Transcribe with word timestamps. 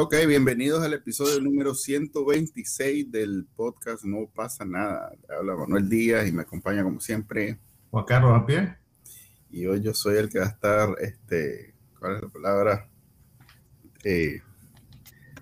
Ok, 0.00 0.14
bienvenidos 0.28 0.84
al 0.84 0.92
episodio 0.92 1.40
número 1.40 1.74
126 1.74 3.10
del 3.10 3.48
podcast 3.56 4.04
No 4.04 4.30
pasa 4.32 4.64
nada. 4.64 5.10
Habla 5.28 5.56
Manuel 5.56 5.88
Díaz 5.88 6.28
y 6.28 6.30
me 6.30 6.42
acompaña 6.42 6.84
como 6.84 7.00
siempre 7.00 7.58
Juan 7.90 8.04
Carlos 8.04 8.40
a 8.40 8.46
pie. 8.46 8.76
Y 9.50 9.66
hoy 9.66 9.80
yo 9.80 9.92
soy 9.92 10.18
el 10.18 10.28
que 10.28 10.38
va 10.38 10.44
a 10.44 10.50
estar, 10.50 10.94
este, 11.00 11.74
¿cuál 11.98 12.14
es 12.14 12.22
la 12.22 12.28
palabra? 12.28 12.88
Eh, 14.04 14.40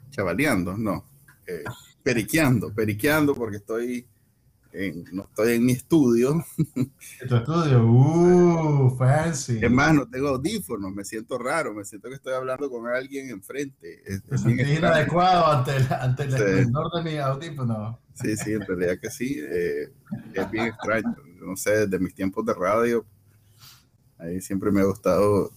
chavaleando, 0.09 0.75
no, 0.79 1.05
eh, 1.47 1.63
periqueando, 2.03 2.73
periqueando 2.73 3.35
porque 3.35 3.59
estoy 3.59 4.09
no 5.13 5.25
estoy 5.25 5.55
en 5.55 5.65
mi 5.65 5.73
estudio. 5.73 6.45
¿En 6.75 7.29
tu 7.29 7.37
estudio? 7.37 7.85
¡Uh! 7.85 8.97
Fancy. 8.97 9.59
Es 9.63 9.71
más, 9.71 9.95
no 9.95 10.09
tengo 10.09 10.29
audífonos, 10.29 10.93
me 10.93 11.05
siento 11.05 11.39
raro, 11.39 11.75
me 11.75 11.85
siento 11.85 12.09
que 12.09 12.17
estoy 12.17 12.35
hablando 12.35 12.69
con 12.71 12.87
alguien 12.87 13.31
enfrente. 13.31 14.03
Es, 14.05 14.23
es 14.31 14.45
inadecuado 14.47 15.47
ante 15.47 15.77
el, 15.77 15.93
ante 15.93 16.25
el 16.25 16.35
esplendor 16.35 16.91
de 16.93 17.11
mi 17.11 17.19
audífono. 17.19 18.01
Sí, 18.15 18.37
sí, 18.37 18.53
en 18.53 18.63
realidad 18.63 18.99
que 19.01 19.11
sí. 19.11 19.39
Eh, 19.39 19.93
es 20.35 20.51
bien 20.51 20.67
extraño. 20.67 21.17
No 21.41 21.57
sé, 21.57 21.87
desde 21.87 21.99
mis 21.99 22.15
tiempos 22.15 22.45
de 22.45 22.55
radio, 22.55 23.05
ahí 24.19 24.41
siempre 24.41 24.71
me 24.71 24.81
ha 24.81 24.85
gustado 24.85 25.53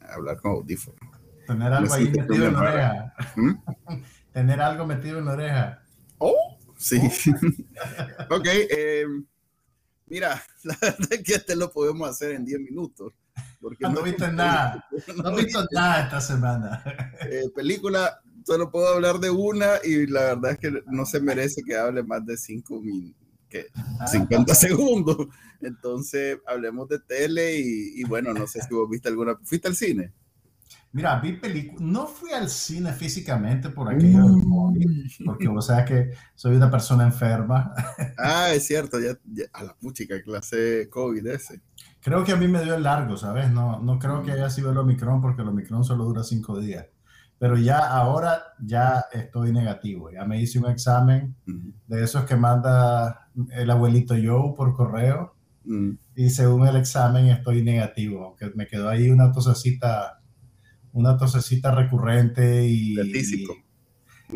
hablar 0.00 0.40
con 0.40 0.52
audífonos. 0.52 1.00
Tener 1.46 1.72
algo 1.72 1.94
ahí 1.94 2.10
metido 2.10 2.46
en 2.46 2.52
la 2.52 2.60
oreja. 2.60 3.14
¿Mm? 3.36 3.52
Tener 4.32 4.60
algo 4.60 4.86
metido 4.86 5.18
en 5.18 5.24
la 5.26 5.32
oreja. 5.32 5.82
Oh, 6.18 6.55
Sí. 6.76 6.98
ok, 8.30 8.46
eh, 8.46 9.06
mira, 10.06 10.42
la 10.64 10.76
verdad 10.80 11.12
es 11.12 11.22
que 11.22 11.34
este 11.34 11.56
lo 11.56 11.70
podemos 11.72 12.08
hacer 12.08 12.32
en 12.32 12.44
10 12.44 12.60
minutos. 12.60 13.12
Porque 13.60 13.84
no, 13.84 13.90
no 13.90 14.02
viste 14.02 14.32
nada, 14.32 14.86
no 15.16 15.38
he 15.38 15.44
visto 15.44 15.66
nada 15.72 16.04
esta 16.04 16.20
semana. 16.20 16.82
Eh, 17.28 17.50
película, 17.54 18.20
solo 18.44 18.70
puedo 18.70 18.94
hablar 18.94 19.18
de 19.18 19.30
una 19.30 19.74
y 19.82 20.06
la 20.06 20.34
verdad 20.34 20.52
es 20.52 20.58
que 20.58 20.82
no 20.86 21.04
se 21.04 21.18
merece 21.18 21.62
que 21.62 21.76
hable 21.76 22.02
más 22.02 22.24
de 22.24 22.36
5 22.36 22.82
que 23.48 23.66
50 24.06 24.54
segundos. 24.54 25.28
Entonces, 25.60 26.38
hablemos 26.46 26.88
de 26.88 27.00
tele 27.00 27.58
y, 27.58 28.00
y, 28.00 28.04
bueno, 28.04 28.32
no 28.32 28.46
sé 28.46 28.60
si 28.62 28.74
vos 28.74 28.88
viste 28.88 29.08
alguna. 29.08 29.36
¿Fuiste 29.42 29.68
al 29.68 29.74
cine? 29.74 30.12
Mira, 30.96 31.20
vi 31.20 31.34
películas, 31.34 31.82
no 31.82 32.06
fui 32.06 32.32
al 32.32 32.48
cine 32.48 32.90
físicamente 32.90 33.68
por 33.68 33.92
aquello 33.92 34.28
mm. 34.28 35.26
porque 35.26 35.46
vos 35.46 35.66
sabes 35.66 35.84
que 35.84 36.10
soy 36.34 36.56
una 36.56 36.70
persona 36.70 37.04
enferma. 37.04 37.74
Ah, 38.18 38.50
es 38.54 38.66
cierto, 38.66 38.98
ya, 38.98 39.10
a 39.52 39.62
la 39.62 39.74
puchica 39.74 40.22
clase 40.22 40.88
COVID 40.90 41.26
ese. 41.26 41.60
Creo 42.00 42.24
que 42.24 42.32
a 42.32 42.36
mí 42.36 42.48
me 42.48 42.64
dio 42.64 42.74
el 42.74 42.82
largo, 42.82 43.18
¿sabes? 43.18 43.50
No, 43.50 43.78
no 43.80 43.98
creo 43.98 44.22
que 44.22 44.30
mm. 44.30 44.34
haya 44.34 44.48
sido 44.48 44.70
el 44.70 44.78
Omicron 44.78 45.20
porque 45.20 45.42
el 45.42 45.48
Omicron 45.48 45.84
solo 45.84 46.04
dura 46.04 46.24
cinco 46.24 46.58
días. 46.58 46.86
Pero 47.38 47.58
ya 47.58 47.78
ahora 47.78 48.54
ya 48.58 49.04
estoy 49.12 49.52
negativo. 49.52 50.10
Ya 50.10 50.24
me 50.24 50.40
hice 50.40 50.58
un 50.58 50.70
examen 50.70 51.36
de 51.86 52.02
esos 52.02 52.24
que 52.24 52.36
manda 52.36 53.28
el 53.52 53.70
abuelito 53.70 54.14
Joe 54.14 54.54
por 54.56 54.74
correo. 54.74 55.34
Mm. 55.64 55.90
Y 56.14 56.30
según 56.30 56.66
el 56.66 56.76
examen 56.76 57.26
estoy 57.26 57.62
negativo, 57.62 58.24
aunque 58.24 58.50
me 58.54 58.66
quedó 58.66 58.88
ahí 58.88 59.10
una 59.10 59.30
tosecita 59.30 60.22
una 60.96 61.16
tosecita 61.18 61.72
recurrente 61.72 62.66
y... 62.66 62.96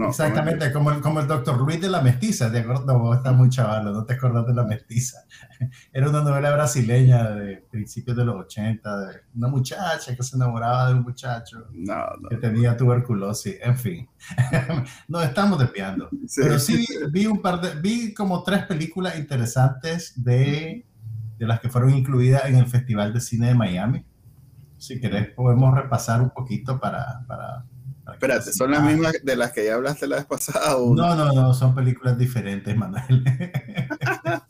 exactamente, 0.07 0.71
como, 0.73 0.91
el, 0.91 1.01
como 1.01 1.21
el 1.21 1.27
doctor 1.27 1.59
Luis 1.59 1.81
de 1.81 1.89
la 1.89 2.03
Mestiza, 2.03 2.51
¿de 2.51 2.61
acuerdo? 2.61 2.85
No, 2.85 3.15
está 3.15 3.33
muy 3.33 3.49
chaval, 3.49 3.85
no 3.85 4.05
te 4.05 4.13
acordás 4.13 4.47
de 4.47 4.53
la 4.53 4.65
Mestiza. 4.65 5.25
Era 5.93 6.11
una 6.11 6.23
novela 6.23 6.53
brasileña 6.53 7.31
de 7.31 7.65
principios 7.71 8.15
de 8.15 8.27
los 8.27 8.37
80, 8.37 9.01
de 9.01 9.21
una 9.37 9.49
muchacha 9.49 10.15
que 10.15 10.23
se 10.23 10.37
enamoraba 10.37 10.89
de 10.89 10.95
un 10.97 11.03
muchacho 11.03 11.67
que 12.29 12.37
tenía 12.37 12.77
tuberculosis, 12.77 13.57
en 13.63 13.79
fin. 13.79 14.09
Nos 15.09 15.25
estamos 15.25 15.59
desviando. 15.59 16.11
Pero 16.37 16.59
sí 16.59 16.85
vi 17.11 17.25
un 17.25 17.41
par 17.41 17.63
de, 17.63 17.81
vi 17.81 18.13
como 18.13 18.43
tres 18.43 18.67
películas 18.67 19.19
interesantes 19.19 20.13
de, 20.23 20.85
de 21.39 21.47
las 21.47 21.59
que 21.59 21.71
fueron 21.71 21.97
incluidas 21.97 22.45
en 22.45 22.57
el 22.57 22.67
Festival 22.67 23.15
de 23.15 23.21
Cine 23.23 23.47
de 23.47 23.55
Miami 23.55 24.05
si 24.81 24.99
querés 24.99 25.29
podemos 25.35 25.75
repasar 25.75 26.23
un 26.23 26.31
poquito 26.31 26.81
para... 26.81 27.25
para, 27.27 27.65
Espérate, 28.13 28.53
¿son 28.53 28.73
las 28.73 28.83
mismas 28.83 29.15
de 29.23 29.37
las 29.37 29.53
que 29.53 29.67
ya 29.67 29.75
hablaste 29.75 30.09
la 30.09 30.17
vez 30.17 30.25
pasada? 30.25 30.73
No, 30.73 31.15
no, 31.15 31.33
no, 31.33 31.55
son 31.55 31.75
películas 31.75 32.19
diferentes, 32.19 32.77
Manuel. 32.77 33.23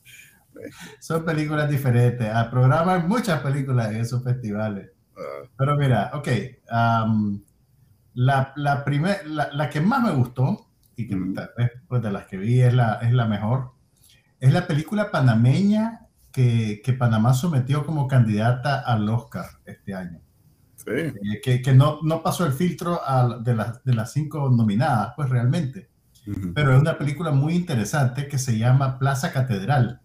son 1.00 1.24
películas 1.24 1.68
diferentes. 1.68 2.26
Ah, 2.32 2.48
programa 2.50 2.94
hay 2.94 3.02
muchas 3.02 3.40
películas 3.42 3.90
en 3.90 4.00
esos 4.00 4.24
festivales. 4.24 4.90
Ah. 5.14 5.46
Pero 5.58 5.76
mira, 5.76 6.10
ok. 6.14 6.28
la, 8.14 8.52
la, 8.56 8.84
primer, 8.84 9.26
la, 9.26 9.68
que 9.68 9.82
más 9.82 10.02
me 10.02 10.12
gustó, 10.12 10.70
y 10.96 11.06
que 11.06 11.18
pues, 11.86 12.02
de 12.02 12.10
las 12.10 12.26
que 12.26 12.38
vi 12.38 12.62
es 12.62 12.72
la, 12.72 12.94
es 13.02 13.12
la 13.12 13.26
mejor, 13.26 13.72
es 14.38 14.52
la 14.52 14.66
película 14.66 15.10
panameña 15.10 16.06
que, 16.32 16.80
que, 16.84 16.92
Panamá 16.92 17.34
sometió 17.34 17.84
como 17.84 18.08
candidata 18.08 18.80
al 18.80 19.08
Oscar 19.08 19.46
este 19.64 19.94
año. 19.94 20.20
Sí. 20.76 20.90
Eh, 20.90 21.40
que, 21.42 21.62
que 21.62 21.74
no, 21.74 21.98
no, 22.02 22.22
pasó 22.22 22.46
el 22.46 22.52
filtro 22.52 23.00
de, 23.42 23.54
de, 23.84 23.94
las 23.94 24.12
cinco 24.12 24.48
nominadas, 24.50 25.12
pues 25.16 25.28
realmente. 25.28 25.90
Pero 26.54 26.74
es 26.74 26.80
una 26.80 26.96
película 26.96 27.32
muy 27.32 27.54
interesante 27.54 28.28
que 28.28 28.38
se 28.38 28.56
llama 28.56 28.98
Plaza 28.98 29.32
Catedral, 29.32 30.00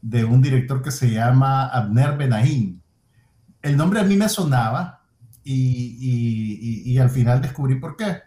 de 0.00 0.24
un 0.24 0.40
director 0.40 0.82
que 0.82 0.90
se 0.90 1.10
llama 1.10 1.66
Abner 1.66 2.16
Benahin. 2.16 2.82
El 3.60 3.76
nombre 3.76 4.00
a 4.00 4.04
mí 4.04 4.16
me 4.16 4.28
sonaba 4.28 5.02
y, 5.44 5.98
y, 6.00 6.92
y 6.92 6.98
al 6.98 7.10
final 7.10 7.42
descubrí 7.42 7.74
por 7.74 7.96
qué. 7.96 8.22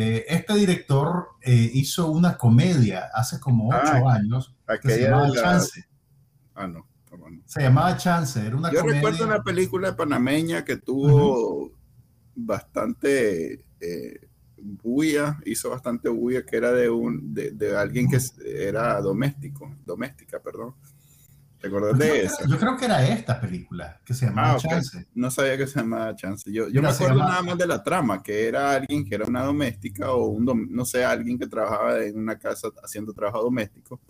Eh, 0.00 0.26
este 0.28 0.54
director 0.54 1.30
eh, 1.42 1.70
hizo 1.74 2.10
una 2.10 2.36
comedia 2.36 3.10
hace 3.12 3.40
como 3.40 3.68
ocho 3.68 4.08
años 4.08 4.54
que 4.80 4.90
se 4.90 5.02
llamaba 5.02 5.32
Chance. 5.32 5.87
Ah, 6.58 6.66
no. 6.66 6.88
Se 7.46 7.62
llamaba 7.62 7.96
Chance, 7.96 8.46
era 8.46 8.56
una 8.56 8.72
Yo 8.72 8.82
recuerdo 8.82 9.24
una 9.24 9.42
película 9.42 9.96
panameña 9.96 10.64
que 10.64 10.76
tuvo 10.76 11.72
bastante 12.34 13.64
eh, 13.80 14.28
bulla, 14.56 15.38
hizo 15.46 15.70
bastante 15.70 16.08
bulla, 16.08 16.44
que 16.44 16.56
era 16.56 16.72
de 16.72 16.90
un 16.90 17.32
de, 17.32 17.76
alguien 17.76 18.08
que 18.10 18.18
era 18.44 19.00
doméstico, 19.00 19.74
doméstica, 19.86 20.40
perdón. 20.40 20.74
¿Te 21.60 21.66
acuerdas 21.66 21.98
de 21.98 22.24
eso? 22.24 22.46
Yo 22.46 22.56
creo 22.56 22.76
que 22.76 22.84
era 22.84 23.04
esta 23.08 23.40
película, 23.40 24.00
que 24.04 24.14
se 24.14 24.26
llamaba 24.26 24.52
ah, 24.52 24.58
Chance. 24.58 25.08
No 25.14 25.30
sabía 25.30 25.56
que 25.56 25.66
se 25.66 25.80
llamaba 25.80 26.14
Chance. 26.14 26.52
Yo, 26.52 26.68
yo 26.68 26.82
me 26.82 26.88
acuerdo 26.88 27.18
nada 27.18 27.42
más 27.42 27.58
de 27.58 27.66
la 27.66 27.82
trama, 27.82 28.22
que 28.22 28.46
era 28.46 28.72
alguien 28.72 29.04
que 29.04 29.14
era 29.14 29.24
una 29.24 29.42
doméstica 29.42 30.12
o 30.12 30.26
un, 30.26 30.68
no 30.70 30.84
sé, 30.84 31.04
alguien 31.04 31.38
que 31.38 31.46
trabajaba 31.46 32.04
en 32.04 32.16
una 32.18 32.38
casa 32.38 32.68
haciendo 32.82 33.12
trabajo 33.12 33.42
doméstico 33.42 34.00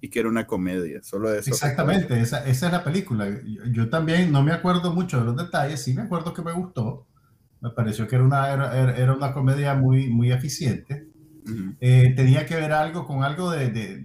y 0.00 0.10
que 0.10 0.20
era 0.20 0.28
una 0.28 0.46
comedia, 0.46 1.02
solo 1.02 1.32
eso. 1.32 1.50
Exactamente, 1.50 2.20
esa, 2.20 2.46
esa, 2.46 2.66
es 2.66 2.72
la 2.72 2.84
película. 2.84 3.26
Yo, 3.72 3.88
también 3.88 4.30
no 4.30 4.42
me 4.42 4.52
acuerdo 4.52 4.92
mucho 4.92 5.18
de 5.18 5.24
los 5.24 5.36
detalles, 5.36 5.82
sí 5.82 5.94
me 5.94 6.02
acuerdo 6.02 6.32
que 6.32 6.42
me 6.42 6.52
gustó. 6.52 7.06
Me 7.60 7.70
pareció 7.70 8.06
que 8.06 8.14
era 8.14 8.24
una, 8.24 8.52
era, 8.52 8.96
era 8.96 9.12
una 9.12 9.32
comedia 9.32 9.74
muy, 9.74 10.08
muy 10.08 10.30
eficiente. 10.30 11.08
Eh, 11.80 12.12
tenía 12.14 12.46
que 12.46 12.54
ver 12.54 12.72
algo 12.72 13.06
con 13.06 13.24
algo 13.24 13.50
de, 13.50 13.70
de, 13.70 14.04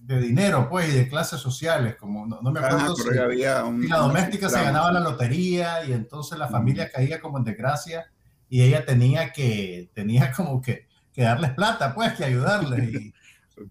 de, 0.00 0.20
dinero, 0.20 0.68
pues, 0.70 0.88
y 0.88 0.96
de 0.96 1.08
clases 1.08 1.40
sociales, 1.40 1.96
como 1.96 2.24
no, 2.24 2.40
me 2.40 2.60
acuerdo 2.60 2.94
si, 2.94 3.18
había 3.18 3.62
la 3.62 3.98
doméstica 3.98 4.48
se 4.48 4.62
ganaba 4.62 4.92
la 4.92 5.00
lotería 5.00 5.84
y 5.84 5.92
entonces 5.92 6.38
la 6.38 6.48
familia 6.48 6.88
caía 6.88 7.20
como 7.20 7.38
en 7.38 7.44
desgracia 7.44 8.06
y 8.48 8.62
ella 8.62 8.86
tenía 8.86 9.32
que, 9.32 9.90
tenía 9.92 10.32
como 10.32 10.62
que, 10.62 10.86
que 11.12 11.22
darles 11.22 11.50
plata, 11.52 11.94
pues, 11.94 12.12
que 12.12 12.24
ayudarles. 12.24 12.94
Y, 12.94 13.12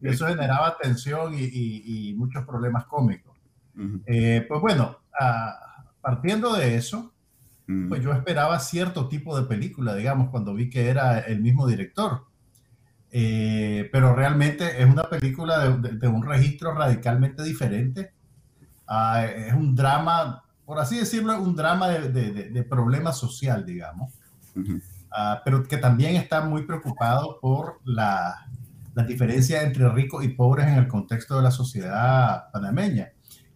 eso 0.01 0.27
generaba 0.27 0.77
tensión 0.77 1.33
y, 1.35 2.13
muchos 2.17 2.45
problemas 2.45 2.85
cómicos. 2.85 3.37
Eh, 4.05 4.45
pues 4.47 4.61
bueno, 4.61 4.97
partiendo 6.01 6.55
de 6.55 6.75
eso, 6.75 7.13
pues 7.89 8.01
yo 8.01 8.13
esperaba 8.13 8.59
cierto 8.59 9.07
tipo 9.07 9.39
de 9.39 9.45
película, 9.45 9.93
digamos, 9.95 10.29
cuando 10.29 10.53
vi 10.53 10.69
que 10.69 10.89
era 10.89 11.19
el 11.19 11.41
mismo 11.41 11.67
director. 11.67 12.23
Eh, 13.11 13.89
pero 13.91 14.13
realmente 14.15 14.81
es 14.81 14.87
una 14.87 15.09
película 15.09 15.69
de, 15.69 16.07
un 16.07 16.23
registro 16.23 16.73
radicalmente 16.73 17.43
diferente. 17.43 18.13
Ah, 18.87 19.25
es 19.25 19.53
un 19.53 19.75
drama, 19.75 20.43
por 20.65 20.79
así 20.79 20.97
decirlo, 20.97 21.39
un 21.41 21.55
drama 21.55 21.89
de, 21.89 22.63
problema 22.69 23.11
social, 23.11 23.65
digamos. 23.65 24.13
Ah, 25.11 25.41
pero 25.43 25.63
que 25.63 25.77
también 25.77 26.15
está 26.15 26.41
muy 26.41 26.63
preocupado 26.63 27.39
por 27.41 27.79
la, 27.83 28.47
las 28.97 29.05
diferencias 29.05 29.63
entre 29.63 29.87
ricos 29.89 30.25
y 30.25 30.29
pobres 30.29 30.65
en 30.65 30.73
el 30.73 30.87
contexto 30.87 31.37
de 31.37 31.43
la 31.43 31.51
sociedad 31.51 32.49
panameña. 32.51 33.11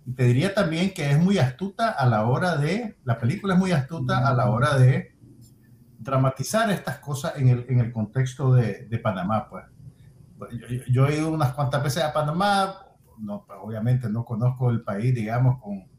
Y 0.05 0.13
te 0.13 0.25
diría 0.25 0.53
también 0.53 0.93
que 0.93 1.09
es 1.09 1.17
muy 1.17 1.39
astuta 1.39 1.89
a 1.89 2.05
la 2.05 2.27
hora 2.27 2.57
de, 2.57 2.99
la 3.05 3.17
película 3.17 3.55
es 3.55 3.59
muy 3.59 3.71
astuta 3.71 4.27
a 4.27 4.35
la 4.35 4.51
hora 4.51 4.77
de 4.77 5.15
dramatizar 5.97 6.69
estas 6.69 6.99
cosas 6.99 7.37
en 7.37 7.47
el, 7.47 7.65
en 7.69 7.79
el 7.79 7.91
contexto 7.91 8.53
de, 8.53 8.85
de 8.85 8.99
Panamá. 8.99 9.49
Pues. 9.49 9.65
Yo, 10.51 10.67
yo, 10.87 11.07
he 11.07 11.17
ido 11.17 11.31
unas 11.31 11.53
cuantas 11.53 11.81
veces 11.81 12.03
a 12.03 12.13
Panamá, 12.13 12.75
no, 13.17 13.43
pues, 13.43 13.57
obviamente 13.63 14.11
no 14.11 14.23
conozco 14.23 14.69
el 14.69 14.83
país, 14.83 15.15
digamos, 15.15 15.59
con, 15.59 15.89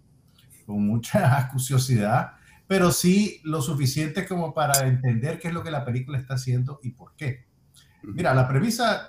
con 0.65 0.87
mucha 0.87 1.49
curiosidad, 1.53 2.35
pero 2.69 2.93
sí 2.93 3.41
lo 3.43 3.61
suficiente 3.61 4.25
como 4.25 4.55
para 4.55 4.87
entender 4.87 5.41
qué 5.41 5.49
es 5.49 5.55
lo 5.55 5.65
que 5.65 5.73
la 5.73 5.85
película 5.85 6.17
está 6.17 6.35
haciendo 6.35 6.79
y 6.85 6.91
por 6.91 7.17
qué. 7.17 7.51
Mira, 8.05 8.35
la 8.35 8.47
premisa 8.47 9.09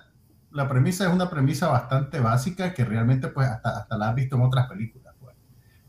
la 0.54 0.70
premisa 0.70 1.08
es 1.08 1.14
una 1.14 1.30
premisa 1.30 1.68
bastante 1.68 2.20
básica 2.20 2.74
que 2.74 2.86
realmente 2.86 3.28
pues 3.28 3.48
hasta, 3.48 3.78
hasta 3.78 3.98
la 3.98 4.10
has 4.10 4.16
visto 4.16 4.36
en 4.36 4.44
otras 4.44 4.68
películas. 4.68 5.14
Pues. 5.20 5.36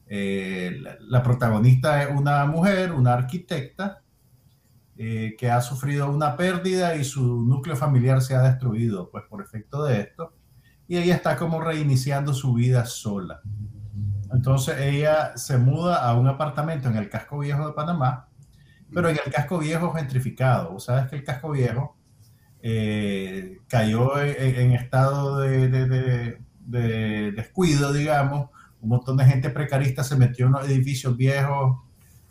Eh, 0.07 0.83
la, 1.01 1.23
protagonista 1.23 2.03
es 2.03 2.11
una 2.11 2.47
mujer, 2.47 2.93
una 2.93 3.13
arquitecta, 3.13 4.01
eh, 4.97 5.35
que 5.39 5.51
ha 5.51 5.61
sufrido 5.61 6.11
una 6.11 6.37
pérdida 6.37 6.97
y 6.97 7.05
su 7.05 7.45
núcleo 7.45 7.77
familiar 7.77 8.23
se 8.23 8.35
ha 8.35 8.43
destruido 8.43 9.11
pues 9.11 9.25
por 9.29 9.43
efecto 9.43 9.85
de 9.85 10.01
esto. 10.01 10.33
Y 10.89 10.97
ella 10.97 11.15
está 11.15 11.37
como 11.37 11.61
reiniciando 11.61 12.33
su 12.33 12.55
vida 12.55 12.87
sola. 12.87 13.43
Entonces 14.33 14.81
ella 14.81 15.37
se 15.37 15.59
muda 15.59 16.09
a 16.09 16.15
un 16.15 16.27
apartamento 16.27 16.89
en 16.89 16.97
el 16.97 17.11
casco 17.11 17.39
viejo 17.39 17.67
de 17.67 17.73
Panamá, 17.75 18.29
pero 18.93 19.09
en 19.09 19.19
el 19.25 19.33
casco 19.33 19.59
viejo 19.59 19.93
gentrificado. 19.93 20.79
Sabes 20.81 21.09
que 21.09 21.17
el 21.17 21.25
casco 21.25 21.51
viejo 21.51 21.97
eh, 22.67 23.59
cayó 23.69 24.19
en, 24.19 24.55
en 24.57 24.73
estado 24.73 25.41
de, 25.41 25.69
de, 25.69 25.87
de, 25.87 26.39
de, 26.61 27.33
descuido, 27.33 27.93
digamos. 27.93 28.49
Un 28.81 28.89
montón 28.89 29.19
de 29.19 29.27
gente 29.27 29.51
precarista 29.51 30.03
se 30.03 30.17
metió 30.17 30.47
en 30.47 30.53
los 30.53 30.67
edificios 30.67 31.15
viejos 31.15 31.83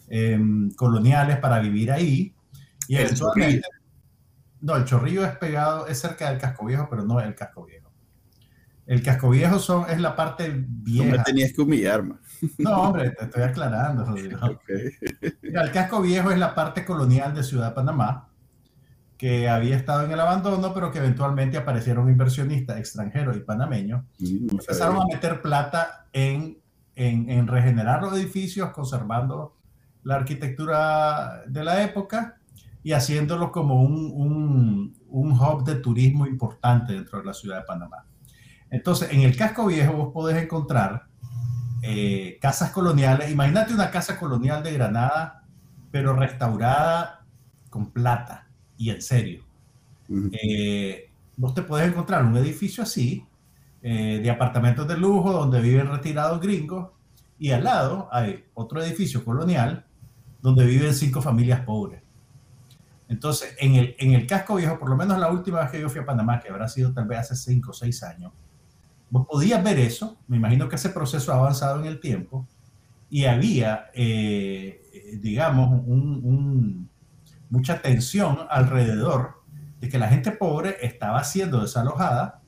eh, 0.09 0.39
coloniales 0.75 1.37
para 1.37 1.59
vivir 1.59 1.91
ahí. 1.91 2.33
Y 2.87 2.95
el 2.95 3.03
eventualmente, 3.03 3.67
no, 4.59 4.75
el 4.75 4.85
chorrillo 4.85 5.23
es 5.23 5.37
pegado, 5.37 5.85
es 5.85 5.99
cerca 5.99 6.31
del 6.31 6.39
casco 6.39 6.65
viejo, 6.65 6.87
pero 6.89 7.03
no 7.03 7.19
es 7.19 7.27
el 7.27 7.35
casco 7.35 7.65
viejo. 7.65 7.91
El 8.87 9.03
casco 9.03 9.29
viejo 9.29 9.59
son, 9.59 9.87
es 9.87 10.01
la 10.01 10.15
parte 10.15 10.51
vieja. 10.51 11.11
No 11.11 11.17
me 11.17 11.23
tenías 11.23 11.53
que 11.53 11.61
humillar, 11.61 12.01
man. 12.01 12.19
No, 12.57 12.71
hombre, 12.81 13.11
te 13.11 13.25
estoy 13.25 13.43
aclarando, 13.43 14.03
Rodrigo. 14.03 14.39
Okay. 14.43 14.89
Mira, 15.43 15.61
el 15.61 15.71
casco 15.71 16.01
viejo 16.01 16.31
es 16.31 16.39
la 16.39 16.55
parte 16.55 16.83
colonial 16.83 17.35
de 17.35 17.43
Ciudad 17.43 17.75
Panamá 17.75 18.32
que 19.17 19.47
había 19.47 19.75
estado 19.75 20.05
en 20.05 20.11
el 20.11 20.19
abandono, 20.19 20.73
pero 20.73 20.91
que 20.91 20.99
eventualmente 20.99 21.57
aparecieron 21.57 22.09
inversionistas 22.09 22.77
extranjeros 22.77 23.37
y 23.37 23.41
panameños. 23.41 24.03
Mm, 24.19 24.49
empezaron 24.51 24.97
a 24.97 25.05
meter 25.05 25.41
plata 25.41 26.07
en, 26.11 26.57
en, 26.95 27.29
en, 27.29 27.47
regenerar 27.47 28.01
los 28.01 28.13
edificios, 28.13 28.71
conservando 28.71 29.55
la 30.03 30.15
arquitectura 30.15 31.43
de 31.47 31.63
la 31.63 31.83
época 31.83 32.37
y 32.83 32.91
haciéndolo 32.91 33.51
como 33.51 33.81
un, 33.81 34.11
un, 34.13 34.97
un 35.07 35.31
hub 35.31 35.63
de 35.63 35.75
turismo 35.75 36.27
importante 36.27 36.93
dentro 36.93 37.19
de 37.19 37.25
la 37.25 37.33
ciudad 37.33 37.59
de 37.59 37.63
Panamá. 37.63 38.05
Entonces, 38.69 39.11
en 39.11 39.21
el 39.21 39.37
casco 39.37 39.67
viejo 39.67 39.93
vos 39.93 40.13
podés 40.13 40.41
encontrar 40.41 41.05
eh, 41.81 42.37
casas 42.41 42.71
coloniales. 42.71 43.31
Imagínate 43.31 43.73
una 43.73 43.91
casa 43.91 44.19
colonial 44.19 44.63
de 44.63 44.73
Granada, 44.73 45.45
pero 45.91 46.13
restaurada 46.13 47.25
con 47.69 47.91
plata 47.91 48.47
y 48.77 48.89
en 48.89 49.01
serio. 49.01 49.43
Uh 50.09 50.15
-huh. 50.15 50.39
eh, 50.41 51.09
vos 51.37 51.53
te 51.53 51.61
puedes 51.61 51.87
encontrar 51.87 52.25
un 52.25 52.35
edificio 52.37 52.83
así, 52.83 53.25
eh, 53.81 54.19
de 54.21 54.29
apartamentos 54.29 54.87
de 54.87 54.97
lujo, 54.97 55.31
donde 55.31 55.59
viven 55.61 55.87
retirados 55.87 56.39
gringos, 56.39 56.89
y 57.39 57.51
al 57.51 57.63
lado 57.63 58.07
hay 58.11 58.45
otro 58.53 58.81
edificio 58.81 59.23
colonial, 59.25 59.85
donde 60.41 60.65
viven 60.65 60.93
cinco 60.93 61.21
familias 61.21 61.61
pobres. 61.61 62.01
Entonces, 63.09 63.55
en 63.59 63.75
el, 63.75 63.95
en 63.99 64.13
el 64.13 64.25
casco 64.25 64.55
viejo, 64.55 64.79
por 64.79 64.89
lo 64.89 64.95
menos 64.95 65.19
la 65.19 65.29
última 65.29 65.59
vez 65.59 65.71
que 65.71 65.79
yo 65.79 65.89
fui 65.89 66.01
a 66.01 66.05
Panamá, 66.05 66.39
que 66.39 66.49
habrá 66.49 66.67
sido 66.67 66.93
tal 66.93 67.05
vez 67.05 67.19
hace 67.19 67.35
cinco 67.35 67.71
o 67.71 67.73
seis 67.73 68.01
años, 68.03 68.31
vos 69.09 69.27
podías 69.27 69.63
ver 69.63 69.79
eso, 69.79 70.17
me 70.27 70.37
imagino 70.37 70.67
que 70.67 70.75
ese 70.77 70.89
proceso 70.89 71.31
ha 71.31 71.37
avanzado 71.37 71.79
en 71.79 71.85
el 71.85 71.99
tiempo, 71.99 72.47
y 73.09 73.25
había, 73.25 73.91
eh, 73.93 75.19
digamos, 75.21 75.81
un, 75.85 76.21
un 76.23 76.89
mucha 77.49 77.81
tensión 77.81 78.39
alrededor 78.49 79.41
de 79.79 79.89
que 79.89 79.97
la 79.97 80.07
gente 80.07 80.31
pobre 80.31 80.77
estaba 80.81 81.23
siendo 81.23 81.61
desalojada 81.61 82.41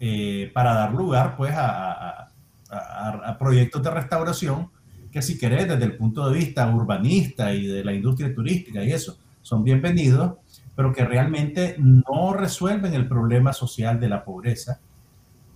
eh, 0.00 0.50
para 0.54 0.74
dar 0.74 0.92
lugar 0.92 1.36
pues 1.36 1.52
a, 1.52 1.92
a, 1.92 2.28
a, 2.70 3.08
a, 3.30 3.38
proyectos 3.38 3.82
de 3.82 3.90
restauración 3.90 4.70
que 5.10 5.22
si 5.22 5.38
querés 5.38 5.68
desde 5.68 5.84
el 5.84 5.96
punto 5.96 6.28
de 6.28 6.38
vista 6.38 6.68
urbanista 6.72 7.52
y 7.52 7.66
de 7.66 7.84
la 7.84 7.92
industria 7.92 8.34
turística 8.34 8.82
y 8.82 8.92
eso 8.92 9.18
son 9.42 9.64
bienvenidos, 9.64 10.34
pero 10.76 10.92
que 10.92 11.04
realmente 11.04 11.76
no 11.78 12.34
resuelven 12.34 12.94
el 12.94 13.08
problema 13.08 13.52
social 13.52 13.98
de 13.98 14.08
la 14.08 14.24
pobreza 14.24 14.80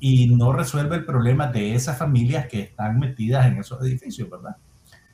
y 0.01 0.35
no 0.35 0.53
resuelve 0.53 0.97
el 0.97 1.05
problema 1.05 1.47
de 1.47 1.75
esas 1.75 1.97
familias 1.99 2.49
que 2.49 2.61
están 2.61 2.99
metidas 2.99 3.47
en 3.47 3.59
esos 3.59 3.81
edificios, 3.83 4.29
¿verdad? 4.29 4.57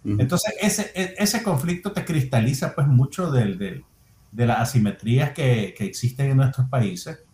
Entonces, 0.04 0.54
ese, 0.60 0.92
e, 0.94 1.14
ese 1.18 1.42
conflicto 1.42 1.92
te 1.92 2.04
cristaliza 2.04 2.74
pues 2.74 2.86
mucho 2.86 3.30
del, 3.30 3.58
del, 3.58 3.84
de 4.32 4.46
las 4.46 4.60
asimetrías 4.60 5.32
que, 5.32 5.74
que, 5.76 5.84
existen 5.84 6.30
en 6.30 6.36
nuestros 6.38 6.68
países 6.68 7.24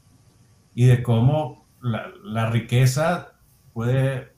y 0.74 0.86
de 0.86 1.02
cómo 1.02 1.66
la, 1.82 2.10
la, 2.24 2.50
riqueza 2.50 3.34
puede 3.72 4.32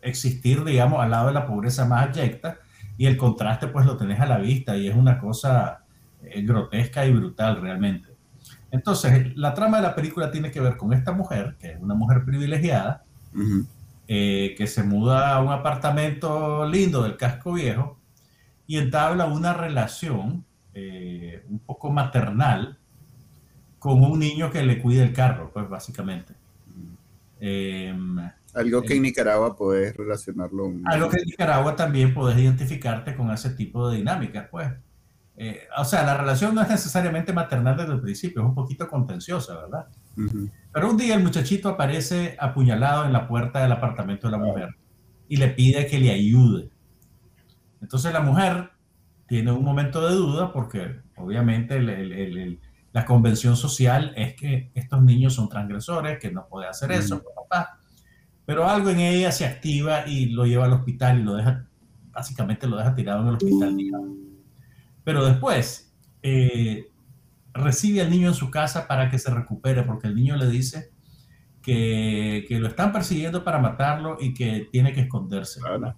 existir, 0.00 0.64
digamos, 0.64 1.00
al 1.00 1.10
lado 1.10 1.28
de 1.28 1.34
la 1.34 1.46
pobreza 1.46 1.84
más 1.84 2.08
abyecta 2.08 2.58
y 2.96 3.06
el 3.06 3.16
contraste 3.16 3.68
pues 3.68 3.84
lo 3.84 3.96
tenés 3.96 4.20
a 4.20 4.26
la 4.26 4.38
vista 4.38 4.76
y 4.76 4.88
es 4.88 4.96
una 4.96 5.18
cosa 5.18 5.84
eh, 6.22 6.42
grotesca 6.42 7.06
y 7.06 7.12
brutal 7.12 7.60
realmente. 7.60 8.08
Entonces, 8.70 9.36
la 9.36 9.54
trama 9.54 9.76
de 9.78 9.84
la 9.84 9.94
película 9.94 10.30
tiene 10.30 10.50
que 10.50 10.60
ver 10.60 10.76
con 10.76 10.92
esta 10.92 11.12
mujer, 11.12 11.56
que 11.60 11.72
es 11.72 11.80
una 11.80 11.94
mujer 11.94 12.24
privilegiada, 12.24 13.04
uh 13.34 13.38
-huh 13.38 13.66
eh, 14.08 14.54
que 14.56 14.66
se 14.66 14.82
muda 14.82 15.34
a 15.34 15.42
un 15.42 15.50
apartamento 15.52 16.66
lindo 16.68 17.02
del 17.02 17.16
casco 17.16 17.52
viejo 17.52 17.98
y 18.66 18.78
entabla 18.78 19.26
una 19.26 19.52
relación 19.52 20.44
eh, 20.74 21.44
un 21.48 21.58
poco 21.60 21.90
maternal 21.90 22.78
con 23.78 24.02
un 24.02 24.18
niño 24.18 24.50
que 24.50 24.62
le 24.62 24.80
cuida 24.80 25.02
el 25.04 25.12
carro, 25.12 25.50
pues 25.52 25.68
básicamente. 25.68 26.34
Eh, 27.40 27.94
algo 28.56 28.82
que 28.82 28.94
en 28.94 29.02
Nicaragua 29.02 29.54
puedes 29.54 29.94
relacionarlo. 29.94 30.72
Algo 30.86 31.10
que 31.10 31.18
en 31.18 31.26
Nicaragua 31.26 31.76
también 31.76 32.14
puedes 32.14 32.38
identificarte 32.38 33.14
con 33.14 33.30
ese 33.30 33.50
tipo 33.50 33.90
de 33.90 33.98
dinámicas, 33.98 34.48
pues. 34.50 34.72
Eh, 35.36 35.68
o 35.76 35.84
sea, 35.84 36.02
la 36.04 36.16
relación 36.16 36.54
no 36.54 36.62
es 36.62 36.68
necesariamente 36.70 37.34
maternal 37.34 37.76
desde 37.76 37.92
el 37.92 38.00
principio, 38.00 38.40
es 38.40 38.48
un 38.48 38.54
poquito 38.54 38.88
contenciosa, 38.88 39.60
¿verdad? 39.60 39.86
Uh 40.16 40.22
-huh. 40.22 40.50
Pero 40.76 40.90
un 40.90 40.98
día 40.98 41.14
el 41.14 41.22
muchachito 41.22 41.70
aparece 41.70 42.36
apuñalado 42.38 43.06
en 43.06 43.12
la 43.14 43.26
puerta 43.26 43.62
del 43.62 43.72
apartamento 43.72 44.26
de 44.26 44.32
la 44.32 44.36
mujer 44.36 44.76
y 45.26 45.38
le 45.38 45.48
pide 45.48 45.86
que 45.86 45.98
le 45.98 46.10
ayude. 46.10 46.68
Entonces 47.80 48.12
la 48.12 48.20
mujer 48.20 48.72
tiene 49.26 49.52
un 49.52 49.64
momento 49.64 50.06
de 50.06 50.14
duda 50.14 50.52
porque 50.52 51.00
obviamente 51.16 51.78
el, 51.78 51.88
el, 51.88 52.12
el, 52.12 52.60
la 52.92 53.06
convención 53.06 53.56
social 53.56 54.12
es 54.16 54.34
que 54.34 54.70
estos 54.74 55.02
niños 55.02 55.32
son 55.32 55.48
transgresores, 55.48 56.18
que 56.18 56.30
no 56.30 56.46
puede 56.46 56.68
hacer 56.68 56.92
eso, 56.92 57.22
papá. 57.34 57.78
Pero 58.44 58.68
algo 58.68 58.90
en 58.90 59.00
ella 59.00 59.32
se 59.32 59.46
activa 59.46 60.06
y 60.06 60.26
lo 60.26 60.44
lleva 60.44 60.66
al 60.66 60.74
hospital 60.74 61.20
y 61.20 61.22
lo 61.22 61.36
deja, 61.36 61.64
básicamente 62.12 62.66
lo 62.66 62.76
deja 62.76 62.94
tirado 62.94 63.22
en 63.22 63.28
el 63.28 63.34
hospital, 63.36 63.74
digamos. 63.78 64.10
Pero 65.04 65.24
después 65.24 65.90
eh, 66.22 66.90
recibe 67.56 68.00
al 68.00 68.10
niño 68.10 68.28
en 68.28 68.34
su 68.34 68.50
casa 68.50 68.86
para 68.86 69.10
que 69.10 69.18
se 69.18 69.30
recupere, 69.30 69.82
porque 69.82 70.08
el 70.08 70.14
niño 70.14 70.36
le 70.36 70.48
dice 70.48 70.90
que, 71.62 72.44
que 72.48 72.58
lo 72.58 72.68
están 72.68 72.92
persiguiendo 72.92 73.42
para 73.44 73.58
matarlo 73.58 74.18
y 74.20 74.34
que 74.34 74.68
tiene 74.70 74.92
que 74.92 75.02
esconderse. 75.02 75.60
¿verdad? 75.62 75.96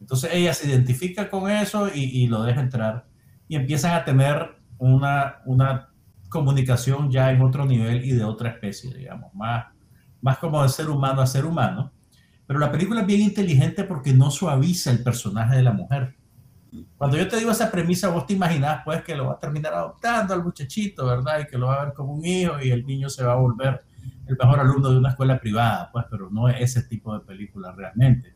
Entonces 0.00 0.30
ella 0.32 0.54
se 0.54 0.68
identifica 0.68 1.28
con 1.28 1.50
eso 1.50 1.88
y, 1.92 2.22
y, 2.22 2.26
lo 2.26 2.42
deja 2.42 2.60
entrar 2.60 3.06
y 3.48 3.56
empiezan 3.56 3.94
a 3.94 4.04
tener 4.04 4.56
una, 4.78 5.42
una 5.44 5.90
comunicación 6.28 7.10
ya 7.10 7.30
en 7.30 7.42
otro 7.42 7.66
nivel 7.66 8.04
y 8.04 8.12
de 8.12 8.24
otra 8.24 8.50
especie, 8.50 8.92
digamos, 8.94 9.32
más, 9.34 9.66
más 10.20 10.38
como 10.38 10.62
de 10.62 10.68
ser 10.68 10.88
humano 10.88 11.20
a 11.20 11.26
ser 11.26 11.44
humano. 11.44 11.92
Pero 12.46 12.58
la 12.58 12.72
película 12.72 13.02
es 13.02 13.06
bien 13.06 13.20
inteligente 13.20 13.84
porque 13.84 14.12
no 14.12 14.30
suaviza 14.30 14.90
el 14.90 15.02
personaje 15.02 15.56
de 15.56 15.62
la 15.62 15.72
mujer 15.72 16.16
cuando 16.96 17.16
yo 17.16 17.28
te 17.28 17.36
digo 17.36 17.50
esa 17.50 17.70
premisa, 17.70 18.08
vos 18.08 18.26
te 18.26 18.32
imaginás 18.32 18.82
pues 18.84 19.02
que 19.02 19.14
lo 19.14 19.26
va 19.26 19.34
a 19.34 19.38
terminar 19.38 19.74
adoptando 19.74 20.34
al 20.34 20.42
muchachito, 20.42 21.06
¿verdad? 21.06 21.40
Y 21.40 21.46
que 21.46 21.58
lo 21.58 21.66
va 21.66 21.80
a 21.80 21.84
ver 21.84 21.94
como 21.94 22.14
un 22.14 22.24
hijo 22.24 22.54
y 22.62 22.70
el 22.70 22.86
niño 22.86 23.08
se 23.08 23.24
va 23.24 23.32
a 23.34 23.36
volver 23.36 23.84
el 24.26 24.36
mejor 24.36 24.60
alumno 24.60 24.90
de 24.90 24.98
una 24.98 25.10
escuela 25.10 25.38
privada, 25.38 25.90
pues, 25.92 26.06
pero 26.10 26.30
no 26.30 26.48
es 26.48 26.60
ese 26.60 26.84
tipo 26.84 27.12
de 27.12 27.24
película 27.24 27.72
realmente. 27.72 28.34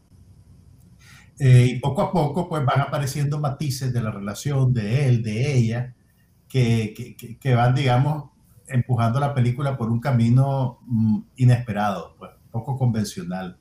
Eh, 1.39 1.73
y 1.73 1.81
poco 1.81 2.03
a 2.03 2.13
poco 2.13 2.49
pues 2.49 2.65
van 2.65 2.81
apareciendo 2.81 3.39
matices 3.39 3.93
de 3.93 4.03
la 4.03 4.11
relación 4.11 4.73
de 4.73 5.09
él, 5.09 5.23
de 5.23 5.55
ella, 5.55 5.95
que, 6.49 6.95
que, 6.97 7.39
que 7.39 7.55
van, 7.55 7.75
digamos, 7.75 8.31
empujando 8.69 9.21
la 9.21 9.35
película 9.35 9.77
por 9.77 9.91
un 9.91 10.01
camino 10.01 10.79
mm, 10.87 11.19
inesperado, 11.37 12.17
pues, 12.19 12.33
poco 12.51 12.77
convencional. 12.77 13.59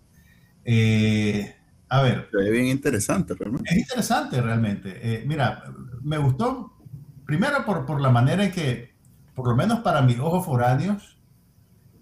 Eh, 0.64 1.56
a 1.90 2.02
ver. 2.02 2.30
Ve 2.34 2.52
bien 2.52 2.68
interesante, 2.68 3.34
realmente. 3.36 3.70
Es 3.70 3.78
interesante, 3.78 4.42
realmente. 4.42 5.00
Eh, 5.02 5.24
mira, 5.26 5.64
me 6.02 6.18
gustó, 6.18 6.78
primero 7.26 7.66
por, 7.66 7.86
por 7.86 8.02
la 8.02 8.10
manera 8.10 8.44
en 8.44 8.52
que, 8.52 8.96
por 9.34 9.48
lo 9.48 9.56
menos 9.56 9.80
para 9.80 10.02
mis 10.02 10.20
ojos 10.20 10.46
foráneos, 10.46 11.18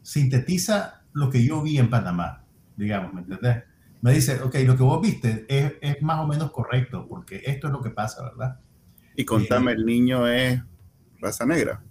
sintetiza 0.02 1.04
lo 1.14 1.30
que 1.30 1.44
yo 1.44 1.62
vi 1.62 1.78
en 1.78 1.90
Panamá, 1.90 2.44
digamos, 2.76 3.14
¿me 3.14 3.22
entendés? 3.22 3.64
Me 4.02 4.12
dice, 4.12 4.42
ok, 4.42 4.56
lo 4.66 4.76
que 4.76 4.84
vos 4.84 5.02
viste 5.02 5.46
es, 5.48 5.74
es 5.82 6.02
más 6.02 6.20
o 6.20 6.28
menos 6.28 6.52
correcto, 6.52 7.08
porque 7.08 7.42
esto 7.46 7.68
es 7.68 7.74
lo 7.74 7.82
que 7.82 7.90
pasa, 7.90 8.24
¿verdad? 8.24 8.60
Y 9.16 9.26
contame, 9.26 9.72
Eh, 9.72 9.76
el 9.76 9.86
niño 9.86 10.28
es 10.28 10.62
raza 11.20 11.46
negra. 11.46 11.82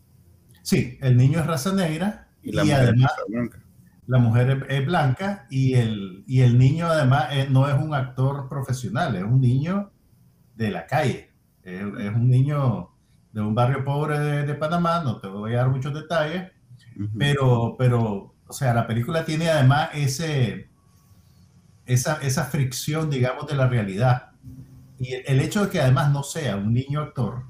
Sí, 0.63 0.99
el 1.01 1.17
niño 1.17 1.41
es 1.41 1.47
raza 1.47 1.73
negra 1.73 2.29
Y 2.43 2.51
y, 2.51 2.53
la 2.53 2.65
mujer 2.65 2.83
es 2.83 2.89
además 2.89 3.11
raza 3.13 3.23
blanca. 3.29 3.62
La 4.13 4.19
mujer 4.19 4.51
es, 4.51 4.81
es 4.81 4.87
blanca 4.87 5.47
y 5.49 5.73
el, 5.73 6.23
y 6.27 6.43
el 6.43 6.59
niño 6.59 6.87
además 6.87 7.29
eh, 7.31 7.49
no 7.51 7.67
es 7.67 7.75
un 7.75 7.95
actor 7.95 8.47
profesional, 8.47 9.17
es 9.17 9.23
un 9.23 9.41
niño 9.41 9.91
de 10.55 10.71
la 10.71 10.87
calle, 10.87 11.31
es, 11.63 11.81
es 11.81 12.15
un 12.15 12.29
niño 12.29 12.91
de 13.33 13.41
un 13.41 13.55
barrio 13.55 13.83
pobre 13.87 14.19
de, 14.19 14.43
de 14.45 14.55
Panamá, 14.55 15.03
no 15.03 15.19
te 15.19 15.29
voy 15.29 15.55
a 15.55 15.61
dar 15.61 15.71
muchos 15.71 15.95
detalles, 15.95 16.53
pero, 17.19 17.75
pero, 17.79 18.35
o 18.47 18.53
sea, 18.53 18.75
la 18.75 18.87
película 18.87 19.25
tiene 19.25 19.49
además 19.49 19.89
ese, 19.95 20.69
esa, 21.87 22.17
esa 22.21 22.45
fricción, 22.45 23.09
digamos, 23.09 23.47
de 23.47 23.55
la 23.55 23.67
realidad. 23.67 24.33
Y 24.99 25.15
el, 25.15 25.23
el 25.27 25.41
hecho 25.41 25.65
de 25.65 25.71
que 25.71 25.81
además 25.81 26.13
no 26.13 26.23
sea 26.23 26.57
un 26.57 26.75
niño 26.75 27.01
actor, 27.01 27.45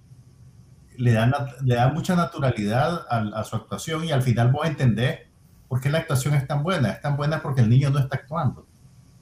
le 0.97 1.11
da, 1.11 1.29
le 1.65 1.75
da 1.75 1.93
mucha 1.93 2.15
naturalidad 2.15 3.05
a, 3.11 3.41
a 3.41 3.43
su 3.43 3.57
actuación 3.57 4.05
y 4.05 4.13
al 4.13 4.23
final 4.23 4.53
vos 4.53 4.65
entendés 4.65 5.32
por 5.73 5.81
qué 5.81 5.89
la 5.89 6.01
actuación 6.01 6.35
es 6.35 6.47
tan 6.47 6.63
buena. 6.63 6.91
Es 6.91 7.01
tan 7.01 7.17
buena 7.17 7.41
porque 7.41 7.63
el 7.63 7.71
niño 7.71 7.89
no 7.89 7.99
está 7.99 8.17
actuando. 8.17 8.67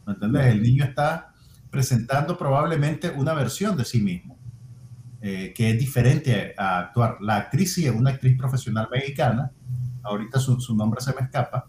¿Me 0.05 0.15
entendés? 0.15 0.47
El 0.47 0.63
niño 0.63 0.83
está 0.83 1.33
presentando 1.71 2.37
probablemente 2.37 3.09
una 3.11 3.35
versión 3.35 3.77
de 3.77 3.85
sí 3.85 4.01
mismo, 4.01 4.37
eh, 5.21 5.53
que 5.55 5.71
es 5.71 5.79
diferente 5.79 6.53
a 6.59 6.81
actuar. 6.81 7.19
La 7.21 7.37
actriz 7.37 7.73
sí 7.75 7.87
es 7.87 7.95
una 7.95 8.11
actriz 8.11 8.37
profesional 8.37 8.89
mexicana, 8.91 9.53
ahorita 10.03 10.41
su, 10.41 10.61
su 10.61 10.75
nombre 10.75 11.01
se 11.01 11.15
me 11.15 11.21
escapa, 11.21 11.69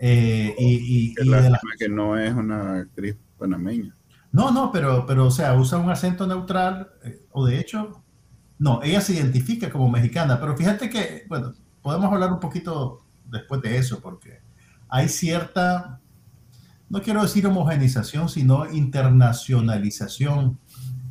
eh, 0.00 0.56
y, 0.58 0.64
y- 0.66 1.14
y 1.16 1.28
de 1.30 1.48
la- 1.50 1.60
que 1.78 1.88
no 1.88 2.18
es 2.18 2.34
una 2.34 2.80
actriz 2.80 3.14
panameña. 3.38 3.94
no, 4.32 4.50
no, 4.50 4.72
pero, 4.72 5.06
pero, 5.06 5.26
o 5.26 5.30
sea, 5.30 5.54
usa 5.54 5.78
un 5.78 5.88
acento 5.90 6.26
neutral, 6.26 6.88
eh, 7.04 7.26
o 7.30 7.46
de 7.46 7.60
hecho, 7.60 8.02
no, 8.58 8.82
ella 8.82 9.00
se 9.00 9.12
identifica 9.14 9.70
como 9.70 9.88
mexicana, 9.88 10.40
pero 10.40 10.56
fíjate 10.56 10.90
que, 10.90 11.26
bueno, 11.28 11.52
podemos 11.80 12.12
hablar 12.12 12.32
un 12.32 12.40
poquito 12.40 13.04
después 13.30 13.62
de 13.62 13.76
eso, 13.76 14.00
porque 14.00 14.40
hay 14.88 15.08
cierta, 15.08 16.00
no 16.88 17.00
quiero 17.02 17.22
decir 17.22 17.46
homogenización, 17.46 18.28
sino 18.28 18.70
internacionalización 18.70 20.58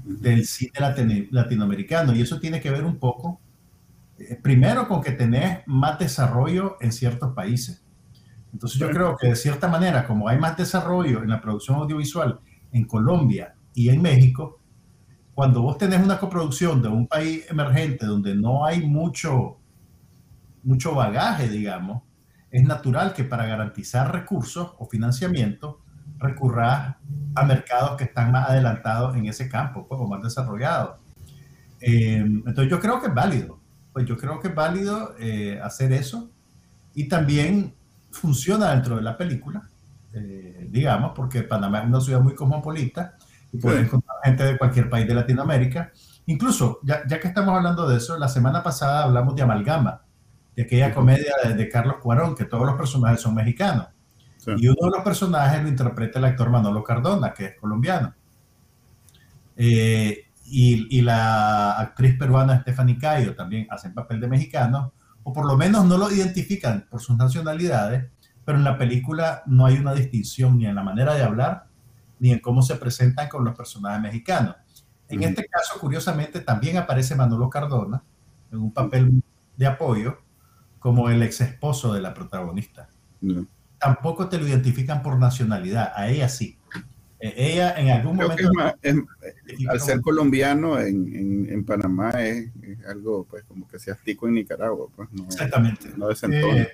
del 0.03 0.45
cine 0.45 0.71
latino- 0.79 1.27
latinoamericano, 1.31 2.15
y 2.15 2.21
eso 2.21 2.39
tiene 2.39 2.59
que 2.59 2.71
ver 2.71 2.83
un 2.83 2.97
poco, 2.97 3.39
eh, 4.17 4.39
primero 4.41 4.87
con 4.87 5.01
que 5.01 5.11
tenés 5.11 5.61
más 5.67 5.99
desarrollo 5.99 6.77
en 6.81 6.91
ciertos 6.91 7.33
países. 7.33 7.83
Entonces 8.51 8.79
yo 8.79 8.89
creo 8.89 9.15
que 9.15 9.27
de 9.27 9.35
cierta 9.35 9.67
manera, 9.67 10.07
como 10.07 10.27
hay 10.27 10.39
más 10.39 10.57
desarrollo 10.57 11.21
en 11.21 11.29
la 11.29 11.39
producción 11.39 11.77
audiovisual 11.77 12.39
en 12.71 12.85
Colombia 12.85 13.53
y 13.75 13.89
en 13.89 14.01
México, 14.01 14.59
cuando 15.35 15.61
vos 15.61 15.77
tenés 15.77 16.03
una 16.03 16.19
coproducción 16.19 16.81
de 16.81 16.89
un 16.89 17.07
país 17.07 17.45
emergente 17.49 18.05
donde 18.05 18.35
no 18.35 18.65
hay 18.65 18.85
mucho, 18.85 19.57
mucho 20.63 20.95
bagaje, 20.95 21.47
digamos, 21.47 22.01
es 22.51 22.63
natural 22.63 23.13
que 23.13 23.23
para 23.23 23.45
garantizar 23.45 24.11
recursos 24.11 24.71
o 24.77 24.85
financiamiento 24.87 25.81
recurras 26.17 26.95
a 27.35 27.43
mercados 27.45 27.95
que 27.97 28.05
están 28.05 28.31
más 28.31 28.49
adelantados 28.49 29.15
en 29.15 29.27
ese 29.27 29.47
campo, 29.47 29.87
pues, 29.87 29.99
o 30.01 30.07
más 30.07 30.21
desarrollados. 30.21 30.97
Eh, 31.79 32.17
entonces 32.17 32.69
yo 32.69 32.79
creo 32.79 32.99
que 32.99 33.07
es 33.07 33.13
válido, 33.13 33.59
pues 33.93 34.05
yo 34.05 34.17
creo 34.17 34.39
que 34.39 34.49
es 34.49 34.55
válido 34.55 35.15
eh, 35.19 35.59
hacer 35.63 35.93
eso 35.93 36.29
y 36.93 37.07
también 37.07 37.73
funciona 38.11 38.71
dentro 38.71 38.97
de 38.97 39.01
la 39.03 39.15
película, 39.15 39.69
eh, 40.13 40.67
digamos, 40.69 41.11
porque 41.15 41.43
Panamá 41.43 41.79
es 41.79 41.85
una 41.85 42.01
ciudad 42.01 42.19
muy 42.19 42.35
cosmopolita 42.35 43.15
y 43.53 43.57
puedes 43.57 43.79
Sí. 43.81 43.85
encontrar 43.85 44.17
gente 44.23 44.43
de 44.43 44.57
cualquier 44.57 44.89
país 44.89 45.07
de 45.07 45.13
Latinoamérica. 45.13 45.91
Incluso, 46.25 46.79
ya, 46.83 47.07
ya 47.07 47.19
que 47.19 47.27
estamos 47.29 47.55
hablando 47.55 47.87
de 47.87 47.97
eso, 47.97 48.17
la 48.17 48.27
semana 48.27 48.61
pasada 48.61 49.03
hablamos 49.03 49.35
de 49.35 49.43
Amalgama, 49.43 50.01
de 50.59 50.65
aquella 50.65 50.93
comedia 50.93 51.31
de, 51.41 51.53
de 51.53 51.69
Carlos 51.69 51.95
Cuarón, 52.01 52.35
que 52.35 52.43
todos 52.43 52.65
los 52.65 52.75
personajes 52.75 53.21
son 53.21 53.33
mexicanos. 53.33 53.87
Sí. 54.35 54.51
Y 54.57 54.67
uno 54.67 54.89
de 54.89 54.97
los 54.97 55.05
personajes 55.05 55.63
lo 55.63 55.69
interpreta 55.69 56.19
el 56.19 56.25
actor 56.25 56.49
Manolo 56.49 56.83
Cardona, 56.83 57.33
que 57.33 57.45
es 57.45 57.55
colombiano. 57.57 58.13
Eh, 59.55 60.25
y, 60.43 60.97
y 60.97 61.01
la 61.01 61.79
actriz 61.79 62.17
peruana 62.19 62.59
Stephanie 62.59 62.97
Cayo 62.97 63.35
también 63.35 63.67
hacen 63.69 63.93
papel 63.93 64.19
de 64.19 64.27
mexicano, 64.27 64.91
o 65.23 65.31
por 65.31 65.45
lo 65.45 65.55
menos 65.55 65.85
no 65.85 65.97
lo 65.97 66.11
identifican 66.11 66.85
por 66.89 66.99
sus 66.99 67.15
nacionalidades, 67.15 68.09
pero 68.43 68.57
en 68.57 68.65
la 68.65 68.77
película 68.77 69.43
no 69.45 69.65
hay 69.65 69.77
una 69.77 69.93
distinción 69.93 70.57
ni 70.57 70.65
en 70.65 70.75
la 70.75 70.83
manera 70.83 71.13
de 71.13 71.23
hablar, 71.23 71.67
ni 72.19 72.33
en 72.33 72.39
cómo 72.39 72.63
se 72.63 72.75
presentan 72.75 73.29
con 73.29 73.45
los 73.45 73.55
personajes 73.55 74.01
mexicanos. 74.01 74.57
En 75.07 75.23
este 75.23 75.45
caso, 75.45 75.79
curiosamente, 75.79 76.41
también 76.41 76.75
aparece 76.75 77.15
Manolo 77.15 77.49
Cardona 77.49 78.03
en 78.51 78.57
un 78.59 78.73
papel 78.73 79.23
de 79.55 79.65
apoyo 79.65 80.17
como 80.79 81.09
el 81.09 81.21
ex 81.23 81.41
esposo 81.41 81.93
de 81.93 82.01
la 82.01 82.13
protagonista 82.13 82.87
No. 83.21 83.45
tampoco 83.79 84.27
te 84.29 84.37
lo 84.37 84.47
identifican 84.47 85.01
por 85.03 85.17
nacionalidad, 85.19 85.91
a 85.95 86.07
ella 86.09 86.29
sí. 86.29 86.57
Eh, 87.21 87.33
ella 87.35 87.73
en 87.77 87.89
algún 87.89 88.15
Creo 88.17 88.29
momento... 88.29 88.49
es 88.49 88.55
más- 88.55 88.75
es- 88.81 89.67
al 89.69 89.79
ser 89.81 89.99
colombiano 90.01 90.79
en, 90.79 91.13
en, 91.15 91.49
en 91.51 91.65
Panamá 91.65 92.11
es, 92.11 92.49
es 92.61 92.85
algo 92.87 93.25
pues 93.29 93.43
como 93.43 93.67
que 93.67 93.77
sea 93.77 93.95
tico 93.95 94.27
en 94.27 94.35
Nicaragua, 94.35 94.87
pues 94.95 95.09
no, 95.11 95.25
Exactamente. 95.25 95.91
no 95.97 96.07
desentona. 96.07 96.61
Eh, 96.61 96.69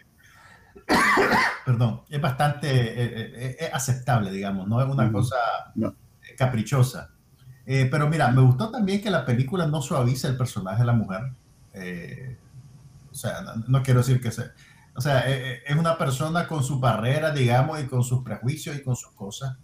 perdón, 1.65 2.01
es 2.09 2.21
bastante 2.21 2.67
eh, 2.69 3.31
eh, 3.35 3.57
es 3.59 3.73
aceptable, 3.73 4.31
digamos, 4.31 4.67
no 4.67 4.81
es 4.81 4.87
una 4.87 5.05
Ujú. 5.05 5.13
cosa 5.13 5.35
No. 5.75 5.95
caprichosa. 6.37 7.09
Eh, 7.65 7.87
pero 7.89 8.07
mira, 8.07 8.29
me 8.31 8.41
gustó 8.41 8.69
también 8.69 9.01
que 9.01 9.09
la 9.09 9.25
película 9.25 9.65
no 9.65 9.81
suaviza 9.81 10.27
el 10.27 10.37
personaje 10.37 10.81
de 10.81 10.85
la 10.85 10.93
mujer. 10.93 11.21
Eh, 11.73 12.37
o 13.15 13.17
sea, 13.17 13.41
no, 13.41 13.55
no 13.67 13.81
quiero 13.83 14.01
decir 14.01 14.19
que 14.21 14.29
sea... 14.31 14.51
O 14.97 15.01
sea, 15.01 15.29
eh, 15.29 15.53
eh, 15.55 15.59
es 15.67 15.75
una 15.75 15.97
persona 15.97 16.47
con 16.47 16.63
sus 16.63 16.79
barreras, 16.79 17.33
digamos, 17.35 17.79
y 17.81 17.85
con 17.85 18.03
sus 18.03 18.23
prejuicios 18.23 18.75
y 18.77 18.83
con 18.83 18.95
sus 18.95 19.11
cosas. 19.11 19.57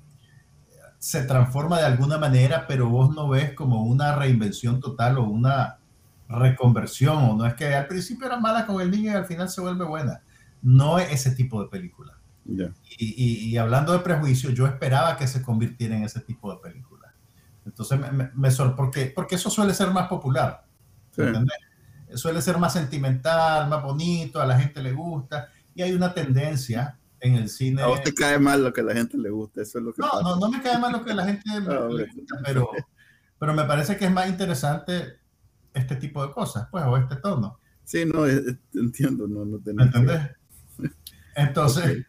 Se 1.00 1.24
transforma 1.24 1.80
de 1.80 1.86
alguna 1.86 2.18
manera, 2.18 2.66
pero 2.68 2.90
vos 2.90 3.16
no 3.16 3.30
ves 3.30 3.54
como 3.54 3.84
una 3.84 4.16
reinvención 4.16 4.80
total 4.80 5.18
o 5.18 5.24
una 5.24 5.78
reconversión, 6.28 7.18
o 7.18 7.36
no 7.36 7.46
es 7.46 7.54
que 7.56 7.74
al 7.74 7.88
principio 7.88 8.28
era 8.28 8.38
mala 8.40 8.66
con 8.66 8.82
el 8.82 8.92
niño 8.92 9.12
y 9.12 9.16
al 9.16 9.26
final 9.26 9.50
se 9.50 9.62
vuelve 9.62 9.86
buena. 9.86 10.22
No 10.62 11.00
es 11.00 11.12
ese 11.12 11.32
tipo 11.32 11.62
de 11.64 11.70
película. 11.70 12.18
Y, 12.98 13.06
y- 13.24 13.50
y 13.50 13.58
hablando 13.58 13.94
de 13.94 14.00
prejuicios, 14.00 14.54
yo 14.54 14.68
esperaba 14.68 15.16
que 15.18 15.28
se 15.28 15.42
convirtiera 15.42 15.96
en 15.96 16.04
ese 16.04 16.20
tipo 16.20 16.52
de 16.54 16.60
película. 16.60 17.14
Entonces 17.66 18.00
me, 18.00 18.12
me, 18.12 18.32
me 18.34 18.52
sor- 18.52 18.76
porque, 18.76 19.12
porque 19.16 19.36
eso 19.36 19.50
suele 19.50 19.74
ser 19.74 19.92
más 19.92 20.08
popular. 20.08 20.66
Sí. 21.16 21.22
¿entendés? 21.22 21.58
Suele 22.16 22.42
ser 22.42 22.58
más 22.58 22.74
sentimental, 22.74 23.68
más 23.70 23.84
bonito, 23.84 24.42
a 24.42 24.46
la 24.46 24.60
gente 24.60 24.82
le 24.82 24.92
gusta. 24.92 25.50
Y 25.76 25.82
hay 25.82 25.94
una 25.94 26.14
tendencia 26.14 26.98
en 27.20 27.36
el 27.36 27.50
cine. 27.50 27.82
A 27.82 27.88
vos 27.88 28.02
te 28.04 28.14
cae 28.14 28.40
mal 28.40 28.64
lo 28.64 28.74
que 28.74 28.82
a 28.82 28.84
la 28.84 28.94
gente 28.94 29.18
le 29.18 29.30
gusta, 29.30 29.62
eso 29.62 29.78
es 29.80 29.84
lo 29.86 29.94
que 29.94 30.02
No, 30.02 30.10
pasa. 30.10 30.24
no, 30.24 30.36
no 30.38 30.50
me 30.50 30.62
cae 30.62 30.78
mal 30.80 30.92
lo 30.92 31.04
que 31.04 31.14
la 31.14 31.26
gente 31.26 31.44
Ah, 31.50 31.88
le 31.90 32.06
gusta, 32.06 32.36
pero, 32.46 32.70
pero 33.40 33.54
me 33.54 33.64
parece 33.66 33.96
que 33.98 34.06
es 34.06 34.12
más 34.12 34.28
interesante 34.30 35.20
este 35.74 35.96
tipo 35.96 36.26
de 36.26 36.34
cosas, 36.34 36.68
pues, 36.72 36.84
o 36.86 36.98
este 36.98 37.16
tono. 37.18 37.60
Sí, 37.84 38.06
no, 38.06 38.26
es- 38.26 38.38
es- 38.46 38.58
entiendo, 38.74 39.28
no, 39.28 39.46
no 39.46 39.58
¿Me 39.60 39.64
tenés 39.64 39.92
que- 39.92 39.98
entendés? 40.00 40.30
Entonces, 41.36 42.00
Ok. 42.00 42.06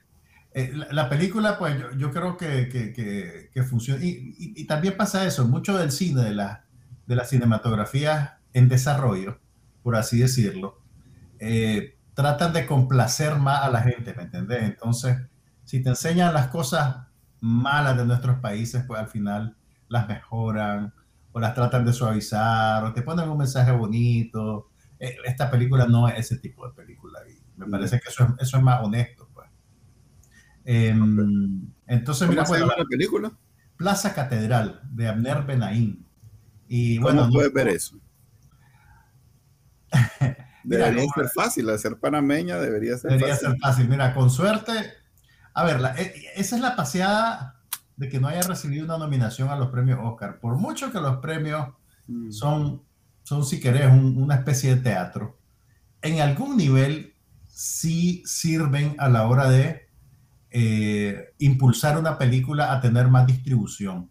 eh, 0.55 0.73
la, 0.75 0.87
la 0.93 1.09
película, 1.09 1.59
pues 1.59 1.79
yo, 1.79 1.93
yo 1.93 2.11
creo 2.11 2.37
que, 2.37 2.69
que, 2.69 2.93
que, 2.93 3.51
que 3.53 3.63
funciona. 3.63 4.03
Y, 4.05 4.09
y- 4.39 4.63
y 4.63 4.65
también 4.67 4.97
pasa 4.97 5.27
eso, 5.27 5.47
mucho 5.47 5.77
del 5.79 5.93
cine, 5.93 6.23
de, 6.23 6.35
la, 6.35 6.65
de 7.07 7.17
las 7.17 7.31
cinematografías 7.31 8.33
en 8.53 8.69
desarrollo, 8.69 9.39
por 9.83 9.97
así 9.97 10.19
decirlo, 10.21 10.81
eh, 11.39 11.97
tratan 12.15 12.53
de 12.53 12.67
complacer 12.67 13.37
más 13.39 13.63
a 13.65 13.71
la 13.71 13.83
gente, 13.83 14.15
¿me 14.15 14.25
entendés? 14.25 14.63
Entonces, 14.65 15.19
si 15.65 15.83
te 15.83 15.91
enseñan 15.91 16.35
las 16.35 16.49
cosas 16.49 17.07
malas 17.41 17.97
de 17.97 18.05
nuestros 18.07 18.39
países, 18.41 18.85
pues 18.87 19.01
al 19.01 19.09
final 19.09 19.57
las 19.89 20.09
mejoran 20.09 20.93
o 21.33 21.41
las 21.41 21.55
tratan 21.55 21.85
de 21.85 21.93
suavizar 21.93 22.85
o 22.85 22.93
te 22.93 23.03
ponen 23.03 23.29
un 23.29 23.39
mensaje 23.39 23.73
bonito. 23.73 24.71
Eh, 24.99 25.17
Esta 25.25 25.51
película 25.51 25.87
no 25.87 26.09
es 26.09 26.19
ese 26.19 26.39
tipo 26.39 26.67
de 26.67 26.75
película 26.75 27.21
y 27.29 27.43
me 27.59 27.67
parece 27.67 28.01
que 28.01 28.09
eso 28.11 28.25
es, 28.25 28.31
eso 28.49 28.57
es 28.59 28.63
más 28.63 28.81
honesto. 28.83 29.29
Pues. 29.35 29.49
Em, 30.65 31.73
Entonces, 31.87 32.29
¿Cómo 32.29 32.43
mira, 32.43 32.59
llama 32.59 32.75
la 32.79 32.85
película? 32.85 33.33
Plaza 33.77 34.15
Catedral 34.15 34.81
de 34.91 35.09
Abner 35.09 35.43
Benaín. 35.45 36.07
Y 36.69 36.99
¿Cómo 37.01 37.09
bueno, 37.09 37.27
no- 37.27 37.33
puedes 37.33 37.53
ver 37.53 37.69
eso? 37.69 37.99
Mira, 40.65 40.87
Debería 40.87 41.07
no, 41.07 41.13
ser 41.15 41.29
fácil, 41.35 41.79
ser 41.79 41.99
panameña 41.99 42.57
debería 42.59 42.97
ser 42.97 43.11
Debería 43.13 43.35
fácil. 43.35 43.49
ser 43.51 43.59
fácil. 43.59 43.89
Mira, 43.89 44.15
con 44.15 44.31
suerte. 44.31 44.73
A 45.55 45.65
ver, 45.65 45.81
la- 45.81 45.95
e- 46.01 46.15
esa 46.37 46.57
es 46.57 46.63
la 46.63 46.77
paseada 46.77 47.61
de 47.97 48.09
que 48.09 48.21
no 48.21 48.29
haya 48.29 48.43
recibido 48.43 48.85
una 48.85 48.99
nominación 48.99 49.49
a 49.49 49.57
los 49.57 49.71
premios 49.71 49.99
Oscar. 50.03 50.39
Por 50.41 50.57
mucho 50.57 50.93
que 50.93 51.01
los 51.01 51.19
premios 51.19 51.69
mm. 52.07 52.31
son, 52.31 52.83
son 53.23 53.45
si 53.45 53.61
querés, 53.61 53.91
una 53.93 54.37
especie 54.37 54.77
de 54.77 54.83
teatro, 54.83 55.39
en 56.01 56.21
algún 56.21 56.57
nivel 56.57 57.15
sí 57.49 58.23
sirven 58.25 58.97
a 58.99 59.09
la 59.09 59.27
hora 59.27 59.49
de 59.51 59.89
eh, 60.51 61.33
impulsar 61.39 61.99
una 61.99 62.19
película 62.19 62.73
a 62.73 62.81
tener 62.81 63.09
más 63.09 63.27
distribución, 63.27 64.11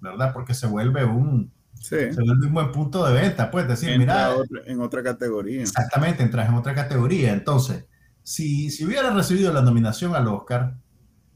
¿verdad? 0.00 0.32
Porque 0.32 0.54
se 0.54 0.66
vuelve 0.66 1.04
un, 1.04 1.52
se 1.82 2.12
vuelve 2.12 2.46
un 2.46 2.54
buen 2.54 2.72
punto 2.72 3.04
de 3.04 3.12
venta, 3.20 3.50
pues 3.50 3.66
decir, 3.66 3.98
mira... 3.98 4.34
en 4.66 4.80
otra 4.80 5.02
categoría. 5.02 5.62
Exactamente, 5.62 6.22
entras 6.22 6.48
en 6.48 6.54
otra 6.54 6.74
categoría. 6.74 7.32
Entonces, 7.32 7.86
si, 8.22 8.70
si 8.70 8.84
hubiera 8.84 9.10
recibido 9.10 9.52
la 9.52 9.62
nominación 9.62 10.14
al 10.14 10.28
Oscar, 10.28 10.76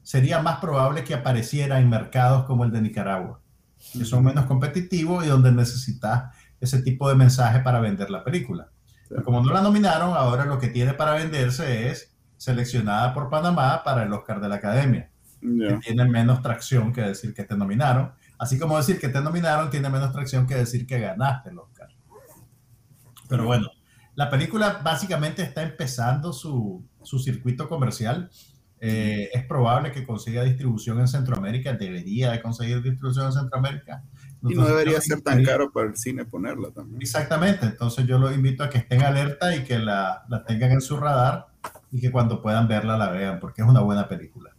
sería 0.03 0.41
más 0.41 0.61
probable 0.61 1.03
que 1.03 1.15
apareciera 1.15 1.81
en 1.81 1.91
mercados 1.91 2.45
como 2.45 2.65
el 2.65 2.71
de 2.71 2.81
Nicaragua, 2.81 3.41
que 3.93 4.05
son 4.05 4.25
menos 4.25 4.47
competitivos 4.47 5.25
y 5.25 5.29
donde 5.29 5.51
necesitas 5.51 6.33
ese 6.61 6.81
tipo 6.83 7.09
de 7.09 7.17
mensaje 7.17 7.61
para 7.61 7.81
vender 7.81 8.11
la 8.11 8.23
película. 8.23 8.71
como 9.25 9.41
no 9.43 9.53
la 9.53 9.63
nominaron, 9.63 10.15
ahora 10.17 10.45
lo 10.45 10.59
que 10.59 10.69
tiene 10.69 10.95
para 10.95 11.15
venderse 11.15 11.91
es 11.91 12.15
seleccionada 12.37 13.15
por 13.15 13.31
Panamá 13.31 13.83
para 13.83 14.05
el 14.05 14.13
Oscar 14.13 14.41
de 14.41 14.49
la 14.49 14.57
Academia, 14.57 15.11
que 15.41 15.79
tiene 15.83 16.05
menos 16.05 16.41
tracción 16.41 16.93
que 16.93 17.01
decir 17.01 17.35
que 17.35 17.43
te 17.45 17.57
nominaron. 17.57 18.13
Así 18.39 18.59
como 18.59 18.77
decir 18.77 18.99
que 18.99 19.09
te 19.09 19.21
nominaron 19.21 19.71
tiene 19.71 19.89
menos 19.89 20.13
tracción 20.13 20.47
que 20.47 20.55
decir 20.55 20.87
que 20.87 21.01
ganaste 21.01 21.51
el 21.51 21.59
Oscar. 21.59 21.89
Pero 23.29 23.45
bueno, 23.45 23.69
la 24.15 24.31
película 24.31 24.81
básicamente 24.85 25.43
está 25.43 25.63
empezando 25.63 26.33
su, 26.33 26.85
su 27.03 27.19
circuito 27.19 27.69
comercial 27.69 28.31
eh, 28.79 29.31
es 29.33 29.45
probable 29.47 29.91
que 29.91 30.05
consiga 30.05 30.45
distribución 30.45 31.01
en 31.01 31.09
Centroamérica, 31.09 31.73
debería 31.73 32.33
de 32.33 32.43
conseguir 32.43 32.83
distribución 32.83 33.27
en 33.27 33.33
Centroamérica. 33.33 34.05
y 34.43 34.55
no 34.55 34.67
debería 34.67 35.01
ser 35.01 35.23
tan 35.23 35.43
caro 35.45 35.73
para 35.73 35.89
el 35.89 35.97
cine 35.97 36.27
ponerla 36.27 36.71
también. 36.71 37.01
Exactamente, 37.01 37.65
entonces 37.65 38.07
yo 38.07 38.19
los 38.19 38.35
invito 38.35 38.63
a 38.63 38.69
que 38.69 38.79
estén 38.79 39.03
alerta 39.03 39.57
y 39.57 39.65
que 39.65 39.79
la, 39.79 40.25
la, 40.29 40.45
tengan 40.45 40.73
en 40.73 40.83
su 40.83 40.99
radar 40.99 41.47
y 41.91 42.01
que 42.01 42.13
cuando 42.13 42.43
puedan 42.43 42.69
verla 42.69 42.99
la 42.99 43.11
vean, 43.11 43.41
porque 43.41 43.63
es 43.63 43.69
una 43.69 43.81
buena 43.81 44.09
película. 44.09 44.56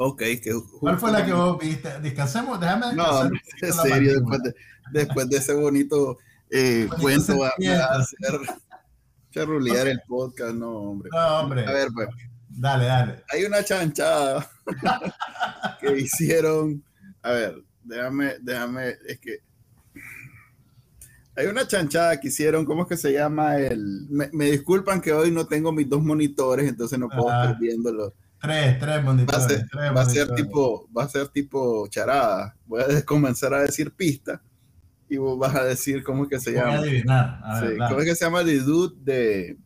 Ok, 0.00 0.18
que 0.18 0.54
¿cuál 0.78 0.96
fue 0.96 1.10
la 1.10 1.26
que 1.26 1.32
vos 1.32 1.58
viste? 1.58 2.00
Descansemos, 2.00 2.60
déjame 2.60 2.86
descansar. 2.86 3.30
No, 3.32 3.38
en 3.62 3.72
serio, 3.72 4.12
después 4.14 4.42
de, 4.44 4.54
después 4.92 5.28
de, 5.28 5.36
ese 5.38 5.54
bonito 5.54 6.18
eh, 6.50 6.88
cuento, 7.00 7.40
va 7.40 7.48
a 7.48 7.98
hacer 7.98 8.40
rulear 9.44 9.88
el 9.88 10.00
podcast, 10.06 10.54
no, 10.54 10.70
hombre. 10.70 11.10
No, 11.12 11.40
hombre. 11.40 11.66
A 11.66 11.72
ver, 11.72 11.88
pues. 11.92 12.08
Dale, 12.48 12.84
dale. 12.86 13.24
Hay 13.32 13.44
una 13.44 13.64
chanchada 13.64 14.48
que 15.80 15.98
hicieron. 15.98 16.82
A 17.22 17.32
ver, 17.32 17.64
déjame, 17.82 18.36
déjame, 18.40 18.96
es 19.06 19.18
que. 19.18 19.38
Hay 21.36 21.46
una 21.46 21.66
chanchada 21.66 22.20
que 22.20 22.28
hicieron, 22.28 22.64
¿cómo 22.64 22.82
es 22.82 22.88
que 22.88 22.96
se 22.96 23.12
llama? 23.12 23.58
El, 23.58 24.06
me, 24.10 24.46
disculpan 24.46 25.00
que 25.00 25.12
hoy 25.12 25.32
no 25.32 25.46
tengo 25.46 25.72
mis 25.72 25.88
dos 25.88 26.02
monitores, 26.02 26.68
entonces 26.68 26.98
no 26.98 27.08
puedo 27.08 27.28
estar 27.28 27.58
viéndolo. 27.58 28.14
Tres, 28.40 28.78
tres 28.78 29.04
monitores. 29.04 29.40
Va 29.40 29.44
a 29.44 29.48
ser, 29.48 29.68
tres 29.68 29.96
va 29.96 30.00
a 30.00 30.06
ser 30.06 30.34
tipo, 30.34 30.88
va 30.96 31.04
a 31.04 31.08
ser 31.08 31.28
tipo 31.28 31.88
charada. 31.88 32.56
Voy 32.66 32.82
a 32.82 33.02
comenzar 33.04 33.52
a 33.54 33.62
decir 33.62 33.90
pista 33.92 34.40
y 35.08 35.16
vos 35.16 35.38
vas 35.38 35.54
a 35.54 35.64
decir 35.64 36.02
cómo 36.02 36.24
es 36.24 36.30
que 36.30 36.38
se 36.38 36.52
llama. 36.52 36.76
adivinar. 36.76 37.40
¿Cómo 37.88 38.00
es 38.00 38.06
que 38.06 38.14
se 38.14 38.24
llama 38.24 38.42
el 38.42 38.64
dude 38.64 38.96
de, 39.00 39.58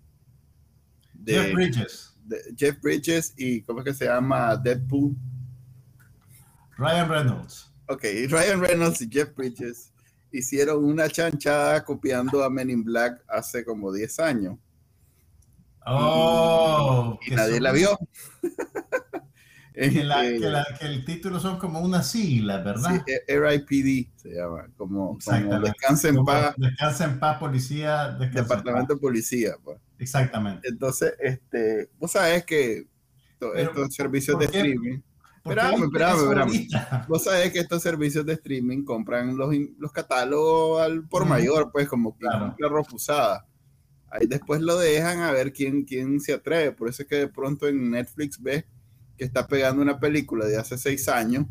Jeff 1.27 1.53
Bridges? 1.53 2.17
Jeff 2.57 2.81
Bridges 2.81 3.35
y 3.37 3.63
cómo 3.63 3.81
es 3.81 3.85
que 3.85 3.95
se 3.95 4.07
llama 4.07 4.57
Deadpool. 4.57 5.17
Ryan 6.79 7.09
Reynolds. 7.09 7.71
Ok, 7.89 8.05
Ryan 8.29 8.61
Reynolds 8.61 9.03
y 9.03 9.09
Jeff 9.11 9.35
Bridges 9.37 9.93
hicieron 10.31 10.85
una 10.85 11.09
chanchada 11.09 11.85
copiando 11.85 12.43
a 12.43 12.49
Men 12.49 12.71
in 12.71 12.85
Black 12.85 13.23
hace 13.29 13.65
como 13.65 13.93
10 13.93 14.19
años. 14.21 14.59
Oh, 15.87 17.19
y 17.27 17.31
nadie 17.33 17.61
la 17.61 17.73
vio. 17.73 17.99
Eh, 19.75 19.91
que, 19.91 20.87
el 20.87 21.05
título 21.07 21.41
son 21.41 21.59
como 21.59 21.81
una 21.81 22.03
sigla, 22.03 22.59
¿verdad? 22.59 23.03
Sí, 23.07 23.13
e, 23.27 23.41
RIPD 23.41 24.11
se 24.17 24.35
llama, 24.35 24.69
como, 24.77 25.17
como 25.25 25.61
Descansa 25.61 26.09
en 26.09 26.25
Paz. 26.25 26.55
Descansa 26.59 27.05
en 27.07 27.19
Paz, 27.19 27.39
Policía. 27.39 28.09
Departamento 28.11 28.95
de 28.95 29.01
Policía, 29.01 29.55
pues. 29.65 29.79
Exactamente. 29.99 30.69
Entonces, 30.69 31.15
este, 31.19 31.89
vos 31.99 32.13
sabés 32.13 32.45
que 32.45 32.87
estos 33.57 33.95
servicios 33.95 34.39
de 34.39 34.45
streaming. 34.45 35.01
Esperame, 35.45 35.87
esperame, 35.87 36.23
esperame. 36.23 36.69
Vos 37.09 37.25
sabés 37.25 37.51
que 37.51 37.61
estos 37.61 37.83
servicios 37.83 38.25
de 38.25 38.35
streaming 38.35 38.85
compran 38.85 39.37
los, 39.37 39.53
los 39.79 39.91
catálogos 39.91 40.83
al 40.83 41.09
por 41.09 41.25
mayor, 41.25 41.71
pues, 41.73 41.89
como 41.89 42.17
que 42.17 42.27
claro. 42.27 42.77
refusada. 42.77 43.47
Ahí 44.13 44.27
después 44.27 44.61
lo 44.61 44.79
dejan 44.79 45.21
a 45.21 45.33
ver 45.33 45.53
quién, 45.53 45.85
quién 45.85 46.21
se 46.21 46.35
atreve. 46.35 46.73
Por 46.73 46.89
eso 46.89 47.03
es 47.03 47.09
que 47.09 47.17
de 47.17 47.29
pronto 47.29 47.67
en 47.67 47.91
Netflix 47.91 48.41
ves 48.41 48.65
que 49.17 49.25
está 49.25 49.47
pegando 49.47 49.81
una 49.81 49.99
película 49.99 50.45
de 50.47 50.59
hace 50.59 50.77
seis 50.77 51.09
años 51.09 51.47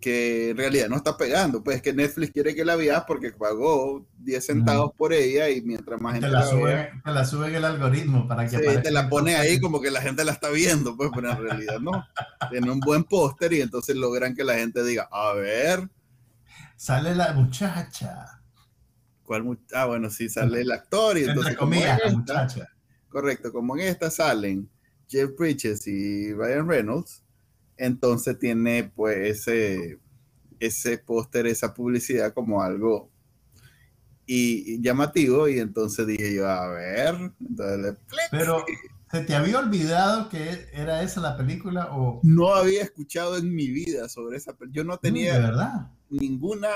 que 0.00 0.50
en 0.50 0.56
realidad 0.56 0.88
no 0.88 0.96
está 0.96 1.16
pegando, 1.16 1.62
pues 1.62 1.76
es 1.76 1.82
que 1.82 1.92
Netflix 1.92 2.32
quiere 2.32 2.54
que 2.54 2.64
la 2.64 2.74
veas 2.74 3.04
porque 3.06 3.32
pagó 3.32 4.06
10 4.18 4.46
centavos 4.46 4.92
por 4.96 5.12
ella 5.12 5.50
y 5.50 5.60
mientras 5.60 6.00
más 6.00 6.14
gente 6.14 6.28
te 6.28 6.32
la, 6.32 6.42
sube, 6.46 6.90
te 7.04 7.10
la 7.10 7.24
sube 7.26 7.54
el 7.54 7.64
algoritmo 7.64 8.26
para 8.26 8.48
que 8.48 8.56
sí, 8.56 8.64
te 8.82 8.90
la 8.90 9.10
pone 9.10 9.36
ahí 9.36 9.60
como 9.60 9.80
que 9.80 9.90
la 9.90 10.00
gente 10.00 10.24
la 10.24 10.32
está 10.32 10.48
viendo, 10.48 10.96
pues, 10.96 11.10
pero 11.14 11.30
en 11.30 11.42
realidad 11.42 11.80
no. 11.80 12.06
Tiene 12.50 12.70
un 12.70 12.80
buen 12.80 13.04
póster 13.04 13.52
y 13.52 13.60
entonces 13.60 13.94
logran 13.94 14.34
que 14.34 14.42
la 14.42 14.54
gente 14.54 14.82
diga, 14.82 15.06
a 15.12 15.34
ver. 15.34 15.88
Sale 16.76 17.14
la 17.14 17.34
muchacha. 17.34 18.39
¿Cuál 19.30 19.60
Ah, 19.74 19.86
bueno, 19.86 20.10
sí, 20.10 20.28
sale 20.28 20.62
el 20.62 20.72
actor 20.72 21.16
y 21.16 21.22
entonces... 21.22 21.56
Entre 21.56 21.86
la 21.86 22.10
muchacha. 22.10 22.68
Correcto, 23.08 23.52
como 23.52 23.76
en 23.76 23.86
esta 23.86 24.10
salen 24.10 24.68
Jeff 25.08 25.30
Bridges 25.38 25.86
y 25.86 26.32
Ryan 26.32 26.66
Reynolds, 26.66 27.22
entonces 27.76 28.36
tiene 28.40 28.90
pues 28.92 29.38
ese, 29.38 30.00
ese 30.58 30.98
póster, 30.98 31.46
esa 31.46 31.72
publicidad 31.72 32.34
como 32.34 32.60
algo 32.60 33.08
y, 34.26 34.82
llamativo 34.82 35.48
y 35.48 35.60
entonces 35.60 36.08
dije 36.08 36.34
yo, 36.34 36.48
a 36.48 36.66
ver, 36.66 37.32
pero 38.32 38.64
¿se 39.12 39.20
te 39.20 39.36
había 39.36 39.60
olvidado 39.60 40.28
que 40.28 40.66
era 40.72 41.04
esa 41.04 41.20
la 41.20 41.36
película 41.36 41.86
o 41.92 42.18
no 42.24 42.52
había 42.52 42.82
escuchado 42.82 43.36
en 43.36 43.54
mi 43.54 43.68
vida 43.68 44.08
sobre 44.08 44.38
esa 44.38 44.54
película? 44.54 44.82
Yo 44.82 44.82
no 44.82 44.98
tenía 44.98 45.38
verdad? 45.38 45.92
ninguna 46.08 46.68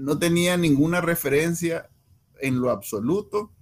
no 0.00 0.18
tenía 0.18 0.56
ninguna 0.56 1.00
referencia 1.00 1.88
en 2.40 2.60
lo 2.60 2.70
absoluto 2.70 3.52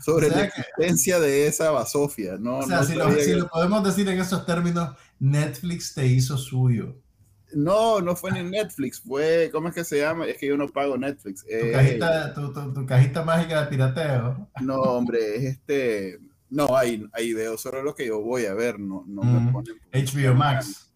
sobre 0.00 0.30
la 0.30 0.44
existencia 0.44 1.20
de 1.20 1.46
esa 1.46 1.70
basofia. 1.70 2.36
No, 2.38 2.58
o 2.58 2.66
sea, 2.66 2.82
si, 2.82 2.94
lo, 2.94 3.48
podemos 3.48 3.84
decir 3.84 4.08
en 4.08 4.18
esos 4.18 4.46
términos, 4.46 4.96
Netflix 5.20 5.94
te 5.94 6.06
hizo 6.06 6.36
suyo. 6.36 6.96
No, 7.54 8.00
no 8.00 8.16
fue 8.16 8.32
ni 8.32 8.42
Netflix, 8.42 9.00
fue, 9.00 9.50
¿cómo 9.52 9.68
es 9.68 9.74
que 9.74 9.84
se 9.84 10.00
llama? 10.00 10.26
Es 10.26 10.38
que 10.38 10.46
yo 10.46 10.56
no 10.56 10.66
pago 10.68 10.96
Netflix. 10.96 11.44
Tu, 11.44 11.50
eh, 11.50 11.72
cajita, 11.72 12.32
tu, 12.32 12.86
cajita, 12.86 13.22
mágica 13.22 13.60
de 13.60 13.66
pirateo. 13.66 14.48
No, 14.62 14.76
hombre, 14.80 15.36
es 15.36 15.44
este, 15.44 16.18
no, 16.48 16.74
ahí, 16.74 17.06
ahí 17.12 17.34
veo 17.34 17.58
solo 17.58 17.82
lo 17.82 17.94
que 17.94 18.06
yo 18.06 18.22
voy 18.22 18.46
a 18.46 18.54
ver, 18.54 18.80
no, 18.80 19.04
no 19.06 19.22
me 19.22 19.40
mm. 19.40 19.52
ponen. 19.52 19.74
HBO 19.92 20.34
Max. 20.34 20.90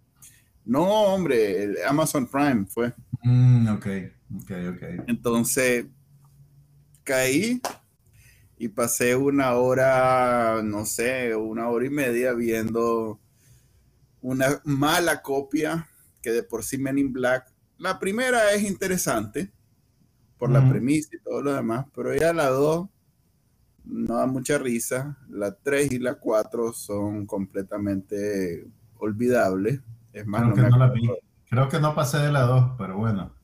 No, 0.65 0.85
hombre, 0.85 1.75
Amazon 1.87 2.27
Prime 2.27 2.65
fue. 2.67 2.93
Mm, 3.23 3.69
ok, 3.69 3.87
ok, 4.35 4.51
ok. 4.75 4.83
Entonces, 5.07 5.87
caí 7.05 7.61
y 8.59 8.69
pasé 8.69 9.17
una 9.17 9.55
hora, 9.55 10.61
no 10.63 10.85
sé, 10.87 11.35
una 11.35 11.69
hora 11.69 11.87
y 11.87 11.91
media 11.91 12.33
viendo 12.33 13.21
una 14.21 14.61
mala 14.65 15.23
copia 15.23 15.89
que 16.23 16.33
de 16.33 16.43
por 16.43 16.65
sí 16.65 16.79
Men 16.79 16.99
in 16.99 17.13
Black. 17.13 17.53
La 17.79 17.99
primera 17.99 18.53
es 18.53 18.63
interesante 18.63 19.53
por 20.39 20.51
la 20.51 20.69
premisa 20.69 21.11
y 21.13 21.21
todo 21.21 21.41
lo 21.41 21.55
demás, 21.55 21.87
pero 21.95 22.15
ya 22.15 22.33
la 22.33 22.49
dos 22.49 22.89
no 23.85 24.17
da 24.17 24.27
mucha 24.27 24.59
risa. 24.59 25.17
La 25.29 25.55
tres 25.55 25.93
y 25.93 25.99
la 25.99 26.15
cuatro 26.15 26.73
son 26.73 27.27
completamente 27.27 28.67
olvidables. 28.99 29.81
Es 30.13 30.27
más, 30.27 30.53
Creo, 30.53 30.55
que, 30.55 30.71
no 30.71 30.79
la 30.79 30.91
vi. 30.91 31.11
Creo 31.49 31.69
que 31.69 31.81
no 31.81 31.95
pasé 31.95 32.19
de 32.19 32.33
la 32.33 32.43
dos, 32.43 32.73
pero 32.77 32.97
bueno. 32.97 33.36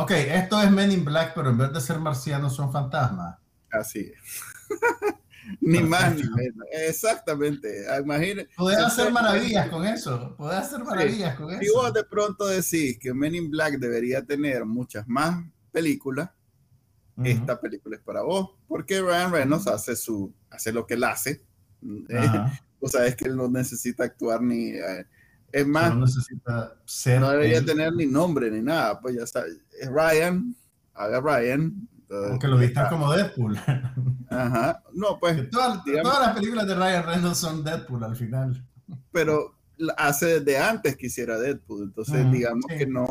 Ok, 0.00 0.12
esto 0.12 0.62
es 0.62 0.70
Men 0.70 0.92
in 0.92 1.04
Black, 1.04 1.32
pero 1.34 1.50
en 1.50 1.58
vez 1.58 1.72
de 1.72 1.80
ser 1.80 1.98
marcianos 1.98 2.54
son 2.54 2.70
fantasmas. 2.70 3.36
Así 3.68 4.12
es. 4.14 4.40
ni 5.60 5.80
más 5.80 6.14
ni 6.14 6.22
menos. 6.22 6.64
Exactamente. 6.70 7.84
Imagínate. 8.00 8.48
Podés 8.56 8.78
hacer 8.78 9.10
maravillas 9.10 9.68
con 9.68 9.84
eso. 9.84 10.36
Podés 10.36 10.58
hacer 10.58 10.84
maravillas 10.84 11.34
con 11.34 11.50
eso. 11.50 11.60
Si 11.60 11.68
vos 11.70 11.92
de 11.92 12.04
pronto 12.04 12.46
decís 12.46 12.96
que 13.00 13.12
Men 13.12 13.34
in 13.34 13.50
Black 13.50 13.80
debería 13.80 14.24
tener 14.24 14.64
muchas 14.64 15.08
más 15.08 15.44
películas, 15.72 16.30
esta 17.24 17.60
película 17.60 17.96
es 17.96 18.02
para 18.02 18.22
vos. 18.22 18.50
Porque 18.68 19.00
Ryan 19.00 19.32
Reynolds 19.32 19.66
hace, 19.66 19.96
su, 19.96 20.32
hace 20.48 20.72
lo 20.72 20.86
que 20.86 20.94
él 20.94 21.02
hace. 21.02 21.42
o 22.78 22.88
sea, 22.88 23.04
es 23.04 23.16
que 23.16 23.24
él 23.24 23.36
no 23.36 23.48
necesita 23.48 24.04
actuar 24.04 24.42
ni. 24.42 24.68
Eh, 24.70 25.06
Es 25.52 25.66
más, 25.66 25.94
no 25.94 26.04
necesita 26.04 26.74
ser. 26.84 27.20
No 27.20 27.30
debería 27.30 27.64
tener 27.64 27.92
ni 27.94 28.06
nombre 28.06 28.50
ni 28.50 28.60
nada. 28.60 29.00
Pues 29.00 29.16
ya 29.16 29.26
sabes. 29.26 29.56
Es 29.80 29.88
Ryan. 29.88 30.54
Haga 30.94 31.20
Ryan. 31.20 31.88
Aunque 32.10 32.48
lo 32.48 32.58
vistan 32.58 32.88
como 32.88 33.12
Deadpool. 33.12 33.56
Ajá. 34.30 34.82
No, 34.92 35.18
pues. 35.18 35.48
Todas, 35.50 35.84
todas 35.84 36.26
las 36.26 36.34
películas 36.34 36.66
de 36.66 36.74
Ryan 36.74 37.06
Reynolds 37.06 37.38
son 37.38 37.64
Deadpool 37.64 38.04
al 38.04 38.16
final. 38.16 38.64
Pero 39.12 39.54
hace 39.96 40.40
desde 40.40 40.58
antes 40.58 40.96
que 40.96 41.06
hiciera 41.06 41.38
Deadpool. 41.38 41.84
Entonces, 41.84 42.30
digamos 42.30 42.66
que 42.66 42.86
no. 42.86 43.06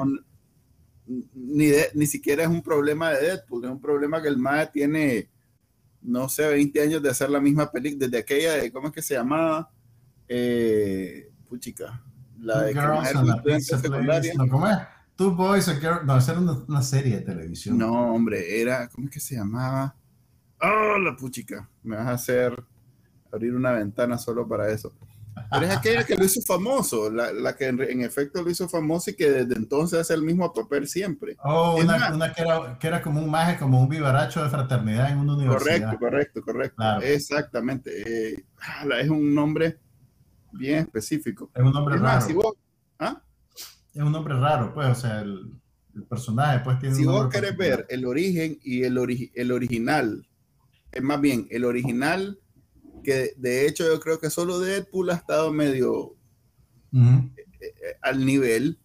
Ni, 1.06 1.72
ni 1.94 2.06
siquiera 2.06 2.44
es 2.44 2.50
un 2.50 2.62
problema 2.62 3.12
de 3.12 3.28
Deadpool. 3.28 3.66
Es 3.66 3.72
un 3.72 3.82
problema 3.82 4.22
que 4.22 4.28
el 4.28 4.38
MAE 4.38 4.68
tiene, 4.68 5.30
no 6.02 6.28
sé, 6.28 6.48
20 6.48 6.82
años 6.82 7.02
de 7.02 7.10
hacer 7.10 7.30
la 7.30 7.40
misma 7.40 7.72
película. 7.72 8.06
Desde 8.06 8.20
aquella 8.20 8.54
de. 8.54 8.72
¿Cómo 8.72 8.88
es 8.88 8.94
que 8.94 9.02
se 9.02 9.16
llamaba? 9.16 9.72
Eh, 10.28 11.32
puchica 11.48 12.04
la 12.40 12.64
de 12.64 12.74
no, 12.74 14.48
¿Cómo 14.50 14.68
es? 14.68 14.78
Two 15.16 15.32
Boys, 15.32 15.68
a 15.68 15.76
Girl. 15.76 16.06
No, 16.06 16.18
esa 16.18 16.34
era 16.34 16.42
una, 16.42 16.82
serie 16.82 17.18
de 17.18 17.22
televisión. 17.24 17.78
No, 17.78 18.14
hombre, 18.14 18.62
era. 18.62 18.88
¿Cómo 18.90 19.08
es 19.08 19.14
que 19.14 19.20
se 19.20 19.36
llamaba? 19.36 19.96
¡Oh, 20.62 20.98
la 21.00 21.16
puchica! 21.16 21.68
Me 21.84 21.96
vas 21.96 22.08
a 22.08 22.12
hacer 22.12 22.64
abrir 23.32 23.56
una 23.56 23.72
ventana 23.72 24.18
solo 24.18 24.48
para 24.48 24.70
eso. 24.70 24.94
Pero 25.52 25.66
es 25.66 25.78
aquella 25.78 26.04
que 26.04 26.16
lo 26.16 26.26
hizo 26.26 26.42
famoso, 26.42 27.12
la, 27.12 27.32
la 27.32 27.56
que 27.56 27.68
en, 27.68 28.02
efecto 28.02 28.42
lo 28.42 28.50
hizo 28.50 28.68
famoso 28.68 29.12
y 29.12 29.16
que 29.16 29.30
desde 29.30 29.56
entonces 29.56 30.00
hace 30.00 30.14
el 30.16 30.24
mismo 30.24 30.52
papel 30.52 30.88
siempre. 30.88 31.36
Oh, 31.44 31.78
una, 31.80 32.14
una 32.14 32.34
que, 32.34 32.42
era, 32.42 32.78
que, 32.80 32.88
era, 32.88 33.02
como 33.02 33.22
un 33.22 33.30
maje, 33.30 33.58
como 33.58 33.80
un 33.80 33.88
vivaracho 33.88 34.44
de 34.44 34.50
fraternidad 34.50 35.12
en 35.12 35.20
una 35.20 35.36
universidad. 35.36 35.98
Correcto, 35.98 36.00
correcto, 36.00 36.42
correcto. 36.42 36.84
Exactamente. 37.02 38.34
Eh, 38.34 38.46
es 39.00 39.10
un 39.10 39.34
nombre 39.34 39.78
bien 40.52 40.80
específico. 40.80 41.52
Es 41.54 41.64
un 41.64 41.72
nombre 41.72 41.98
raro. 41.98 42.26
¿ah? 43.00 43.22
Es 43.94 44.02
un 44.02 44.12
nombre 44.12 44.40
raro, 44.40 44.74
pues, 44.74 44.88
o 44.88 44.96
sea, 44.96 45.22
el, 45.22 45.54
personaje 46.08 46.60
pues 46.64 46.78
tiene 46.78 46.94
Si 46.94 47.06
vos 47.06 47.28
querés 47.28 47.58
ver 47.58 47.88
el 47.90 48.06
origen 48.06 48.60
y 48.64 48.84
el, 48.84 49.00
el 49.34 49.52
original, 49.52 50.28
es 50.92 51.02
más 51.02 51.20
bien, 51.20 51.48
el 51.50 51.66
original, 51.66 52.40
que 53.04 53.34
de 53.38 53.66
hecho 53.66 53.84
yo 53.84 54.00
creo 54.00 54.20
que 54.20 54.30
solo 54.30 54.60
Deadpool 54.60 55.10
ha 55.10 55.16
estado 55.16 55.52
medio 55.52 56.16
eh, 56.94 57.34
eh, 57.62 57.98
al 58.02 58.24
nivel 58.26 58.80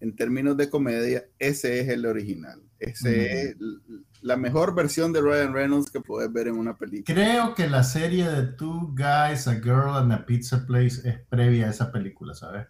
en 0.00 0.14
términos 0.14 0.56
de 0.56 0.70
comedia, 0.70 1.24
ese 1.38 1.80
es 1.80 1.88
el 1.88 2.06
original. 2.06 2.62
Ese 2.78 3.42
es 3.42 3.56
la 4.20 4.36
mejor 4.36 4.74
versión 4.74 5.12
de 5.12 5.20
Ryan 5.20 5.52
Reynolds 5.52 5.90
que 5.90 6.00
puedes 6.00 6.32
ver 6.32 6.48
en 6.48 6.56
una 6.56 6.76
película. 6.76 7.14
Creo 7.14 7.54
que 7.54 7.68
la 7.68 7.82
serie 7.82 8.28
de 8.28 8.46
Two 8.52 8.94
Guys, 8.96 9.48
a 9.48 9.54
Girl 9.54 9.96
and 9.96 10.12
a 10.12 10.26
Pizza 10.26 10.64
Place 10.66 11.08
es 11.08 11.18
previa 11.28 11.66
a 11.66 11.70
esa 11.70 11.90
película, 11.90 12.34
¿sabes? 12.34 12.66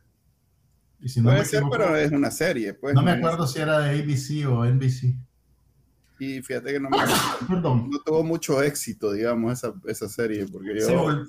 Y 1.00 1.08
si 1.08 1.20
no 1.20 1.30
Puede 1.30 1.44
ser, 1.44 1.62
pero 1.70 1.96
es 1.96 2.10
una 2.10 2.30
serie. 2.30 2.74
Pues, 2.74 2.94
no, 2.94 3.02
me 3.02 3.12
acuerdo 3.12 3.46
si 3.46 3.60
era 3.60 3.78
de 3.80 4.00
ABC 4.00 4.48
o 4.48 4.64
NBC. 4.64 5.14
Y 6.20 6.42
fíjate 6.42 6.72
que 6.72 6.80
no, 6.80 6.88
me, 6.90 6.98
no 7.60 7.98
tuvo 8.04 8.24
mucho 8.24 8.60
éxito, 8.62 9.12
digamos, 9.12 9.52
esa, 9.52 9.72
esa 9.86 10.08
serie. 10.08 10.46
Porque 10.50 10.80
yo... 10.80 11.24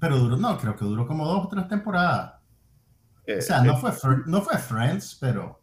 pero 0.00 0.18
duró, 0.18 0.36
no, 0.38 0.56
creo 0.58 0.74
que 0.74 0.84
duró 0.84 1.06
como 1.06 1.26
dos 1.26 1.44
o 1.44 1.48
tres 1.48 1.68
temporadas. 1.68 2.41
O 3.26 3.40
sea, 3.40 3.62
no, 3.62 3.72
eh, 3.72 3.92
fue, 3.92 4.16
no 4.26 4.42
fue 4.42 4.58
Friends, 4.58 5.16
pero... 5.20 5.60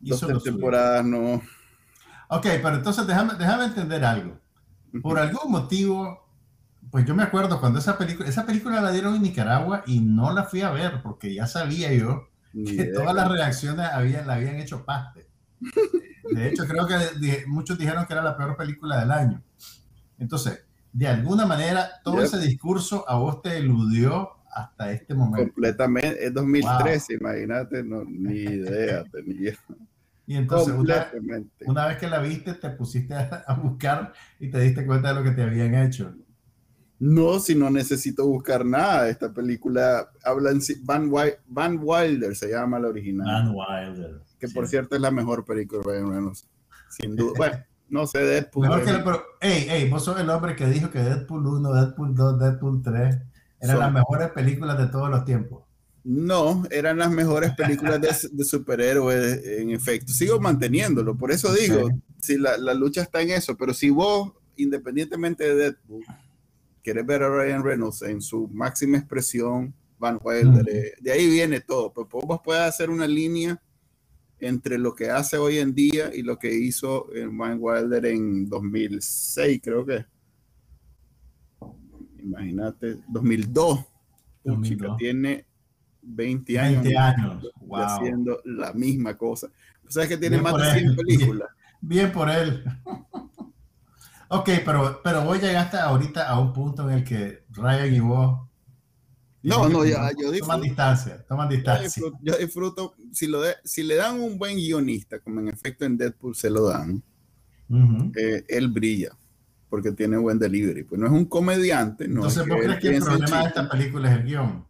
Dos 0.00 0.42
temporadas 0.42 1.04
no 1.04 1.40
Ok, 2.28 2.46
pero 2.62 2.76
entonces 2.76 3.06
déjame, 3.06 3.34
déjame 3.34 3.64
entender 3.66 4.04
algo. 4.04 4.38
Por 5.02 5.18
algún 5.18 5.50
motivo, 5.50 6.28
pues 6.90 7.04
yo 7.04 7.14
me 7.14 7.22
acuerdo 7.22 7.60
cuando 7.60 7.78
esa 7.78 7.98
película, 7.98 8.28
esa 8.28 8.46
película 8.46 8.80
la 8.80 8.90
dieron 8.92 9.14
en 9.14 9.22
Nicaragua 9.22 9.82
y 9.86 10.00
no 10.00 10.32
la 10.32 10.44
fui 10.44 10.62
a 10.62 10.70
ver 10.70 11.02
porque 11.02 11.34
ya 11.34 11.46
sabía 11.46 11.92
yo 11.92 12.28
que 12.52 12.84
todas 12.94 13.14
las 13.14 13.30
reacciones 13.30 13.86
habían, 13.86 14.26
la 14.26 14.34
habían 14.34 14.56
hecho 14.56 14.84
paste. 14.84 15.28
De 16.30 16.48
hecho, 16.48 16.66
creo 16.66 16.86
que 16.86 17.44
muchos 17.46 17.78
dijeron 17.78 18.06
que 18.06 18.12
era 18.12 18.22
la 18.22 18.36
peor 18.36 18.56
película 18.56 19.00
del 19.00 19.10
año. 19.10 19.42
Entonces, 20.18 20.64
de 20.92 21.08
alguna 21.08 21.46
manera, 21.46 22.00
todo 22.02 22.22
ese 22.22 22.38
discurso 22.38 23.04
a 23.08 23.16
vos 23.16 23.42
te 23.42 23.58
eludió 23.58 24.30
hasta 24.54 24.92
este 24.92 25.14
momento. 25.14 25.52
Completamente, 25.52 26.26
es 26.26 26.32
2013, 26.32 27.14
imagínate, 27.14 27.82
no, 27.82 28.04
ni 28.04 28.38
idea 28.38 29.04
tenía. 29.12 29.54
Y 30.26 30.36
entonces 30.36 30.74
una, 30.74 31.86
vez 31.86 31.98
que 31.98 32.08
la 32.08 32.20
viste, 32.20 32.54
te 32.54 32.70
pusiste 32.70 33.14
a, 33.14 33.60
buscar 33.62 34.12
y 34.40 34.48
te 34.50 34.60
diste 34.60 34.86
cuenta 34.86 35.08
de 35.08 35.14
lo 35.16 35.22
que 35.22 35.32
te 35.32 35.42
habían 35.42 35.74
hecho. 35.74 36.14
No, 36.98 37.38
si 37.40 37.54
no 37.54 37.68
necesito 37.68 38.26
buscar 38.26 38.64
nada. 38.64 39.10
Esta 39.10 39.30
película 39.30 40.08
habla 40.22 40.50
en 40.50 40.60
Van, 40.84 41.10
Van 41.46 41.78
Wilder, 41.82 42.34
se 42.34 42.48
llama 42.48 42.78
la 42.78 42.88
original. 42.88 43.26
Van 43.26 43.54
Wilder. 43.54 44.22
Que 44.38 44.48
por 44.48 44.66
cierto 44.66 44.94
es 44.94 45.02
la 45.02 45.10
mejor 45.10 45.44
película 45.44 45.82
de 45.92 46.00
Reynolds. 46.00 46.48
Sin 46.88 47.16
duda. 47.16 47.32
bueno, 47.36 47.56
no 47.90 48.06
sé, 48.06 48.20
Deadpool. 48.20 48.68
Mejor 48.68 48.84
que, 48.84 48.92
pero, 48.92 49.22
hey, 49.42 49.66
hey, 49.68 49.88
vos 49.90 50.04
sos 50.04 50.18
el 50.18 50.30
hombre 50.30 50.56
que 50.56 50.66
dijo 50.66 50.90
que 50.90 51.00
Deadpool 51.00 51.46
1, 51.46 51.72
Deadpool 51.74 52.14
2, 52.14 52.38
Deadpool 52.38 52.82
3 52.82 53.33
eran 53.64 53.78
las 53.78 53.92
mejores 53.92 54.30
películas 54.30 54.78
de 54.78 54.86
todos 54.86 55.10
los 55.10 55.24
tiempos. 55.24 55.64
No, 56.04 56.64
eran 56.70 56.98
las 56.98 57.10
mejores 57.10 57.52
películas 57.52 58.00
de, 58.00 58.44
superhéroes, 58.44 59.42
en 59.44 59.70
efecto. 59.70 60.12
Sigo 60.12 60.38
manteniéndolo, 60.38 61.16
por 61.16 61.32
eso 61.32 61.52
digo, 61.54 61.88
si 62.20 62.36
la, 62.36 62.56
lucha 62.74 63.02
está 63.02 63.22
en 63.22 63.30
eso, 63.30 63.56
pero 63.56 63.72
si 63.72 63.88
vos, 63.88 64.32
independientemente 64.56 65.44
de 65.44 65.54
Deadpool, 65.54 66.04
quieres 66.82 67.06
ver 67.06 67.22
a 67.22 67.30
Ryan 67.30 67.64
Reynolds 67.64 68.02
en 68.02 68.20
su 68.20 68.48
máxima 68.48 68.98
expresión, 68.98 69.74
Van 69.98 70.18
Wilder, 70.22 70.68
eh, 70.68 70.92
de 71.00 71.12
ahí 71.12 71.26
viene 71.26 71.60
todo, 71.60 71.90
pero 71.92 72.06
pues 72.06 72.26
vos 72.26 72.40
puedes 72.44 72.62
hacer 72.62 72.90
una 72.90 73.06
línea 73.06 73.58
entre 74.40 74.76
lo 74.76 74.94
que 74.94 75.08
hace 75.08 75.38
hoy 75.38 75.58
en 75.58 75.74
día 75.74 76.14
y 76.14 76.22
lo 76.22 76.38
que 76.38 76.52
hizo 76.52 77.06
Van 77.32 77.56
Wilder 77.58 78.04
en 78.04 78.46
2006, 78.48 79.60
creo 79.62 79.86
que. 79.86 80.04
Imagínate, 82.24 82.98
2002. 83.08 83.84
2002. 84.44 84.96
tiene 84.96 85.46
20 86.02 86.58
años, 86.58 86.82
20 86.82 86.98
años. 86.98 87.46
haciendo 87.72 88.40
la 88.44 88.72
misma 88.72 89.16
cosa. 89.16 89.48
O 89.86 89.90
sea, 89.90 90.08
que 90.08 90.16
tiene 90.16 90.40
más 90.40 90.56
de 90.56 90.80
100 90.80 90.96
películas. 90.96 91.48
Bien, 91.80 92.10
por 92.12 92.30
él. 92.30 92.64
ok, 94.28 94.50
pero, 94.64 95.00
pero 95.02 95.24
vos 95.24 95.40
llegaste 95.40 95.76
ahorita 95.76 96.28
a 96.28 96.40
un 96.40 96.52
punto 96.52 96.88
en 96.88 96.98
el 96.98 97.04
que 97.04 97.44
Ryan 97.50 97.94
y 97.94 98.00
vos. 98.00 98.48
No, 99.42 99.68
no, 99.68 99.84
ya, 99.84 100.10
yo 100.12 100.30
disfruto. 100.30 100.46
Toman 100.46 100.60
distancia, 100.62 101.24
toman 101.28 101.48
distancia. 101.50 102.02
Yo 102.22 102.38
disfruto, 102.38 102.94
si, 103.12 103.26
lo 103.26 103.42
de, 103.42 103.56
si 103.62 103.82
le 103.82 103.96
dan 103.96 104.18
un 104.18 104.38
buen 104.38 104.56
guionista, 104.56 105.20
como 105.20 105.40
en 105.40 105.48
efecto 105.48 105.84
en 105.84 105.98
Deadpool 105.98 106.34
se 106.34 106.48
lo 106.48 106.68
dan, 106.68 107.02
eh, 108.16 108.44
él 108.48 108.68
brilla 108.68 109.14
porque 109.74 109.90
tiene 109.90 110.16
buen 110.16 110.38
delivery. 110.38 110.84
Pues 110.84 111.00
no 111.00 111.08
es 111.08 111.12
un 111.12 111.24
comediante. 111.24 112.06
No 112.06 112.20
Entonces, 112.20 112.46
¿vos 112.46 112.58
crees 112.62 112.78
que 112.78 112.94
el 112.94 113.02
problema 113.02 113.40
de 113.40 113.48
esta 113.48 113.68
película 113.68 114.08
es 114.08 114.18
el 114.20 114.24
guion? 114.24 114.64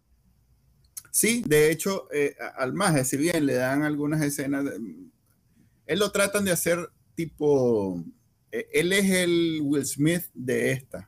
Sí, 1.11 1.43
de 1.45 1.69
hecho, 1.69 2.07
eh, 2.11 2.35
al 2.57 2.73
Maje, 2.73 3.05
si 3.05 3.15
bien 3.15 3.45
le 3.45 3.53
dan 3.53 3.83
algunas 3.83 4.19
escenas, 4.23 4.65
él 5.85 5.99
lo 5.99 6.11
tratan 6.11 6.43
de 6.43 6.53
hacer 6.53 6.89
tipo, 7.13 8.03
eh, 8.51 8.65
él 8.73 8.93
es 8.93 9.11
el 9.11 9.59
Will 9.61 9.85
Smith 9.85 10.23
de 10.33 10.71
esta. 10.71 11.07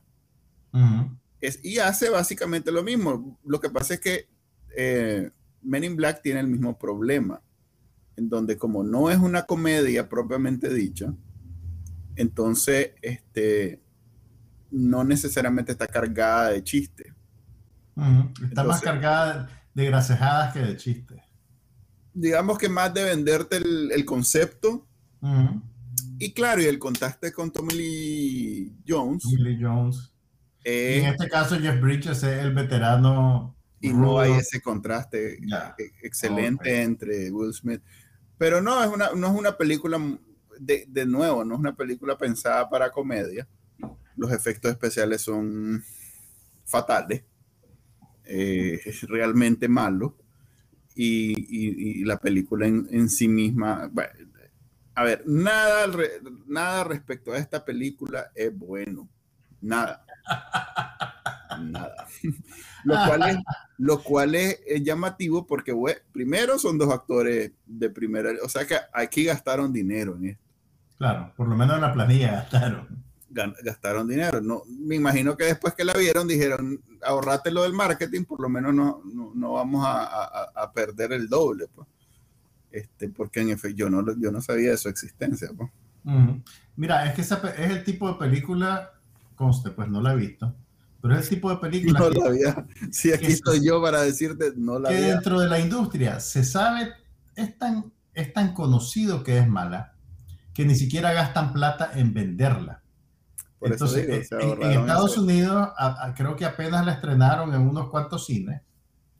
y 1.64 1.78
hace 1.78 2.08
básicamente 2.08 2.70
lo 2.70 2.84
mismo. 2.84 3.36
Lo 3.44 3.58
que 3.58 3.68
pasa 3.68 3.94
es 3.94 4.00
que 4.00 4.28
eh, 4.76 5.28
Men 5.60 5.82
in 5.82 5.96
Black 5.96 6.22
tiene 6.22 6.38
el 6.38 6.46
mismo 6.46 6.78
problema, 6.78 7.42
en 8.14 8.28
donde 8.28 8.56
como 8.56 8.84
no 8.84 9.10
es 9.10 9.18
una 9.18 9.42
comedia 9.42 10.08
propiamente 10.08 10.72
dicha, 10.72 11.12
entonces 12.14 12.92
este, 13.02 13.82
no 14.70 15.04
necesariamente 15.04 15.72
está 15.72 15.86
cargada 15.86 16.50
de 16.50 16.62
chiste. 16.62 17.14
Está 18.42 18.64
más 18.64 18.80
cargada 18.80 19.48
de 19.74 19.86
grasejadas 19.86 20.52
que 20.52 20.60
de 20.60 20.76
chistes. 20.76 21.18
Digamos 22.14 22.58
que 22.58 22.68
más 22.68 22.92
de 22.94 23.04
venderte 23.04 23.56
el, 23.56 24.04
concepto. 24.04 24.86
Y 26.18 26.32
claro, 26.32 26.62
y 26.62 26.66
el 26.66 26.78
contacto 26.78 27.26
con 27.32 27.50
Tommy 27.50 27.74
Lee 27.74 28.76
Jones. 28.86 29.22
Tommy 29.22 29.42
Lee 29.42 29.58
Jones. 29.60 30.12
en 30.64 31.06
este 31.06 31.28
caso, 31.28 31.58
Jeff 31.58 31.80
Bridges 31.80 32.22
es 32.22 32.44
el 32.44 32.54
veterano. 32.54 33.56
Y 33.80 33.92
no 33.92 34.18
hay 34.18 34.32
ese 34.32 34.60
contraste 34.60 35.34
e, 35.34 35.92
excelente 36.02 36.82
entre 36.82 37.30
Will 37.30 37.54
Smith. 37.54 37.80
Pero 38.36 38.60
no, 38.60 38.82
es 38.82 38.90
una, 38.90 39.10
no 39.14 39.28
es 39.28 39.32
una 39.32 39.56
película, 39.56 39.98
de, 40.58 40.84
de 40.88 41.06
nuevo, 41.06 41.44
no 41.44 41.54
es 41.54 41.60
una 41.60 41.76
película 41.76 42.18
pensada 42.18 42.68
para 42.68 42.90
comedia. 42.90 43.46
Los 44.18 44.32
efectos 44.32 44.70
especiales 44.70 45.22
son 45.22 45.82
fatales 46.64 47.24
eh, 48.30 48.80
es 48.84 49.02
realmente 49.08 49.68
malo 49.68 50.14
y, 50.94 52.04
la 52.04 52.18
película 52.18 52.66
en, 52.66 53.08
sí 53.08 53.26
misma, 53.28 53.90
a 54.94 55.02
ver, 55.04 55.22
nada, 55.26 55.86
nada 56.46 56.84
respecto 56.84 57.32
a 57.32 57.38
esta 57.38 57.64
película 57.64 58.30
es 58.34 58.56
bueno, 58.56 59.08
nada. 59.60 60.04
nada. 61.60 62.06
lo, 63.78 64.02
cual 64.02 64.34
es, 64.34 64.60
es, 64.66 64.82
llamativo 64.82 65.46
porque, 65.46 65.72
primero, 66.12 66.58
son 66.58 66.76
dos 66.76 66.92
actores 66.92 67.52
de 67.64 67.90
primera, 67.90 68.30
o 68.42 68.48
sea 68.48 68.66
que 68.66 68.76
aquí 68.92 69.24
gastaron 69.24 69.72
dinero 69.72 70.16
en 70.16 70.30
esto. 70.30 70.44
Claro, 70.98 71.32
por 71.36 71.48
lo 71.48 71.56
menos 71.56 71.76
en 71.76 71.82
la 71.82 71.94
planilla 71.94 72.32
gastaron. 72.32 73.07
Gastaron 73.30 74.08
dinero. 74.08 74.40
No, 74.40 74.62
me 74.66 74.96
imagino 74.96 75.36
que 75.36 75.44
después 75.44 75.74
que 75.74 75.84
la 75.84 75.94
vieron 75.94 76.26
dijeron, 76.26 76.80
ahorrate 77.02 77.50
lo 77.50 77.62
del 77.62 77.72
marketing, 77.72 78.24
por 78.24 78.40
lo 78.40 78.48
menos 78.48 78.74
no, 78.74 79.02
no, 79.34 79.52
vamos 79.52 79.84
a, 79.86 80.72
perder 80.74 81.12
el 81.12 81.28
doble. 81.28 81.66
Pues. 81.74 81.86
Este, 82.70 83.08
porque 83.08 83.40
en 83.40 83.50
efecto 83.50 83.76
yo 83.76 83.90
no, 83.90 84.04
yo 84.18 84.30
no 84.30 84.40
sabía 84.40 84.70
de 84.70 84.76
su 84.76 84.88
existencia. 84.88 85.50
Pues. 85.56 85.70
Mira, 86.76 87.06
es 87.06 87.14
que 87.14 87.20
esa, 87.20 87.36
es 87.56 87.70
el 87.70 87.84
tipo 87.84 88.08
de 88.08 88.18
película, 88.18 88.92
conste, 89.34 89.70
pues 89.70 89.88
no 89.88 90.00
la 90.00 90.12
he 90.12 90.16
visto, 90.16 90.54
pero 91.02 91.14
es 91.14 91.24
el 91.24 91.28
tipo 91.28 91.50
de 91.50 91.56
película... 91.56 91.98
No 91.98 92.10
la 92.10 92.26
había. 92.26 92.66
Si 92.90 93.12
aquí 93.12 93.26
estoy 93.26 93.64
yo 93.64 93.82
para 93.82 94.02
decirte, 94.02 94.52
no 94.56 94.78
la 94.78 94.88
Que 94.88 95.00
dentro 95.00 95.40
de 95.40 95.48
la 95.48 95.60
industria 95.60 96.20
se 96.20 96.44
sabe, 96.44 96.92
es 97.36 97.58
tan, 97.58 97.92
es 98.14 98.32
tan 98.32 98.54
conocido 98.54 99.22
que 99.22 99.38
es 99.38 99.48
mala 99.48 99.94
que 100.58 100.64
ni 100.64 100.74
siquiera 100.74 101.12
gastan 101.12 101.52
plata 101.52 101.92
en 101.94 102.12
venderla. 102.12 102.82
Entonces, 103.60 104.08
eh, 104.08 104.26
en, 104.40 104.62
Estados 104.62 105.18
Unidos 105.18 105.68
creo 106.16 106.36
que 106.36 106.44
apenas 106.44 106.86
la 106.86 106.92
estrenaron 106.92 107.54
en 107.54 107.62
unos 107.62 107.88
cuantos 107.90 108.26
cines, 108.26 108.62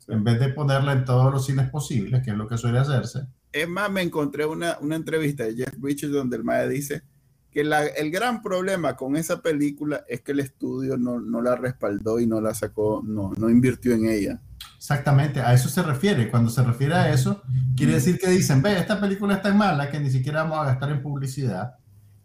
en 0.06 0.22
vez 0.22 0.38
de 0.38 0.50
ponerla 0.50 0.92
en 0.92 1.04
todos 1.04 1.32
los 1.32 1.44
cines 1.44 1.68
posibles, 1.70 2.22
que 2.22 2.30
es 2.30 2.36
lo 2.36 2.46
que 2.46 2.56
suele 2.56 2.78
hacerse. 2.78 3.26
Es 3.52 3.68
más, 3.68 3.90
me 3.90 4.02
encontré 4.02 4.46
una, 4.46 4.78
una 4.80 4.96
entrevista 4.96 5.44
de 5.44 5.56
Jeff 5.56 5.74
Bridges 5.78 6.10
donde 6.10 6.36
el 6.36 6.44
mae 6.44 6.68
dice 6.68 7.02
que 7.50 7.64
la, 7.64 7.86
el 7.86 8.10
gran 8.10 8.42
problema 8.42 8.94
con 8.94 9.16
esa 9.16 9.40
película 9.40 10.04
es 10.06 10.20
que 10.20 10.32
el 10.32 10.40
estudio 10.40 10.96
no, 10.96 11.18
no 11.18 11.40
la 11.40 11.56
respaldó 11.56 12.20
y 12.20 12.26
no 12.26 12.40
la 12.40 12.54
sacó, 12.54 13.02
no, 13.04 13.32
no 13.36 13.48
invirtió 13.48 13.94
en 13.94 14.08
ella. 14.08 14.40
Exactamente, 14.76 15.40
a 15.40 15.52
eso 15.54 15.68
se 15.68 15.82
refiere. 15.82 16.30
Cuando 16.30 16.50
se 16.50 16.62
refiere 16.62 16.94
a 16.94 17.12
eso, 17.12 17.42
quiere 17.76 17.94
decir 17.94 18.18
que 18.18 18.28
dicen, 18.28 18.62
ve, 18.62 18.78
esta 18.78 19.00
película 19.00 19.34
es 19.34 19.42
tan 19.42 19.56
mala 19.56 19.90
que 19.90 19.98
ni 19.98 20.10
siquiera 20.10 20.44
vamos 20.44 20.60
a 20.60 20.64
gastar 20.66 20.90
en 20.90 21.02
publicidad. 21.02 21.74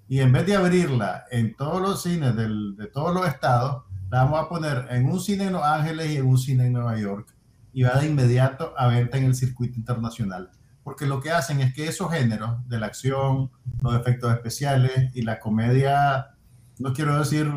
Y 0.07 0.19
en 0.19 0.31
vez 0.31 0.45
de 0.45 0.55
abrirla 0.55 1.25
en 1.31 1.55
todos 1.55 1.81
los 1.81 2.03
cines 2.03 2.35
del, 2.35 2.75
de 2.75 2.87
todos 2.87 3.13
los 3.13 3.27
estados, 3.27 3.83
la 4.09 4.23
vamos 4.23 4.41
a 4.41 4.49
poner 4.49 4.87
en 4.91 5.09
un 5.09 5.19
cine 5.19 5.45
en 5.45 5.53
Los 5.53 5.63
Ángeles 5.63 6.11
y 6.11 6.17
en 6.17 6.25
un 6.25 6.37
cine 6.37 6.67
en 6.67 6.73
Nueva 6.73 6.99
York. 6.99 7.33
Y 7.73 7.83
va 7.83 7.99
de 7.99 8.07
inmediato 8.07 8.73
a 8.77 8.87
venta 8.87 9.17
en 9.17 9.25
el 9.25 9.35
circuito 9.35 9.79
internacional. 9.79 10.51
Porque 10.83 11.05
lo 11.05 11.21
que 11.21 11.31
hacen 11.31 11.61
es 11.61 11.73
que 11.73 11.87
esos 11.87 12.11
géneros 12.11 12.67
de 12.67 12.77
la 12.77 12.87
acción, 12.87 13.49
los 13.81 13.95
efectos 13.95 14.31
especiales 14.33 15.09
y 15.15 15.21
la 15.21 15.39
comedia, 15.39 16.35
no 16.77 16.93
quiero 16.93 17.17
decir 17.17 17.49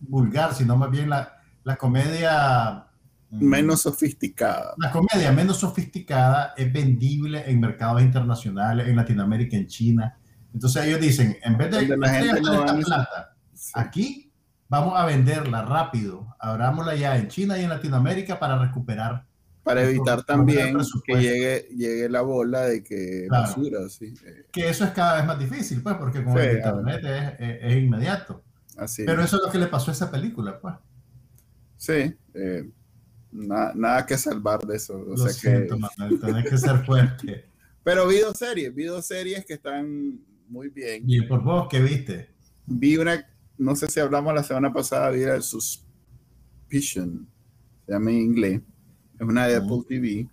vulgar, 0.00 0.54
sino 0.54 0.76
más 0.76 0.90
bien 0.90 1.10
la, 1.10 1.38
la 1.64 1.76
comedia 1.76 2.86
menos 3.30 3.82
sofisticada. 3.82 4.74
La 4.78 4.90
comedia 4.90 5.32
menos 5.32 5.58
sofisticada 5.58 6.54
es 6.56 6.72
vendible 6.72 7.50
en 7.50 7.60
mercados 7.60 8.02
internacionales, 8.02 8.88
en 8.88 8.96
Latinoamérica, 8.96 9.56
en 9.56 9.66
China. 9.66 10.16
Entonces 10.54 10.84
ellos 10.84 11.00
dicen, 11.00 11.36
en 11.42 11.56
vez 11.56 11.70
de 11.70 11.96
la 11.96 12.08
gente 12.08 12.40
plata, 12.40 13.36
aquí 13.74 14.32
vamos 14.68 14.94
a 14.96 15.06
venderla 15.06 15.62
rápido, 15.62 16.34
abrámosla 16.38 16.94
ya 16.94 17.16
en 17.16 17.28
China 17.28 17.58
y 17.58 17.64
en 17.64 17.70
Latinoamérica 17.70 18.38
para 18.38 18.58
recuperar. 18.58 19.26
Para 19.62 19.82
evitar 19.82 20.22
también 20.22 20.78
que 21.04 21.16
llegue, 21.16 21.68
llegue 21.74 22.08
la 22.08 22.22
bola 22.22 22.62
de 22.62 22.84
que 22.84 23.26
basura. 23.28 23.80
Que 24.52 24.68
eso 24.68 24.84
es 24.84 24.90
cada 24.92 25.16
vez 25.16 25.26
más 25.26 25.38
difícil, 25.40 25.82
pues, 25.82 25.96
porque 25.96 26.22
con 26.22 26.38
el 26.38 26.56
internet 26.56 27.36
es, 27.38 27.76
inmediato. 27.76 28.44
Así 28.76 29.04
Pero 29.04 29.22
eso 29.22 29.36
es 29.36 29.42
lo 29.42 29.50
que 29.50 29.58
le 29.58 29.66
pasó 29.66 29.90
a 29.90 29.94
esa 29.94 30.10
película, 30.10 30.60
pues. 30.60 30.74
Sí, 31.76 32.14
eh, 32.34 32.70
nada 33.32 34.06
que 34.06 34.16
salvar 34.16 34.60
de 34.60 34.76
eso. 34.76 34.98
Lo 34.98 35.16
siento, 35.28 35.76
que... 36.24 36.44
que 36.48 36.58
ser 36.58 36.84
fuerte. 36.84 37.50
Pero 37.82 38.06
vi 38.06 38.18
dos 38.18 38.38
series, 38.38 38.74
vi 38.74 38.84
dos 38.84 39.06
series 39.06 39.44
que 39.44 39.54
están 39.54 40.20
muy 40.48 40.68
bien. 40.68 41.02
¿Y 41.06 41.22
por 41.22 41.42
vos 41.42 41.68
qué 41.70 41.80
viste? 41.80 42.30
Vi 42.66 42.96
una, 42.96 43.26
no 43.58 43.76
sé 43.76 43.88
si 43.88 44.00
hablamos 44.00 44.34
la 44.34 44.42
semana 44.42 44.72
pasada, 44.72 45.10
vi 45.10 45.20
la 45.20 45.40
Suspicion, 45.40 47.28
se 47.84 47.92
llama 47.92 48.10
en 48.10 48.16
inglés, 48.18 48.60
es 49.14 49.26
una 49.26 49.46
de 49.46 49.56
Apple 49.56 49.82
TV. 49.88 50.28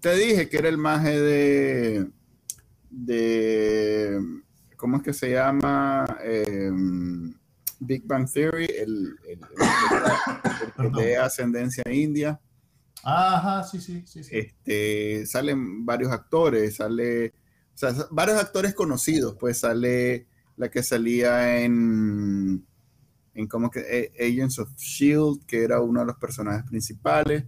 Te 0.00 0.14
dije 0.16 0.48
que 0.48 0.58
era 0.58 0.68
el 0.68 0.78
maje 0.78 1.20
de, 1.20 2.10
de, 2.90 4.20
¿cómo 4.76 4.98
es 4.98 5.02
que 5.02 5.12
se 5.12 5.30
llama? 5.30 6.04
Eh, 6.22 6.70
Big 7.80 8.06
Bang 8.06 8.30
Theory, 8.30 8.66
el, 8.66 9.16
de 10.96 11.16
ascendencia 11.22 11.82
india. 11.90 12.40
Ajá, 13.02 13.62
sí, 13.64 13.80
sí, 13.80 14.02
sí, 14.06 14.20
Este, 14.30 15.26
salen 15.26 15.84
varios 15.84 16.10
actores, 16.10 16.76
sale, 16.76 17.34
o 17.74 17.78
sea, 17.78 17.94
varios 18.10 18.38
actores 18.38 18.74
conocidos, 18.74 19.36
pues 19.38 19.58
sale 19.58 20.26
la 20.56 20.70
que 20.70 20.82
salía 20.82 21.60
en, 21.60 22.64
en 23.34 23.48
como 23.48 23.70
que 23.70 23.80
eh, 23.80 24.12
Agents 24.20 24.58
of 24.60 24.74
Shield, 24.76 25.44
que 25.46 25.64
era 25.64 25.80
uno 25.80 26.00
de 26.00 26.06
los 26.06 26.16
personajes 26.16 26.64
principales. 26.68 27.44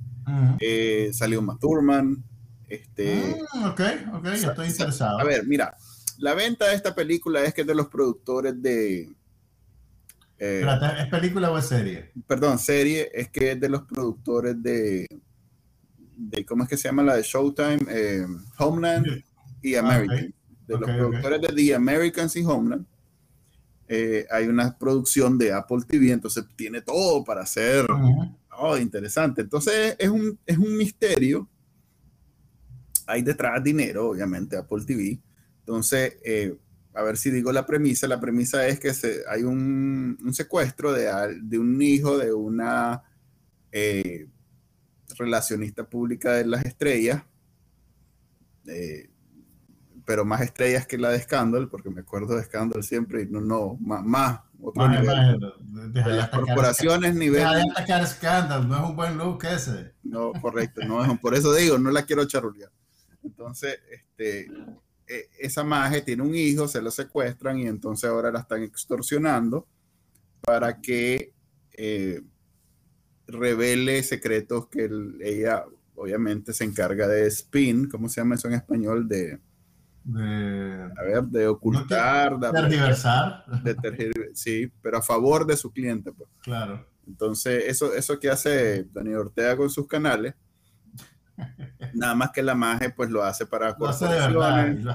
Eh, 0.58 1.10
salió 1.12 1.40
Matt 1.42 1.60
Thurman. 1.60 2.24
Este, 2.68 3.40
ah, 3.54 3.70
ok, 3.70 3.80
ok, 4.14 4.26
estoy 4.26 4.68
interesado. 4.68 5.20
A 5.20 5.24
ver, 5.24 5.46
mira, 5.46 5.76
la 6.18 6.34
venta 6.34 6.66
de 6.66 6.74
esta 6.74 6.94
película 6.94 7.44
es 7.44 7.54
que 7.54 7.60
es 7.60 7.66
de 7.66 7.76
los 7.76 7.86
productores 7.86 8.60
de, 8.60 9.08
eh, 10.38 10.66
¿Es 10.98 11.06
película 11.06 11.50
o 11.50 11.56
es 11.56 11.66
serie? 11.66 12.10
Perdón, 12.26 12.58
serie 12.58 13.10
es 13.14 13.30
que 13.30 13.52
es 13.52 13.60
de 13.60 13.68
los 13.70 13.82
productores 13.82 14.62
de, 14.62 15.06
de 16.16 16.44
¿cómo 16.44 16.64
es 16.64 16.68
que 16.68 16.76
se 16.76 16.88
llama 16.88 17.02
la 17.02 17.16
de 17.16 17.22
Showtime? 17.22 17.78
Eh, 17.88 18.26
Homeland 18.58 19.24
y 19.66 19.74
ah, 19.74 19.80
American. 19.80 20.34
De 20.66 20.78
los 20.78 20.90
productores 20.90 21.40
de 21.40 21.48
The 21.48 21.74
Americans 21.74 22.36
y 22.36 22.44
Homeland. 22.44 22.86
Eh, 23.88 24.26
hay 24.30 24.48
una 24.48 24.76
producción 24.76 25.38
de 25.38 25.52
Apple 25.52 25.82
TV, 25.86 26.10
entonces 26.10 26.44
tiene 26.56 26.80
todo 26.82 27.24
para 27.24 27.42
hacer. 27.42 27.86
Oh, 28.58 28.76
interesante. 28.76 29.42
Entonces 29.42 29.94
es 29.98 30.08
un, 30.08 30.38
es 30.44 30.58
un 30.58 30.76
misterio. 30.76 31.48
Hay 33.06 33.22
detrás 33.22 33.62
dinero, 33.62 34.10
obviamente, 34.10 34.56
Apple 34.56 34.84
TV. 34.84 35.20
Entonces, 35.60 36.16
a 36.96 37.02
ver 37.02 37.16
si 37.18 37.30
digo 37.30 37.52
la 37.52 37.66
premisa, 37.66 38.08
la 38.08 38.18
premisa 38.18 38.66
es 38.66 38.80
que 38.80 38.94
se, 38.94 39.22
hay 39.28 39.42
un, 39.42 40.18
secuestro 40.32 40.92
de, 40.92 41.10
de, 41.42 41.58
un 41.58 41.80
hijo 41.82 42.16
de 42.16 42.32
una 42.32 43.02
eh, 43.70 44.26
relacionista 45.18 45.84
pública 45.84 46.32
de 46.32 46.46
las 46.46 46.64
estrellas, 46.64 47.22
eh, 48.66 49.10
pero 50.06 50.24
más 50.24 50.40
estrellas 50.40 50.86
que 50.86 50.96
la 50.96 51.10
de 51.10 51.20
Scandal, 51.20 51.68
porque 51.68 51.90
me 51.90 52.00
acuerdo 52.00 52.36
de 52.36 52.44
Scandal 52.44 52.82
siempre, 52.84 53.22
y 53.22 53.26
no, 53.26 53.40
no, 53.40 53.76
más, 53.80 54.04
más 54.04 54.40
otro 54.62 54.88
nivel. 54.88 55.40
de, 55.92 56.00
las 56.00 56.30
corporaciones 56.30 57.14
nivel. 57.14 57.40
Deja 57.40 57.56
de 57.56 57.62
atacar 57.70 58.06
Scandal, 58.06 58.68
no 58.68 58.76
es 58.76 58.90
un 58.90 58.96
buen 58.96 59.18
look 59.18 59.44
ese. 59.44 59.92
No, 60.04 60.32
correcto, 60.40 60.82
no 60.86 61.04
es, 61.04 61.18
por 61.18 61.34
eso 61.34 61.52
digo, 61.52 61.76
no 61.76 61.90
la 61.90 62.06
quiero 62.06 62.24
charulear. 62.24 62.70
Entonces, 63.24 63.80
este, 63.90 64.48
eh, 65.08 65.28
esa 65.40 65.64
maje 65.64 66.02
tiene 66.02 66.22
un 66.22 66.36
hijo, 66.36 66.68
se 66.68 66.80
lo 66.80 66.92
secuestran 66.92 67.58
y 67.58 67.66
entonces 67.66 68.08
ahora 68.08 68.30
la 68.30 68.40
están 68.40 68.62
extorsionando 68.62 69.66
para 70.40 70.80
que 70.80 71.32
eh, 71.72 72.22
revele 73.26 74.04
secretos 74.04 74.68
que 74.68 74.88
ella 75.20 75.64
obviamente 75.96 76.52
se 76.52 76.62
encarga 76.62 77.08
de 77.08 77.26
spin, 77.26 77.88
¿cómo 77.88 78.08
se 78.08 78.20
llama 78.20 78.36
eso 78.36 78.46
en 78.46 78.54
español? 78.54 79.08
De, 79.08 79.40
a 80.14 81.02
ver, 81.02 81.24
de 81.24 81.48
ocultar, 81.48 82.38
de 82.38 82.50
tergiversar. 82.52 83.44
De 83.62 84.32
sí, 84.34 84.70
pero 84.82 84.98
a 84.98 85.02
favor 85.02 85.46
de 85.46 85.56
su 85.56 85.72
cliente. 85.72 86.12
Pues. 86.12 86.28
Claro. 86.42 86.86
Entonces, 87.06 87.64
eso, 87.66 87.94
eso 87.94 88.18
que 88.18 88.30
hace 88.30 88.84
Daniel 88.92 89.18
Ortega 89.18 89.56
con 89.56 89.70
sus 89.70 89.86
canales 89.86 90.34
Nada 91.94 92.14
más 92.14 92.30
que 92.30 92.42
la 92.42 92.54
magia 92.54 92.94
pues 92.94 93.10
lo 93.10 93.22
hace 93.22 93.46
para 93.46 93.74
corporaciones. 93.74 94.86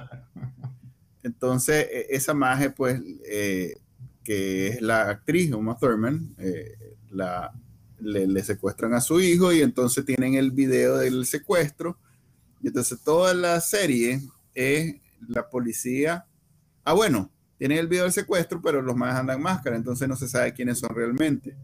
Entonces, 1.24 1.88
e, 1.91 2.08
esa 2.10 2.34
magia 2.34 2.74
pues, 2.74 3.02
eh, 3.26 3.76
que 4.24 4.67
es 4.67 4.82
la 4.82 5.10
actriz, 5.10 5.52
Uma 5.54 5.78
Thurman, 5.78 6.36
eh, 6.38 6.95
la, 7.12 7.54
le, 8.00 8.43
secuestran 8.43 8.93
a 8.93 9.02
su 9.02 9.19
hijo 9.19 9.52
y 9.54 9.62
entonces 9.62 10.06
tienen 10.06 10.36
el 10.36 10.52
video 10.52 10.97
del 10.97 11.26
secuestro. 11.26 11.97
Y 12.62 12.67
entonces 12.67 13.02
toda 13.04 13.34
la 13.34 13.60
serie 13.60 14.21
es 14.54 14.96
la 15.28 15.50
policía. 15.50 16.26
Ah, 16.84 16.94
bueno, 16.94 17.30
tienen 17.58 17.78
el 17.78 17.88
video 17.88 18.04
del 18.04 18.12
secuestro, 18.12 18.62
pero 18.62 18.82
los 18.82 18.96
más 18.96 19.16
andan 19.16 19.42
máscara, 19.42 19.76
entonces 19.76 20.08
no 20.08 20.16
se 20.16 20.28
sabe 20.28 20.54
quiénes 20.54 20.80
son 20.80 20.96
realmente. 20.96 21.56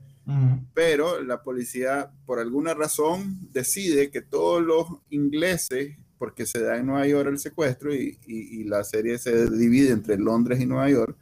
Pero 0.73 1.23
la 1.23 1.41
policía, 1.41 2.11
por 2.25 2.39
alguna 2.39 2.73
razón, 2.73 3.49
decide 3.53 4.11
que 4.11 4.21
todos 4.21 4.61
los 4.61 4.85
ingleses, 5.09 5.95
porque 6.17 6.45
se 6.45 6.61
da 6.61 6.77
en 6.77 6.85
Nueva 6.85 7.07
York 7.07 7.29
el 7.29 7.39
secuestro 7.39 7.95
y, 7.95 8.63
la 8.65 8.83
serie 8.83 9.17
se 9.17 9.49
divide 9.49 9.91
entre 9.91 10.17
Londres 10.17 10.59
y 10.59 10.65
Nueva 10.65 10.89
York, 10.89 11.17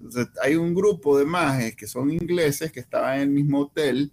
Entonces, 0.00 0.26
hay 0.42 0.56
un 0.56 0.74
grupo 0.74 1.16
de 1.16 1.24
mages 1.24 1.76
que 1.76 1.86
son 1.86 2.10
ingleses 2.10 2.72
que 2.72 2.80
estaban 2.80 3.14
en 3.14 3.20
el 3.22 3.30
mismo 3.30 3.60
hotel 3.60 4.10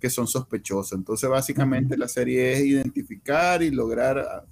que 0.00 0.08
son 0.08 0.26
sospechosos. 0.26 0.98
Entonces, 0.98 1.28
básicamente 1.28 1.96
la 1.96 2.08
serie 2.08 2.54
es 2.54 2.60
identificar 2.62 3.62
y 3.62 3.70
lograr. 3.70 4.46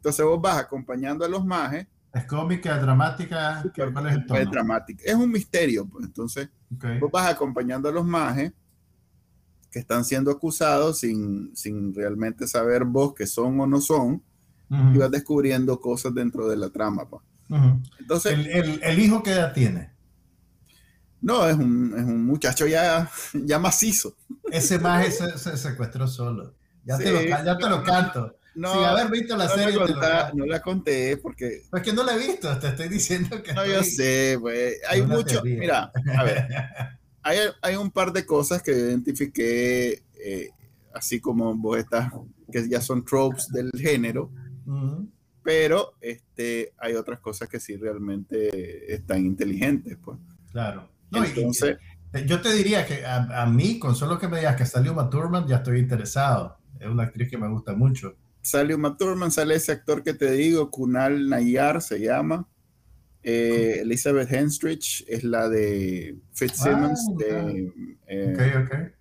Entonces, 0.00 0.24
vos 0.24 0.40
vas 0.40 0.56
acompañando 0.56 1.26
a 1.26 1.28
los 1.28 1.44
mages. 1.44 1.86
Es 2.14 2.24
cómica, 2.24 2.78
dramática. 2.78 3.62
¿Cuál 3.74 4.06
es 4.06 4.14
el 4.14 4.26
tono? 4.26 4.40
Es 4.40 4.50
dramática. 4.50 5.02
Es 5.04 5.14
un 5.14 5.30
misterio, 5.30 5.86
pues. 5.86 6.06
Entonces, 6.06 6.48
vos 6.98 7.10
vas 7.12 7.30
acompañando 7.30 7.86
a 7.86 7.92
los 7.92 8.06
mages 8.06 8.54
que 9.70 9.78
están 9.78 10.06
siendo 10.06 10.30
acusados 10.30 11.00
sin, 11.00 11.54
sin 11.54 11.94
realmente 11.94 12.48
saber 12.48 12.84
vos 12.84 13.12
que 13.14 13.26
son 13.26 13.60
o 13.60 13.66
no 13.66 13.80
son. 13.82 14.22
Y 14.70 14.96
vas 14.96 15.10
descubriendo 15.10 15.78
cosas 15.78 16.14
dentro 16.14 16.48
de 16.48 16.56
la 16.56 16.70
trama. 16.70 17.06
Pues. 17.06 17.22
Entonces, 17.98 18.32
¿El, 18.32 18.46
el, 18.46 18.82
el 18.82 18.98
hijo 18.98 19.22
qué 19.22 19.32
edad 19.32 19.52
tiene? 19.52 19.92
No, 21.20 21.46
es 21.46 21.56
un, 21.56 21.92
es 21.94 22.04
un 22.04 22.24
muchacho 22.24 22.66
ya, 22.66 23.10
ya 23.34 23.58
macizo. 23.58 24.16
Ese 24.50 24.78
maje 24.78 25.10
se, 25.10 25.36
se, 25.36 25.58
secuestró 25.58 26.08
solo. 26.08 26.54
Ya, 26.84 26.96
te, 26.96 27.12
lo, 27.12 27.22
ya 27.22 27.58
te 27.58 27.68
lo 27.68 27.82
canto. 27.84 28.39
No, 28.54 28.72
Sin 28.72 28.84
haber 28.84 29.10
visto 29.10 29.36
la 29.36 29.46
no 29.46 29.54
serie. 29.54 29.78
La 29.78 29.86
contá, 29.86 30.32
no 30.34 30.46
la 30.46 30.60
conté 30.60 31.16
porque. 31.16 31.62
Pues 31.70 31.82
que 31.82 31.92
no 31.92 32.02
la 32.02 32.14
he 32.14 32.18
visto, 32.18 32.58
te 32.58 32.68
estoy 32.68 32.88
diciendo 32.88 33.42
que. 33.42 33.52
No, 33.52 33.64
yo 33.64 33.82
sé, 33.82 34.36
pues. 34.40 34.76
Hay 34.88 35.02
mucho. 35.02 35.42
Teoría. 35.42 35.58
Mira, 35.58 35.92
a 36.16 36.24
ver. 36.24 36.48
Hay, 37.22 37.36
hay, 37.60 37.76
un 37.76 37.90
par 37.90 38.14
de 38.14 38.24
cosas 38.24 38.62
que 38.62 38.70
identifiqué, 38.70 40.04
eh, 40.24 40.48
así 40.94 41.20
como 41.20 41.54
vos 41.54 41.76
estás, 41.76 42.10
que 42.50 42.66
ya 42.66 42.80
son 42.80 43.04
tropes 43.04 43.48
del 43.48 43.70
género. 43.76 44.32
Uh 44.64 44.72
-huh. 44.72 45.10
Pero 45.42 45.96
este, 46.00 46.72
hay 46.78 46.94
otras 46.94 47.20
cosas 47.20 47.46
que 47.46 47.60
sí 47.60 47.76
realmente 47.76 48.94
están 48.94 49.26
inteligentes, 49.26 49.98
pues. 50.02 50.18
Claro. 50.50 50.88
No, 51.10 51.22
Entonces, 51.22 51.76
y, 52.14 52.24
yo 52.24 52.40
te 52.40 52.54
diría 52.54 52.86
que 52.86 53.04
a, 53.04 53.42
a, 53.42 53.46
mí, 53.46 53.78
con 53.78 53.94
solo 53.94 54.18
que 54.18 54.26
me 54.26 54.38
digas 54.38 54.56
que 54.56 54.64
salió 54.64 54.92
Uma 54.92 55.10
Thurman, 55.10 55.46
ya 55.46 55.56
estoy 55.56 55.78
interesado. 55.78 56.58
Es 56.78 56.88
una 56.88 57.04
actriz 57.04 57.28
que 57.28 57.36
me 57.36 57.48
gusta 57.48 57.74
mucho. 57.74 58.16
Sale 58.42 58.74
Uma 58.74 58.96
Thurman, 58.96 59.30
sale 59.30 59.54
ese 59.54 59.72
actor 59.72 60.02
que 60.02 60.14
te 60.14 60.30
digo, 60.30 60.70
Kunal 60.70 61.28
Nayar 61.28 61.82
se 61.82 62.00
llama. 62.00 62.48
Eh, 63.22 63.80
Elizabeth 63.82 64.32
Henstridge 64.32 65.04
es 65.06 65.24
la 65.24 65.48
de 65.48 66.16
Fitzsimmons. 66.32 67.00
Ah, 67.10 67.14
de, 67.18 67.72
eh, 68.06 68.34
ok, 68.34 68.64
ok. 68.64 68.92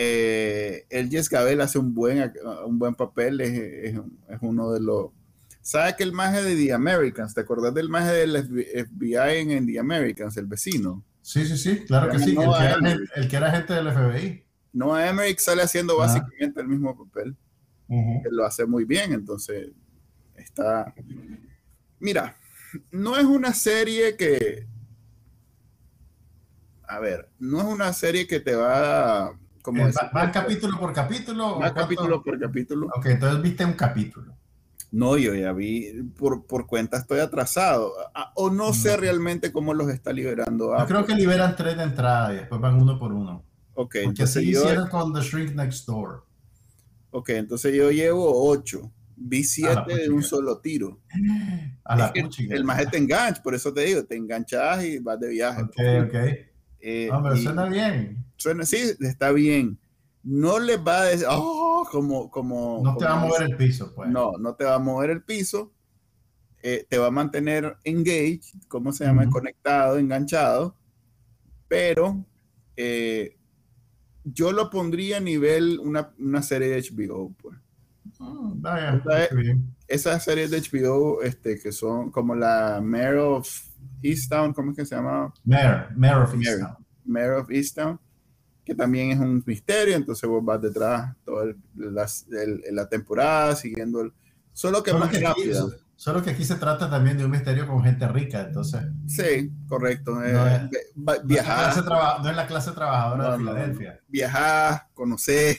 Eh, 0.00 0.86
el 0.90 1.10
Jess 1.10 1.28
Gabel 1.28 1.60
hace 1.60 1.78
un 1.78 1.92
buen, 1.92 2.32
un 2.64 2.78
buen 2.78 2.94
papel, 2.94 3.40
es, 3.40 3.50
es, 3.50 4.00
es 4.28 4.38
uno 4.40 4.72
de 4.72 4.80
los... 4.80 5.10
¿Sabes 5.60 5.94
que 5.94 6.04
el 6.04 6.12
maje 6.12 6.42
de 6.42 6.56
The 6.56 6.72
Americans? 6.72 7.34
¿Te 7.34 7.40
acordás 7.40 7.74
del 7.74 7.88
maje 7.88 8.12
del 8.12 8.36
FBI 8.36 9.38
en, 9.38 9.50
en, 9.50 9.66
The 9.66 9.78
Americans, 9.78 10.36
el 10.36 10.46
vecino? 10.46 11.04
Sí, 11.20 11.44
sí, 11.46 11.58
sí, 11.58 11.84
claro 11.84 12.10
que 12.10 12.20
sí. 12.20 12.30
el, 12.30 12.36
que 12.36 12.42
era, 12.42 12.78
el, 13.16 13.28
que 13.28 13.36
era, 13.36 13.48
agente 13.48 13.74
del 13.74 13.92
FBI. 13.92 14.44
No, 14.72 14.98
Emmerich 14.98 15.40
sale 15.40 15.62
haciendo 15.62 15.96
básicamente 15.96 16.60
el 16.60 16.68
mismo 16.68 16.96
papel. 16.96 17.36
Uh 17.88 17.96
-huh. 17.96 18.26
Él 18.26 18.36
lo 18.36 18.44
hace 18.44 18.66
muy 18.66 18.84
bien, 18.84 19.12
entonces 19.12 19.70
está... 20.36 20.94
Mira, 21.98 22.36
no 22.90 23.16
es 23.16 23.24
una 23.24 23.52
serie 23.52 24.16
que... 24.16 24.66
A 26.86 27.00
ver, 27.00 27.28
no 27.38 27.60
es 27.60 27.66
una 27.66 27.92
serie 27.92 28.26
que 28.26 28.40
te 28.40 28.54
va... 28.54 29.32
Como 29.62 29.86
eh, 29.86 29.92
va, 29.92 30.10
va, 30.14 30.32
capítulo 30.32 30.78
por 30.78 30.92
capítulo? 30.92 31.58
Va 31.58 31.74
capítulo 31.74 32.22
por 32.22 32.38
capítulo. 32.38 32.86
Ok, 32.96 33.06
entonces 33.06 33.42
viste 33.42 33.64
un 33.64 33.74
capítulo. 33.74 34.38
No, 34.90 35.18
yo 35.18 35.34
ya 35.34 35.52
vi, 35.52 36.02
por, 36.16 36.46
por 36.46 36.66
cuenta 36.66 36.96
estoy 36.96 37.20
atrasado. 37.20 37.92
O 38.34 38.48
no 38.48 38.72
sé 38.72 38.96
realmente 38.96 39.52
cómo 39.52 39.74
los 39.74 39.90
está 39.90 40.12
liberando. 40.12 40.76
Yo 40.78 40.86
creo 40.86 41.04
que 41.04 41.14
liberan 41.14 41.56
tres 41.56 41.76
de 41.76 41.82
entrada 41.82 42.32
y 42.32 42.36
después 42.36 42.60
van 42.60 42.80
uno 42.80 42.98
por 42.98 43.12
uno. 43.12 43.44
Ok. 43.74 43.96
Porque 44.04 44.22
así 44.22 44.50
yo, 44.50 44.62
hicieron 44.62 44.88
con 44.88 45.12
The 45.12 45.20
Shrink 45.20 45.54
Next 45.54 45.86
Door. 45.86 46.24
Ok, 47.10 47.30
entonces 47.30 47.74
yo 47.74 47.90
llevo 47.90 48.48
ocho. 48.48 48.92
Vi 49.16 49.42
siete 49.42 49.96
de 49.96 50.10
un 50.10 50.22
solo 50.22 50.58
tiro. 50.58 51.00
A 51.84 51.96
la. 51.96 52.12
El 52.50 52.64
más 52.64 52.88
te 52.90 52.98
engancha, 52.98 53.42
por 53.42 53.54
eso 53.54 53.72
te 53.72 53.80
digo, 53.82 54.04
te 54.04 54.14
enganchas 54.16 54.84
y 54.84 54.98
vas 55.00 55.18
de 55.18 55.28
viaje. 55.28 55.62
Ok, 55.62 55.76
ok. 56.06 56.14
Eh, 56.80 57.08
no, 57.10 57.22
pero 57.22 57.36
suena 57.36 57.64
bien. 57.66 58.24
Suena, 58.36 58.64
sí, 58.64 58.76
está 59.00 59.32
bien. 59.32 59.78
No 60.22 60.58
les 60.58 60.78
va 60.78 61.00
a 61.00 61.04
decir, 61.06 61.26
oh, 61.28 61.86
como, 61.90 62.30
como. 62.30 62.80
No 62.84 62.96
te 62.96 63.04
va 63.06 63.20
a 63.20 63.26
mover 63.26 63.42
el 63.42 63.56
piso, 63.56 63.92
pues. 63.94 64.08
No, 64.08 64.32
no 64.38 64.54
te 64.54 64.64
va 64.64 64.74
a 64.74 64.78
mover 64.78 65.10
el 65.10 65.22
piso. 65.22 65.72
Eh, 66.62 66.86
te 66.88 66.98
va 66.98 67.06
a 67.06 67.10
mantener 67.10 67.76
engaged, 67.84 68.60
¿cómo 68.68 68.92
se 68.92 69.04
llama? 69.04 69.22
Uh 69.22 69.26
-huh. 69.26 69.32
Conectado, 69.32 69.98
enganchado. 69.98 70.76
Pero 71.68 72.24
eh, 72.76 73.37
yo 74.32 74.52
lo 74.52 74.70
pondría 74.70 75.18
a 75.18 75.20
nivel 75.20 75.78
una, 75.80 76.12
una 76.18 76.42
serie 76.42 76.68
de 76.68 76.82
HBO, 76.82 77.34
pues. 77.40 77.58
Oh, 78.20 78.52
vaya, 78.56 79.02
esa, 79.04 79.28
esas 79.86 80.24
series 80.24 80.50
de 80.50 80.60
HBO 80.60 81.22
este, 81.22 81.58
que 81.58 81.70
son 81.72 82.10
como 82.10 82.34
la 82.34 82.80
Mayor 82.82 83.18
of 83.18 83.48
Easttown, 84.02 84.52
¿cómo 84.52 84.70
es 84.72 84.76
que 84.76 84.86
se 84.86 84.96
llama? 84.96 85.32
Mayor, 85.44 85.96
Mayor 85.96 86.22
of 86.22 86.34
Easttown. 86.34 86.76
Mayor 87.04 87.32
of 87.34 87.50
Easttown 87.50 88.00
que 88.68 88.74
también 88.74 89.12
es 89.12 89.18
un 89.18 89.42
misterio, 89.46 89.96
entonces 89.96 90.28
vos 90.28 90.44
vas 90.44 90.60
detrás 90.60 91.16
toda 91.24 91.44
el, 91.44 91.56
la, 91.74 92.06
el, 92.32 92.62
la, 92.76 92.86
temporada, 92.86 93.56
siguiendo 93.56 94.02
el... 94.02 94.12
Solo 94.52 94.82
que 94.82 94.90
solo 94.90 95.06
más 95.06 95.10
que 95.10 95.20
rápido. 95.20 95.72
Solo 95.98 96.22
que 96.22 96.30
aquí 96.30 96.44
se 96.44 96.54
trata 96.54 96.88
también 96.88 97.18
de 97.18 97.24
un 97.24 97.32
misterio 97.32 97.66
con 97.66 97.82
gente 97.82 98.06
rica, 98.06 98.42
entonces... 98.42 98.82
Sí, 99.08 99.50
correcto. 99.66 100.14
No, 100.14 100.24
eh, 100.24 100.70
es, 100.70 101.24
viajar... 101.24 101.84
No, 101.84 102.30
es 102.30 102.36
la 102.36 102.46
clase 102.46 102.70
trabajadora 102.70 103.24
no, 103.24 103.32
de 103.32 103.38
Filadelfia. 103.38 104.00
Viajar, 104.06 104.86
conocer... 104.94 105.58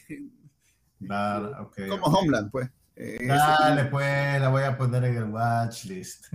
Claro, 1.06 1.63
okay, 1.63 1.89
como 1.89 2.06
okay. 2.06 2.19
Homeland, 2.21 2.52
pues. 2.52 2.69
Eh, 2.95 3.28
Dale, 3.28 3.86
pues, 3.86 4.39
la 4.39 4.47
voy 4.47 4.63
a 4.63 4.78
poner 4.78 5.04
en 5.04 5.17
el 5.17 5.25
watch 5.25 5.84
list. 5.86 6.28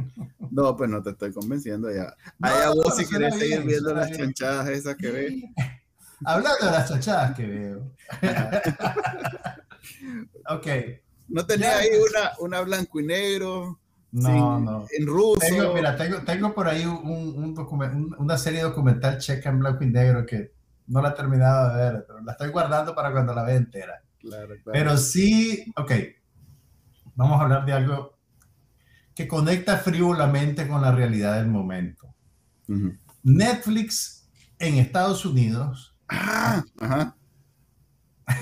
No, 0.51 0.77
pues 0.77 0.91
no 0.91 1.03
te 1.03 1.11
estoy 1.11 1.33
convenciendo 1.33 1.91
ya. 1.91 2.15
Allá 2.43 2.73
vos 2.75 2.97
si 2.97 3.07
querés 3.07 3.39
seguir 3.39 3.63
viendo 3.63 3.95
las 3.95 4.15
chanchadas 4.15 4.69
esas 4.69 4.97
que 4.97 5.11
ves. 5.11 5.33
Hablando 6.27 6.67
de 6.67 6.73
las 6.73 6.91
chachadas 6.91 7.35
que 7.35 7.47
veo. 7.47 7.91
ok. 10.51 10.67
¿No 11.29 11.47
tenía 11.47 11.79
ahí 11.79 11.89
una, 11.89 12.33
una 12.39 12.61
blanco 12.61 13.01
y 13.01 13.07
negro? 13.07 13.81
No, 14.15 14.29
sin, 14.29 14.65
no. 14.65 14.87
En 14.97 15.07
ruso. 15.07 15.41
Tengo, 15.41 15.75
mira, 15.75 15.97
tengo, 15.97 16.19
tengo 16.19 16.55
por 16.55 16.69
ahí 16.69 16.87
un, 16.87 16.97
un 17.05 17.59
un, 17.59 18.17
una 18.19 18.39
serie 18.39 18.63
documental 18.63 19.19
checa 19.19 19.51
en 19.51 19.59
blanco 19.59 19.83
y 19.85 19.89
negro 19.89 20.25
que 20.25 20.53
no 20.87 21.03
la 21.03 21.11
he 21.11 21.13
terminado 21.13 21.75
de 21.75 21.83
ver, 21.83 22.05
pero 22.07 22.21
la 22.21 22.33
estoy 22.33 22.49
guardando 22.51 22.95
para 22.95 23.11
cuando 23.13 23.35
la 23.35 23.43
vea 23.43 23.57
entera. 23.57 24.03
Claro, 24.21 24.47
claro. 24.47 24.63
Pero 24.73 24.97
sí, 24.97 25.73
ok. 25.77 25.93
Vamos 27.17 27.41
a 27.41 27.45
hablar 27.45 27.67
de 27.67 27.73
algo 27.73 28.19
que 29.15 29.29
conecta 29.29 29.79
frívolamente 29.79 30.67
con 30.69 30.81
la 30.81 30.93
realidad 30.93 31.37
del 31.37 31.49
momento. 31.49 32.15
Uh 32.69 32.73
-huh. 32.73 32.99
Netflix 33.23 34.29
en 34.59 34.77
Estados 34.77 35.25
Unidos 35.25 35.95
Ah, 36.09 36.65
ajá. 36.81 37.17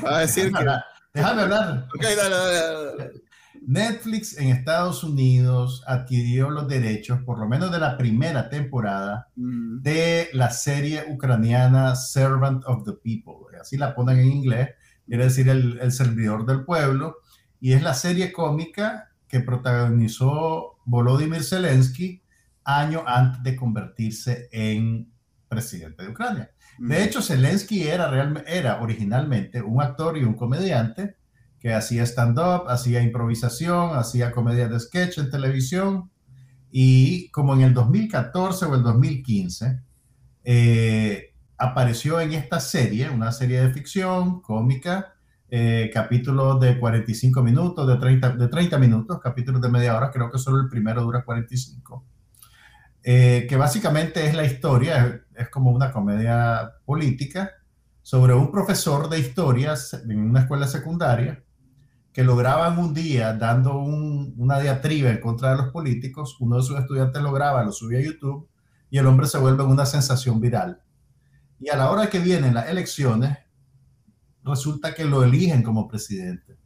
Va 0.04 0.18
a 0.18 0.20
decir 0.20 0.52
que. 0.52 0.64
Déjame 1.14 1.42
hablar. 1.42 1.88
Ok, 1.94 2.02
dale, 2.02 2.34
dale, 2.34 2.96
dale. 2.96 3.21
Netflix 3.66 4.36
en 4.38 4.48
Estados 4.48 5.04
Unidos 5.04 5.84
adquirió 5.86 6.50
los 6.50 6.68
derechos, 6.68 7.20
por 7.22 7.38
lo 7.38 7.48
menos 7.48 7.70
de 7.70 7.78
la 7.78 7.96
primera 7.96 8.48
temporada, 8.48 9.28
mm. 9.36 9.82
de 9.82 10.28
la 10.32 10.50
serie 10.50 11.04
ucraniana 11.08 11.94
Servant 11.94 12.64
of 12.66 12.84
the 12.84 12.92
People. 12.92 13.56
Así 13.60 13.76
la 13.76 13.94
ponen 13.94 14.18
en 14.18 14.32
inglés, 14.32 14.70
quiere 15.06 15.24
decir 15.24 15.48
el, 15.48 15.78
el 15.80 15.92
servidor 15.92 16.44
del 16.44 16.64
pueblo. 16.64 17.18
Y 17.60 17.72
es 17.72 17.82
la 17.82 17.94
serie 17.94 18.32
cómica 18.32 19.10
que 19.28 19.40
protagonizó 19.40 20.78
Volodymyr 20.84 21.44
Zelensky 21.44 22.22
año 22.64 23.04
antes 23.06 23.42
de 23.42 23.56
convertirse 23.56 24.48
en 24.52 25.12
presidente 25.48 26.02
de 26.02 26.10
Ucrania. 26.10 26.50
De 26.78 27.04
hecho, 27.04 27.20
Zelensky 27.20 27.82
era, 27.82 28.08
real, 28.08 28.42
era 28.46 28.80
originalmente 28.80 29.62
un 29.62 29.82
actor 29.82 30.16
y 30.16 30.24
un 30.24 30.34
comediante 30.34 31.16
que 31.62 31.72
hacía 31.72 32.02
stand-up, 32.02 32.68
hacía 32.68 33.02
improvisación, 33.02 33.96
hacía 33.96 34.32
comedia 34.32 34.66
de 34.66 34.80
sketch 34.80 35.18
en 35.18 35.30
televisión. 35.30 36.10
Y 36.72 37.30
como 37.30 37.54
en 37.54 37.60
el 37.60 37.72
2014 37.72 38.64
o 38.64 38.74
el 38.74 38.82
2015 38.82 39.80
eh, 40.42 41.34
apareció 41.56 42.20
en 42.20 42.32
esta 42.32 42.58
serie, 42.58 43.10
una 43.10 43.30
serie 43.30 43.60
de 43.60 43.72
ficción 43.72 44.40
cómica, 44.42 45.14
eh, 45.48 45.88
capítulos 45.94 46.58
de 46.58 46.80
45 46.80 47.42
minutos, 47.44 47.86
de 47.86 47.96
30, 47.96 48.30
de 48.30 48.48
30 48.48 48.78
minutos, 48.78 49.20
capítulos 49.20 49.62
de 49.62 49.68
media 49.68 49.96
hora, 49.96 50.10
creo 50.10 50.32
que 50.32 50.38
solo 50.38 50.62
el 50.62 50.68
primero 50.68 51.02
dura 51.02 51.24
45 51.24 52.04
eh, 53.04 53.46
que 53.48 53.56
básicamente 53.56 54.26
es 54.26 54.34
la 54.34 54.44
historia, 54.44 55.06
es, 55.06 55.42
es, 55.42 55.48
como 55.48 55.70
una 55.70 55.92
comedia 55.92 56.72
política 56.84 57.52
sobre 58.00 58.34
un 58.34 58.50
profesor 58.50 59.08
de 59.08 59.20
historias 59.20 59.94
en 59.94 60.18
una 60.18 60.40
escuela 60.40 60.66
secundaria 60.66 61.42
que 62.12 62.24
lograban 62.24 62.78
un 62.78 62.92
día, 62.92 63.32
dando 63.32 63.78
un, 63.78 64.34
una 64.36 64.60
diatriba 64.60 65.10
en 65.10 65.20
contra 65.20 65.50
de 65.50 65.56
los 65.56 65.72
políticos, 65.72 66.36
uno 66.40 66.56
de 66.56 66.62
sus 66.62 66.78
estudiantes 66.78 67.22
lo 67.22 67.32
graba, 67.32 67.64
lo 67.64 67.72
sube 67.72 67.98
a 67.98 68.02
YouTube 68.02 68.48
y 68.90 68.98
el 68.98 69.06
hombre 69.06 69.26
se 69.26 69.38
vuelve 69.38 69.62
una 69.64 69.86
sensación 69.86 70.40
viral. 70.40 70.82
Y 71.58 71.70
a 71.70 71.76
la 71.76 71.90
hora 71.90 72.10
que 72.10 72.18
vienen 72.18 72.54
las 72.54 72.68
elecciones, 72.68 73.38
resulta 74.44 74.94
que 74.94 75.04
lo 75.04 75.24
eligen 75.24 75.62
como 75.62 75.88
presidente. 75.88 76.58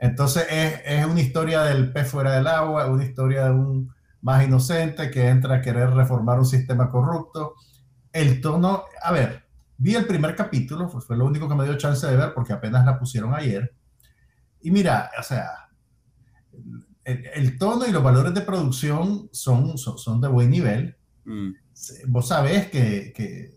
Entonces 0.00 0.46
es, 0.50 0.80
es, 0.84 1.06
una 1.06 1.20
historia 1.20 1.62
del 1.62 1.92
pez 1.92 2.10
fuera 2.10 2.32
del 2.32 2.46
agua, 2.46 2.86
una 2.86 3.04
historia 3.04 3.44
de 3.44 3.50
un 3.50 3.94
más 4.22 4.44
inocente 4.44 5.10
que 5.10 5.28
entra 5.28 5.56
a 5.56 5.60
querer 5.60 5.90
reformar 5.90 6.38
un 6.38 6.46
sistema 6.46 6.90
corrupto. 6.90 7.54
El 8.12 8.40
tono, 8.40 8.84
a 9.02 9.12
ver, 9.12 9.44
vi 9.76 9.94
el 9.94 10.06
primer 10.06 10.34
capítulo, 10.34 10.88
pues 10.88 11.04
fue 11.04 11.16
lo 11.16 11.24
único 11.24 11.48
que 11.48 11.54
me 11.54 11.64
dio 11.64 11.76
chance 11.76 12.06
de 12.06 12.16
ver 12.16 12.34
porque 12.34 12.52
apenas 12.52 12.84
la 12.84 12.98
pusieron 12.98 13.34
ayer. 13.34 13.74
Y 14.60 14.70
mira, 14.70 15.10
o 15.18 15.22
sea, 15.22 15.68
el, 17.04 17.26
el 17.34 17.58
tono 17.58 17.86
y 17.86 17.92
los 17.92 18.02
valores 18.02 18.34
de 18.34 18.40
producción 18.40 19.28
son, 19.32 19.78
son, 19.78 19.98
son 19.98 20.20
de 20.20 20.28
buen 20.28 20.50
nivel. 20.50 20.96
Mm. 21.24 21.50
Vos 22.08 22.28
sabés 22.28 22.68
que, 22.68 23.12
que, 23.14 23.56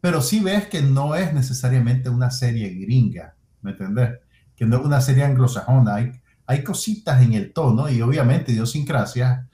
pero 0.00 0.20
sí 0.20 0.40
ves 0.40 0.66
que 0.66 0.82
no 0.82 1.14
es 1.14 1.32
necesariamente 1.32 2.08
una 2.08 2.30
serie 2.30 2.70
gringa, 2.70 3.34
¿me 3.62 3.72
entendés? 3.72 4.18
Que 4.54 4.66
no 4.66 4.76
es 4.76 4.84
una 4.84 5.00
serie 5.00 5.24
anglosajona. 5.24 5.96
Hay, 5.96 6.12
hay 6.46 6.62
cositas 6.62 7.22
en 7.22 7.34
el 7.34 7.52
tono 7.52 7.88
y 7.88 8.00
obviamente 8.02 8.52
idiosincrasias 8.52 9.46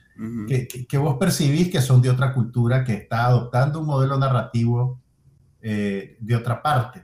que, 0.47 0.67
que, 0.67 0.97
vos 0.97 1.17
percibís 1.19 1.69
que 1.69 1.81
son 1.81 2.01
de 2.01 2.09
otra 2.11 2.33
cultura, 2.33 2.83
que 2.83 2.93
está 2.93 3.25
adoptando 3.25 3.79
un 3.79 3.87
modelo 3.87 4.17
narrativo 4.17 5.01
eh, 5.59 6.17
de 6.19 6.35
otra 6.35 6.61
parte. 6.61 7.03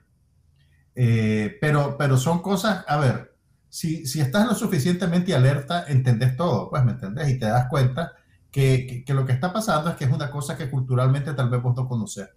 Eh, 0.94 1.58
pero, 1.60 1.96
pero 1.98 2.18
son 2.18 2.42
cosas, 2.42 2.86
a 2.88 2.98
ver, 2.98 3.29
si, 3.70 4.06
si, 4.06 4.20
estás 4.20 4.48
lo 4.48 4.56
suficientemente 4.56 5.34
alerta, 5.34 5.86
entendés 5.88 6.36
todo, 6.36 6.70
pues, 6.70 6.84
¿me 6.84 6.94
entendés? 6.94 7.30
Y 7.30 7.40
te 7.40 7.46
das 7.46 7.68
cuenta 7.70 8.14
que, 8.52 9.04
que, 9.06 9.14
lo 9.14 9.26
que 9.26 9.34
está 9.34 9.54
pasando 9.54 9.90
es 9.90 9.96
que 9.96 10.06
es 10.06 10.12
una 10.12 10.32
cosa 10.32 10.58
que 10.58 10.70
culturalmente 10.70 11.34
tal 11.34 11.50
vez 11.50 11.62
vos 11.62 11.76
no 11.76 11.88
conocés, 11.88 12.30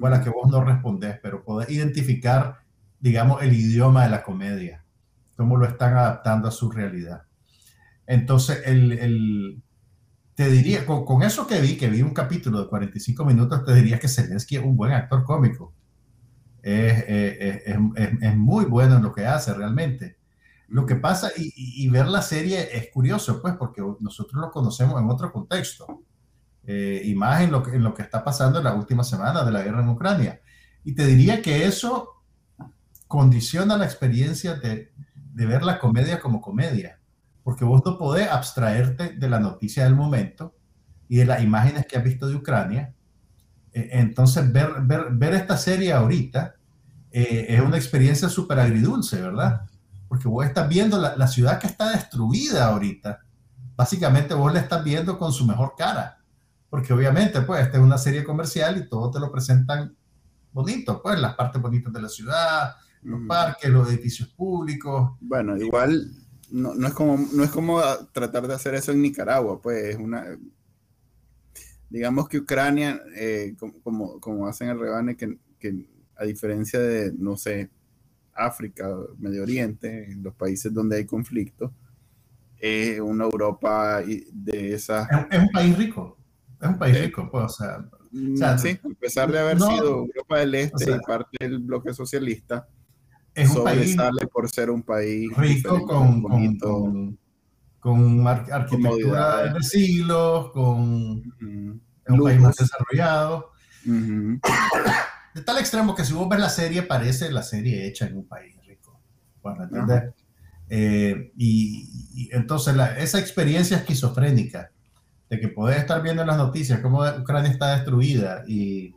o 0.00 0.06
a 0.06 0.10
la 0.10 0.22
que 0.22 0.30
vos 0.30 0.50
no 0.50 0.64
respondés, 0.64 1.18
pero 1.22 1.44
podés 1.44 1.70
identificar, 1.70 2.58
digamos, 3.00 3.42
el 3.42 3.52
idioma 3.52 4.04
de 4.04 4.10
la 4.10 4.22
comedia, 4.22 4.84
cómo 5.36 5.56
lo 5.56 5.66
están 5.66 5.96
adaptando 5.96 6.48
a 6.48 6.52
su 6.52 6.70
realidad. 6.70 7.22
Entonces, 8.06 8.62
el, 8.66 8.92
el, 8.92 9.62
te 10.36 10.50
diría, 10.50 10.84
con, 10.84 11.22
eso 11.22 11.46
que 11.46 11.60
vi, 11.60 11.76
que 11.76 11.88
vi 11.88 12.02
un 12.02 12.12
capítulo 12.12 12.60
de 12.60 12.68
45 12.68 13.24
minutos, 13.24 13.64
te 13.64 13.74
diría 13.74 13.98
que 13.98 14.06
Zelensky 14.06 14.56
es 14.56 14.62
un 14.62 14.76
buen 14.76 14.92
actor 14.92 15.24
cómico. 15.24 15.74
Es, 16.62 17.04
es, 17.08 17.62
es, 17.66 17.78
es, 18.20 18.36
muy 18.36 18.66
bueno 18.66 18.96
en 18.96 19.02
lo 19.02 19.12
que 19.12 19.26
hace 19.26 19.54
realmente. 19.54 20.15
Lo 20.68 20.84
que 20.84 20.96
pasa, 20.96 21.30
y, 21.36 21.88
ver 21.88 22.08
la 22.08 22.22
serie 22.22 22.76
es 22.76 22.90
curioso, 22.92 23.40
pues, 23.40 23.54
porque 23.54 23.82
nosotros 24.00 24.40
lo 24.40 24.50
conocemos 24.50 25.00
en 25.00 25.08
otro 25.08 25.32
contexto, 25.32 26.02
eh, 26.64 27.14
lo, 27.50 27.62
que, 27.62 27.76
en 27.76 27.84
lo 27.84 27.94
que 27.94 28.02
está 28.02 28.24
pasando 28.24 28.58
en 28.58 28.64
la 28.64 28.74
última 28.74 29.04
semana 29.04 29.44
de 29.44 29.52
la 29.52 29.62
guerra 29.62 29.82
en 29.82 29.88
Ucrania. 29.88 30.40
Y 30.82 30.94
te 30.94 31.06
diría 31.06 31.40
que 31.40 31.66
eso 31.66 32.24
condiciona 33.06 33.76
la 33.76 33.84
experiencia 33.84 34.54
de, 34.54 34.92
ver 35.34 35.62
la 35.62 35.78
comedia 35.78 36.18
como 36.18 36.40
comedia 36.40 36.98
porque 37.46 37.64
vos 37.64 37.80
no 37.84 37.96
podés 37.96 38.28
abstraerte 38.28 39.10
de 39.10 39.28
la 39.28 39.38
noticia 39.38 39.84
del 39.84 39.94
momento 39.94 40.56
y 41.08 41.18
de 41.18 41.26
las 41.26 41.44
imágenes 41.44 41.86
que 41.86 41.96
has 41.96 42.02
visto 42.02 42.26
de 42.26 42.34
Ucrania. 42.34 42.92
Eh, 43.72 43.88
entonces, 43.92 44.52
ver, 44.52 44.80
ver, 44.82 45.12
ver, 45.12 45.34
esta 45.34 45.56
serie 45.56 45.92
ahorita 45.92 46.56
eh, 47.12 47.46
es 47.50 47.60
una 47.60 47.76
experiencia 47.76 48.28
súper 48.28 48.58
agridulce, 48.58 49.22
¿verdad? 49.22 49.60
Porque 50.08 50.28
vos 50.28 50.44
estás 50.46 50.68
viendo 50.68 50.98
la, 50.98 51.16
la, 51.16 51.26
ciudad 51.26 51.58
que 51.58 51.66
está 51.66 51.90
destruida 51.90 52.66
ahorita. 52.66 53.20
Básicamente 53.76 54.34
vos 54.34 54.52
la 54.52 54.60
estás 54.60 54.82
viendo 54.84 55.18
con 55.18 55.32
su 55.32 55.46
mejor 55.46 55.74
cara. 55.76 56.18
Porque 56.70 56.92
obviamente, 56.92 57.40
pues, 57.42 57.62
esta 57.62 57.78
es 57.78 57.82
una 57.82 57.98
serie 57.98 58.24
comercial 58.24 58.76
y 58.78 58.88
todo 58.88 59.10
te 59.10 59.20
lo 59.20 59.30
presentan 59.32 59.96
bonito, 60.52 61.02
pues, 61.02 61.18
las 61.20 61.34
partes 61.34 61.60
bonitas 61.60 61.92
de 61.92 62.00
la 62.00 62.08
ciudad, 62.08 62.76
los 63.02 63.20
mm. 63.20 63.26
parques, 63.26 63.70
los 63.70 63.88
edificios 63.88 64.28
públicos. 64.30 65.12
Bueno, 65.20 65.56
igual 65.56 66.10
no, 66.50 66.74
no, 66.74 66.88
es 66.88 66.94
como, 66.94 67.18
no 67.32 67.44
es 67.44 67.50
como 67.50 67.80
tratar 68.12 68.46
de 68.46 68.54
hacer 68.54 68.74
eso 68.74 68.92
en 68.92 69.02
Nicaragua, 69.02 69.60
pues 69.60 69.84
es 69.84 69.96
una... 69.96 70.24
Digamos 71.88 72.28
que 72.28 72.38
Ucrania, 72.38 73.00
eh, 73.14 73.54
como, 73.82 74.18
como, 74.20 74.46
hacen 74.48 74.70
el 74.70 74.80
rebane, 74.80 75.16
que, 75.16 75.38
que, 75.58 75.88
a 76.16 76.24
diferencia 76.24 76.80
de, 76.80 77.12
no 77.16 77.36
sé, 77.36 77.70
África, 78.36 78.88
Medio 79.18 79.42
Oriente, 79.42 80.08
los 80.20 80.34
países 80.34 80.72
donde 80.72 80.96
hay 80.96 81.06
conflicto, 81.06 81.72
es 82.58 83.00
una 83.00 83.24
Europa 83.24 84.02
de 84.02 84.74
esas... 84.74 85.08
Es, 85.30 85.40
un 85.40 85.48
país 85.50 85.76
rico, 85.76 86.18
es 86.60 86.68
un 86.68 86.78
país 86.78 87.00
rico, 87.00 87.28
pues, 87.30 87.44
o 87.44 87.48
sea... 87.48 87.84
Mm, 88.12 88.58
sí, 88.58 88.70
a 88.70 89.00
pesar 89.00 89.30
de 89.30 89.38
haber 89.38 89.60
sido 89.60 90.06
Europa 90.06 90.38
del 90.38 90.54
Este 90.54 90.90
y 90.90 90.98
parte 91.00 91.36
del 91.40 91.58
bloque 91.58 91.92
socialista, 91.92 92.66
es 93.34 93.54
un 93.54 93.64
país 93.64 93.96
por 94.32 94.48
ser 94.48 94.70
un 94.70 94.82
país 94.82 95.30
rico 95.36 95.82
con, 95.86 96.22
con, 96.22 97.18
con, 97.78 98.26
arquitectura 98.26 99.52
de 99.52 99.62
siglos, 99.62 100.50
con 100.52 101.22
un 101.40 102.22
país 102.22 102.40
más 102.40 102.56
desarrollado. 102.56 103.52
De 105.36 105.42
tal 105.42 105.58
extremo 105.58 105.94
que 105.94 106.04
si 106.04 106.14
vos 106.14 106.28
ves 106.28 106.40
la 106.40 106.48
serie, 106.48 106.82
parece 106.82 107.30
la 107.30 107.42
serie 107.42 107.86
hecha 107.86 108.06
en 108.06 108.16
un 108.16 108.26
país 108.26 108.56
rico. 108.66 108.98
Bueno, 109.42 109.64
¿entendés? 109.64 110.14
Eh, 110.68 111.32
y, 111.36 112.28
entonces 112.32 112.74
esa 112.98 113.20
experiencia 113.20 113.76
esquizofrénica 113.76 114.72
de 115.30 115.38
que 115.38 115.48
podés 115.48 115.78
estar 115.78 116.02
viendo 116.02 116.22
en 116.22 116.28
las 116.28 116.38
noticias 116.38 116.80
cómo 116.80 117.04
Ucrania 117.06 117.50
está 117.50 117.76
destruida 117.76 118.42
y 118.48 118.92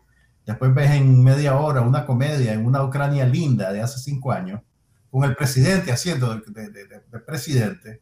Después 0.50 0.74
ves 0.74 0.90
en 0.90 1.24
media 1.24 1.60
hora 1.60 1.82
una 1.82 2.08
comedia 2.08 2.54
en 2.54 2.66
una 2.66 2.84
Ucrania 2.84 3.24
linda 3.24 3.72
de 3.72 3.82
hace 3.82 4.00
cinco 4.00 4.32
años, 4.32 4.60
con 5.12 5.24
el 5.24 5.36
presidente 5.36 5.92
haciendo 5.92 6.36
de, 6.38 7.22
presidente, 7.24 8.02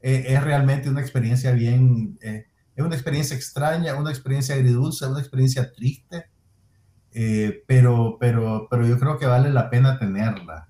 eh, 0.00 0.26
es 0.28 0.44
realmente 0.44 0.88
una 0.88 1.00
experiencia 1.00 1.50
bien, 1.50 2.16
eh, 2.22 2.46
es 2.76 2.84
una 2.84 2.94
experiencia 2.94 3.34
extraña, 3.34 3.96
una 3.96 4.10
experiencia 4.10 4.54
agridulce, 4.54 5.08
una 5.08 5.18
experiencia 5.18 5.72
triste, 5.72 6.26
eh, 7.14 7.62
pero, 7.66 8.16
pero, 8.18 8.66
pero 8.70 8.86
yo 8.86 8.98
creo 8.98 9.18
que 9.18 9.26
vale 9.26 9.50
la 9.50 9.70
pena 9.70 9.98
tenerla. 9.98 10.68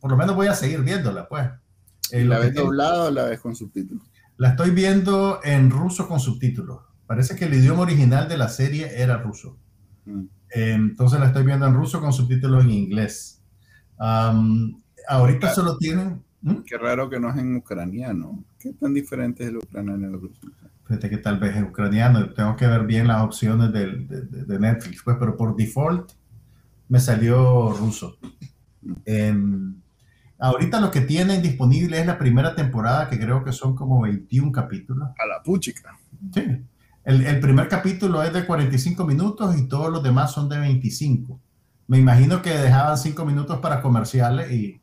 Por 0.00 0.10
lo 0.10 0.16
menos 0.16 0.34
voy 0.34 0.48
a 0.48 0.54
seguir 0.54 0.82
viéndola, 0.82 1.28
pues. 1.28 1.48
¿La 2.12 2.38
ves 2.38 2.54
doblada 2.54 3.04
o 3.04 3.10
la 3.10 3.24
ves 3.24 3.40
con 3.40 3.54
subtítulos? 3.54 4.08
La 4.36 4.50
estoy 4.50 4.70
viendo 4.70 5.40
en 5.42 5.70
ruso 5.70 6.08
con 6.08 6.20
subtítulos. 6.20 6.80
Parece 7.06 7.36
que 7.36 7.46
el 7.46 7.54
idioma 7.54 7.82
original 7.82 8.28
de 8.28 8.36
la 8.36 8.48
serie 8.48 9.00
era 9.00 9.18
ruso. 9.18 9.56
Mm. 10.04 10.24
Eh, 10.54 10.72
entonces 10.72 11.20
la 11.20 11.26
estoy 11.26 11.44
viendo 11.44 11.66
en 11.66 11.74
ruso 11.74 12.00
con 12.00 12.12
subtítulos 12.12 12.64
en 12.64 12.70
inglés. 12.70 13.42
ahorita 13.98 15.54
solo 15.54 15.76
tienen... 15.78 16.22
¿Mm? 16.42 16.62
Qué 16.64 16.78
raro 16.78 17.08
que 17.08 17.18
no 17.18 17.30
es 17.30 17.36
en 17.38 17.56
ucraniano. 17.56 18.44
¿Qué 18.58 18.72
tan 18.72 18.94
diferente 18.94 19.42
es 19.42 19.48
el 19.50 19.56
ucraniano 19.56 20.06
y 20.06 20.14
el 20.14 20.20
ruso? 20.20 20.40
Fíjate 20.86 21.10
que 21.10 21.18
tal 21.18 21.38
vez 21.38 21.56
es 21.56 21.64
ucraniano. 21.64 22.30
Tengo 22.30 22.54
que 22.54 22.66
ver 22.66 22.84
bien 22.86 23.08
las 23.08 23.22
opciones 23.22 23.72
de, 23.72 23.86
de, 24.06 24.58
Netflix, 24.58 25.02
pues, 25.02 25.16
pero 25.18 25.36
por 25.36 25.56
default 25.56 26.12
me 26.88 27.00
salió 27.00 27.72
ruso. 27.72 28.18
Em, 29.04 29.80
ahorita 30.38 30.80
lo 30.80 30.92
que 30.92 31.00
tienen 31.00 31.42
disponible 31.42 31.98
es 31.98 32.06
la 32.06 32.18
primera 32.18 32.54
temporada, 32.54 33.10
que 33.10 33.18
creo 33.18 33.42
que 33.42 33.52
son 33.52 33.74
como 33.74 34.02
21 34.02 34.52
capítulos. 34.52 35.08
A 35.18 35.26
la 35.26 35.42
puchica. 35.42 35.98
Sí. 36.32 36.62
El, 37.04 37.40
primer 37.40 37.68
capítulo 37.68 38.22
es 38.22 38.32
de 38.32 38.44
45 38.44 39.04
minutos 39.04 39.56
y 39.56 39.68
todos 39.68 39.92
los 39.92 40.02
demás 40.02 40.32
son 40.32 40.48
de 40.48 40.58
25. 40.58 41.40
Me 41.88 41.98
imagino 41.98 42.42
que 42.42 42.50
dejaban 42.50 42.98
5 42.98 43.24
minutos 43.24 43.60
para 43.60 43.80
comerciales 43.80 44.50
y, 44.50 44.80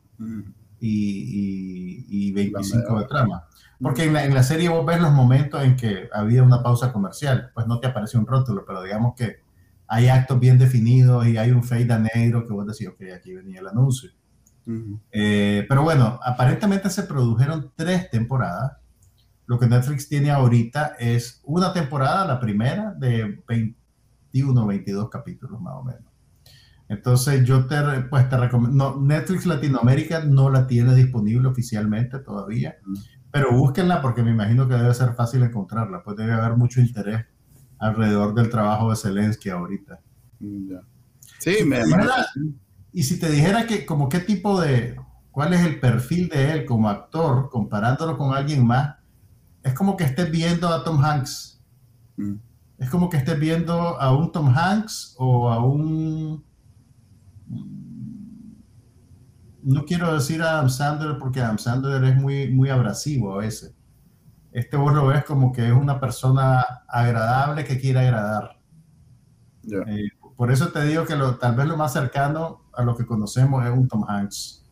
y, 0.80 2.06
y, 2.10 2.32
25 2.32 3.00
de 3.00 3.06
trama. 3.08 3.44
Porque 3.84 4.06
en 4.06 4.34
la, 4.34 4.44
serie 4.44 4.70
vos 4.70 4.86
ves 4.86 5.00
los 5.02 5.12
momentos 5.12 5.62
en 5.62 5.76
que 5.76 6.10
había 6.14 6.42
una 6.42 6.64
pausa 6.64 6.92
comercial, 6.92 7.52
pues 7.54 7.68
no 7.68 7.80
te 7.80 7.88
aparece 7.88 8.18
un 8.18 8.26
rótulo, 8.26 8.64
pero 8.66 8.82
digamos 8.82 9.14
que 9.16 9.42
hay 9.88 10.08
actos 10.08 10.40
bien 10.40 10.58
definidos 10.58 11.28
y 11.28 11.38
hay 11.38 11.52
un 11.52 11.64
fade 11.64 11.94
a 11.94 12.00
negro 12.00 12.48
que 12.48 12.54
vos 12.54 12.66
decís, 12.66 12.88
ok, 12.88 13.02
aquí 13.16 13.34
venía 13.34 13.60
el 13.60 13.68
anuncio. 13.68 14.10
Eh, 15.12 15.66
pero 15.68 15.84
bueno, 15.84 16.20
aparentemente 16.24 16.90
se 16.90 17.04
produjeron 17.04 17.74
tres 17.76 18.10
temporadas 18.10 18.78
lo 19.46 19.60
que 19.60 19.68
Netflix 19.68 20.08
tiene 20.08 20.32
ahorita 20.32 20.96
es 21.00 21.42
una 21.44 21.74
temporada, 21.74 22.26
la 22.26 22.40
primera, 22.40 22.94
de 22.94 23.44
21, 23.48 24.66
22 24.66 25.10
capítulos 25.10 25.62
más 25.62 25.74
o 25.76 25.84
menos. 25.84 26.12
Entonces 26.88 27.44
yo 27.46 27.66
te, 27.66 27.76
pues 28.10 28.30
te 28.30 28.38
recomiendo, 28.38 29.00
Netflix 29.02 29.46
Latinoamérica 29.46 30.24
no 30.24 30.50
la 30.50 30.68
tiene 30.68 30.96
disponible 30.96 31.48
oficialmente 31.48 32.20
todavía, 32.20 32.78
pero 33.34 33.52
búsquenla 33.52 34.00
porque 34.00 34.22
me 34.22 34.30
imagino 34.30 34.68
que 34.68 34.76
debe 34.76 34.94
ser 34.94 35.16
fácil 35.16 35.42
encontrarla, 35.42 36.04
pues 36.04 36.16
debe 36.16 36.34
haber 36.34 36.56
mucho 36.56 36.80
interés 36.80 37.26
alrededor 37.80 38.36
del 38.36 38.48
trabajo 38.48 38.92
de 38.92 38.96
Zelensky 38.96 39.50
ahorita. 39.50 40.00
Sí, 41.40 41.66
me 41.66 41.82
Y 42.92 43.02
si 43.02 43.20
te 43.20 43.32
dijera 43.32 43.66
que 43.66 43.88
como 43.88 44.08
qué 44.08 44.20
tipo 44.20 44.62
de, 44.62 44.98
cuál 45.32 45.52
es 45.54 45.62
el 45.62 45.80
perfil 45.80 46.30
de 46.30 46.52
él 46.52 46.66
como 46.66 46.90
actor, 46.90 47.50
comparándolo 47.50 48.20
con 48.20 48.36
alguien 48.36 48.68
más, 48.68 48.98
es 49.64 49.74
como 49.74 49.98
que 49.98 50.04
estés 50.04 50.30
viendo 50.30 50.68
a 50.68 50.84
Tom 50.84 51.04
Hanks. 51.04 51.60
Mm. 52.18 52.36
es 52.78 52.88
como 52.92 53.10
que 53.10 53.18
estés 53.18 53.40
viendo 53.40 54.00
a 54.00 54.16
un 54.16 54.32
Tom 54.32 54.54
Hanks 54.56 55.16
o 55.18 55.50
a 55.50 55.66
un... 55.66 56.44
No 59.64 59.86
quiero 59.86 60.14
decir 60.14 60.42
a 60.42 60.52
Adam 60.52 60.70
Sandler 60.70 61.18
porque 61.18 61.42
Adam 61.42 61.58
Sandler 61.58 62.04
es 62.04 62.16
muy, 62.16 62.52
muy 62.52 62.70
abrasivo 62.70 63.34
a 63.34 63.38
veces. 63.40 63.74
Este 64.52 64.78
vos 64.78 64.94
lo 64.94 65.08
ves 65.08 65.24
como 65.26 65.52
que 65.52 65.66
es 65.66 65.74
una 65.74 66.00
persona 66.00 66.62
agradable 66.88 67.64
que 67.64 67.80
quiere 67.80 68.00
agradar. 68.00 68.60
Eh, 69.66 70.10
por 70.36 70.52
eso 70.52 70.72
te 70.72 70.84
digo 70.84 71.06
que 71.06 71.16
lo, 71.16 71.38
tal 71.38 71.56
vez 71.56 71.66
lo 71.66 71.78
más 71.78 71.94
cercano 71.94 72.70
a 72.74 72.84
lo 72.84 72.96
que 72.96 73.06
conocemos 73.06 73.66
es 73.66 73.72
un 73.72 73.88
Tom 73.88 74.04
Hanks. 74.08 74.64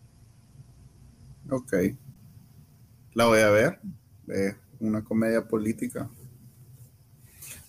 Ok. 1.50 1.74
La 3.14 3.26
voy 3.26 3.40
a 3.40 3.50
ver. 3.50 3.80
Una 4.80 5.04
comedia 5.04 5.48
política. 5.48 6.10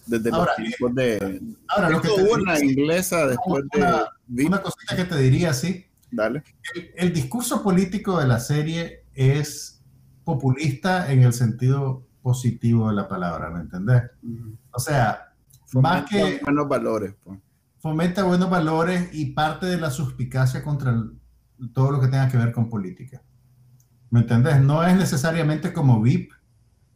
Desde 0.07 0.31
ahora, 0.31 0.53
los 0.59 0.69
tiempos 0.69 0.95
de. 0.95 1.41
Ahora, 1.69 1.91
lo 1.91 2.01
que 2.01 2.09
te 2.09 2.23
una 2.23 2.59
inglesa 2.59 3.27
después 3.27 3.65
una, 3.75 4.09
de. 4.27 4.47
Una 4.47 4.63
cosita 4.63 4.97
que 4.97 5.05
te 5.05 5.17
diría, 5.17 5.55
sí. 5.55 5.87
Dale. 6.13 6.43
El, 6.75 6.91
el, 6.97 7.13
discurso 7.13 7.63
político 7.63 8.21
de 8.21 8.29
la 8.29 8.39
serie 8.39 9.07
es 9.15 9.83
populista 10.25 11.11
en 11.11 11.23
el 11.23 11.33
sentido 11.33 12.07
positivo 12.23 12.89
de 12.89 12.95
la 12.95 13.09
palabra, 13.09 13.51
¿me 13.51 13.61
entendés? 13.61 14.03
Uh 14.23 14.29
-huh. 14.29 14.57
O 14.73 14.79
sea, 14.79 15.35
fomenta 15.67 16.01
más 16.01 16.11
que. 16.11 16.41
buenos 16.45 16.69
valores. 16.69 17.15
Pues. 17.23 17.39
Fomenta 17.79 18.23
buenos 18.25 18.49
valores 18.49 19.11
y 19.13 19.33
parte 19.33 19.67
de 19.67 19.79
la 19.79 19.91
suspicacia 19.91 20.63
contra 20.63 20.93
el, 20.93 21.19
todo 21.73 21.91
lo 21.91 22.01
que 22.01 22.09
tenga 22.09 22.29
que 22.29 22.39
ver 22.39 22.53
con 22.53 22.69
política. 22.69 23.23
¿Me 24.11 24.21
entendés? 24.21 24.61
No 24.61 24.85
es 24.85 24.97
necesariamente 24.97 25.73
como 25.73 26.01
VIP, 26.01 26.31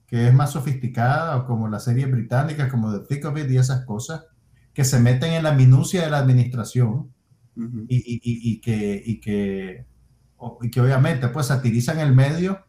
que 0.07 0.29
es 0.29 0.35
más 0.35 0.53
sofisticada, 0.53 1.37
o 1.37 1.47
como 1.47 1.69
la 1.69 1.81
serie 1.81 2.07
británica, 2.07 2.69
como 2.69 2.93
The 2.93 3.07
Thick 3.07 3.25
of 3.25 3.39
It 3.39 3.51
y 3.51 3.57
esas 3.57 3.85
cosas, 3.85 4.25
que 4.73 4.85
se 4.85 5.01
meten 5.01 5.33
en 5.33 5.43
la 5.43 5.53
minucia 5.53 6.03
de 6.03 6.11
la 6.11 6.19
administración 6.19 7.12
uh 7.57 7.61
-huh. 7.61 7.86
y, 7.88 7.96
y, 7.96 8.14
y, 8.22 8.52
y, 8.52 8.61
que, 8.61 9.02
y, 9.04 9.20
que, 9.20 9.86
y 10.62 10.70
que 10.70 10.80
obviamente 10.80 11.28
pues 11.28 11.46
satirizan 11.46 12.00
el 12.00 12.14
medio, 12.14 12.64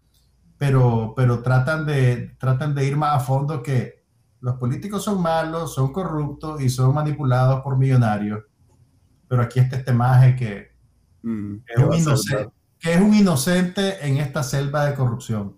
pero, 0.57 1.13
pero 1.15 1.41
tratan, 1.41 1.85
de, 1.85 2.35
tratan 2.39 2.73
de 2.73 2.85
ir 2.85 2.97
más 2.97 3.15
a 3.15 3.19
fondo 3.19 3.61
que 3.61 4.03
los 4.39 4.55
políticos 4.55 5.03
son 5.03 5.21
malos, 5.21 5.73
son 5.73 5.91
corruptos 5.91 6.61
y 6.61 6.69
son 6.69 6.93
manipulados 6.93 7.61
por 7.61 7.77
millonarios. 7.77 8.43
Pero 9.27 9.41
aquí 9.41 9.59
está 9.59 9.77
este 9.77 9.93
maje 9.93 10.35
que, 10.35 10.57
es 11.67 11.77
un 11.77 11.93
inocente, 11.93 12.53
que 12.79 12.93
es 12.93 13.01
un 13.01 13.13
inocente 13.13 14.07
en 14.07 14.17
esta 14.17 14.43
selva 14.43 14.85
de 14.85 14.95
corrupción. 14.95 15.57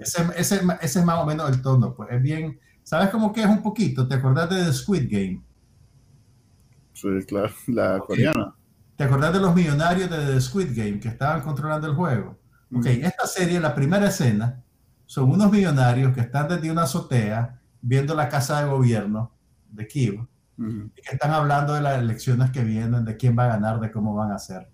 Ese, 0.00 0.22
ese, 0.36 0.60
ese 0.80 0.98
es 1.00 1.04
más 1.04 1.18
o 1.18 1.26
menos 1.26 1.50
el 1.50 1.60
tono, 1.60 1.94
pues 1.94 2.10
es 2.12 2.22
bien, 2.22 2.58
¿sabes 2.82 3.10
cómo 3.10 3.32
que 3.32 3.42
es 3.42 3.46
un 3.46 3.62
poquito? 3.62 4.08
¿Te 4.08 4.14
acordás 4.14 4.48
de 4.48 4.64
The 4.64 4.72
Squid 4.72 5.08
Game? 5.10 5.42
Sí, 6.92 7.08
claro, 7.26 7.52
la 7.66 7.98
coreana. 7.98 8.45
¿Te 8.96 9.04
acordás 9.04 9.32
de 9.32 9.40
los 9.40 9.54
millonarios 9.54 10.08
de 10.10 10.16
The 10.18 10.40
Squid 10.40 10.68
Game 10.76 11.00
que 11.00 11.08
estaban 11.08 11.42
controlando 11.42 11.86
el 11.86 11.94
juego? 11.94 12.38
Ok, 12.74 12.84
Mm. 12.86 13.04
esta 13.04 13.26
serie, 13.26 13.60
la 13.60 13.74
primera 13.74 14.08
escena, 14.08 14.62
son 15.04 15.30
unos 15.30 15.52
millonarios 15.52 16.12
que 16.14 16.20
están 16.20 16.48
desde 16.48 16.70
una 16.70 16.82
azotea 16.82 17.60
viendo 17.80 18.14
la 18.14 18.28
casa 18.28 18.60
de 18.62 18.68
gobierno 18.70 19.32
de 19.70 19.86
Kiev 19.86 20.26
Mm, 20.58 20.86
y 20.96 21.02
que 21.02 21.12
están 21.12 21.32
hablando 21.32 21.74
de 21.74 21.82
las 21.82 21.98
elecciones 21.98 22.50
que 22.50 22.64
vienen, 22.64 23.04
de 23.04 23.16
quién 23.18 23.36
va 23.38 23.44
a 23.44 23.48
ganar, 23.48 23.78
de 23.78 23.90
cómo 23.92 24.14
van 24.14 24.32
a 24.32 24.38
ser. 24.38 24.68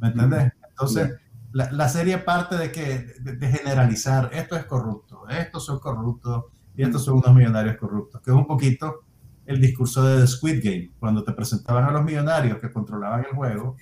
¿Me 0.00 0.08
entendés? 0.08 0.50
Entonces, 0.70 1.12
la, 1.52 1.70
la 1.72 1.88
serie 1.90 2.16
parte 2.18 2.56
de 2.56 2.72
que 2.72 3.14
de, 3.20 3.36
de 3.36 3.48
generalizar, 3.48 4.30
esto 4.32 4.56
es 4.56 4.64
corrupto, 4.64 5.28
estos 5.28 5.66
son 5.66 5.78
corruptos 5.78 6.46
y 6.74 6.82
estos 6.84 7.04
son 7.04 7.18
unos 7.18 7.34
millonarios 7.34 7.76
corruptos, 7.76 8.22
que 8.22 8.30
es 8.30 8.36
un 8.36 8.46
poquito 8.46 9.04
el 9.46 9.60
discurso 9.60 10.04
de 10.04 10.20
The 10.20 10.26
Squid 10.26 10.60
Game, 10.62 10.90
cuando 10.98 11.22
te 11.24 11.32
presentaban 11.32 11.84
a 11.84 11.90
los 11.92 12.04
millonarios 12.04 12.58
que 12.58 12.70
controlaban 12.70 13.20
el 13.20 13.34
juego, 13.34 13.76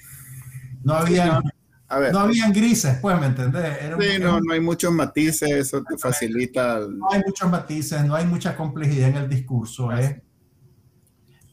no 0.82 0.94
había, 0.94 1.40
A 1.88 1.98
ver, 1.98 2.12
no 2.12 2.20
habían 2.20 2.52
grises, 2.52 2.98
pues, 3.00 3.18
¿me 3.20 3.26
entendés? 3.26 3.78
Era 3.82 3.96
sí, 4.00 4.18
no, 4.20 4.40
no 4.40 4.52
hay 4.52 4.60
muchos 4.60 4.92
matices, 4.92 5.50
eso 5.50 5.82
te 5.82 5.96
facilita. 5.98 6.78
el- 6.78 6.98
no 6.98 7.08
hay 7.10 7.22
muchos 7.24 7.50
matices, 7.50 8.04
no 8.04 8.14
hay 8.14 8.26
mucha 8.26 8.56
complejidad 8.56 9.08
en 9.10 9.16
el 9.16 9.28
discurso, 9.28 9.92
¿eh? 9.96 10.22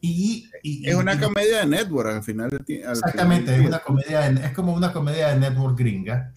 Y, 0.03 0.49
y- 0.63 0.87
Es 0.89 0.95
una 0.95 1.13
y- 1.13 1.19
comedia 1.19 1.59
de 1.59 1.65
network 1.67 2.09
al 2.09 2.23
final. 2.23 2.49
al 2.51 2.65
Exactamente, 2.67 3.55
es, 3.55 3.65
una 3.65 3.79
comedia 3.79 4.21
de- 4.31 4.45
es 4.45 4.51
como 4.51 4.73
una 4.73 4.91
comedia 4.91 5.29
de 5.29 5.39
network 5.39 5.77
gringa. 5.77 6.33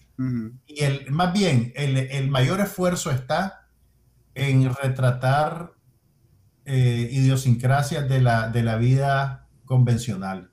Y 0.65 0.83
el, 0.83 1.11
más 1.11 1.33
bien, 1.33 1.73
el, 1.75 1.97
el 1.97 2.29
mayor 2.29 2.61
esfuerzo 2.61 3.11
está 3.11 3.67
en 4.33 4.73
retratar 4.73 5.73
eh, 6.65 7.09
idiosincrasias 7.11 8.09
de 8.09 8.21
la, 8.21 8.49
de 8.49 8.63
la 8.63 8.77
vida 8.77 9.47
convencional. 9.65 10.51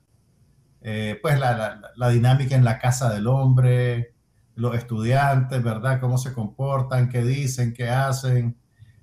Eh, 0.81 1.17
pues 1.21 1.39
la, 1.39 1.57
la- 1.57 1.81
la 1.95 2.09
dinámica 2.09 2.55
en 2.55 2.65
la 2.65 2.79
casa 2.79 3.13
del 3.13 3.27
hombre, 3.27 4.13
los 4.55 4.75
estudiantes, 4.75 5.63
¿verdad? 5.63 5.99
Cómo 6.01 6.17
se 6.17 6.33
comportan, 6.33 7.09
qué 7.09 7.23
dicen, 7.23 7.73
qué 7.73 7.89
hacen. 7.89 8.57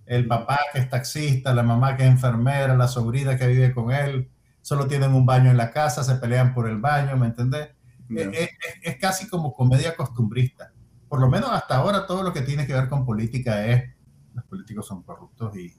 El 0.07 0.27
papá 0.27 0.59
que 0.73 0.81
es 0.81 0.89
taxista, 0.91 1.55
la 1.55 1.63
mamá 1.63 1.97
que 1.97 2.05
es 2.05 2.11
enfermera, 2.11 2.77
la 2.77 2.89
sobrina 2.89 3.37
que 3.37 3.47
vive 3.47 3.73
con 3.73 3.93
él, 3.93 4.31
solo 4.63 4.87
tienen 4.87 5.13
un 5.15 5.25
baño 5.25 5.51
en 5.51 5.57
la 5.57 5.71
casa, 5.73 6.05
se 6.05 6.17
pelean 6.17 6.53
por 6.55 6.69
el 6.69 6.79
baño, 6.79 7.17
¿me 7.17 7.27
entendés? 7.27 7.71
ya. 8.09 8.23
es, 8.25 8.31
es- 8.51 8.51
es 8.83 8.97
casi 8.99 9.29
como 9.29 9.53
comedia 9.55 9.97
costumbrista. 9.97 10.73
Por 11.09 11.21
lo 11.21 11.29
menos 11.29 11.51
hasta 11.53 11.77
ahora 11.77 12.07
todo 12.07 12.23
lo 12.23 12.33
que 12.33 12.43
tiene 12.43 12.67
que 12.67 12.75
ver 12.75 12.89
con 12.89 13.05
política 13.07 13.67
es 13.67 13.91
los 14.35 14.45
políticos 14.45 14.87
son 14.87 15.03
corruptos 15.03 15.57
y 15.57 15.75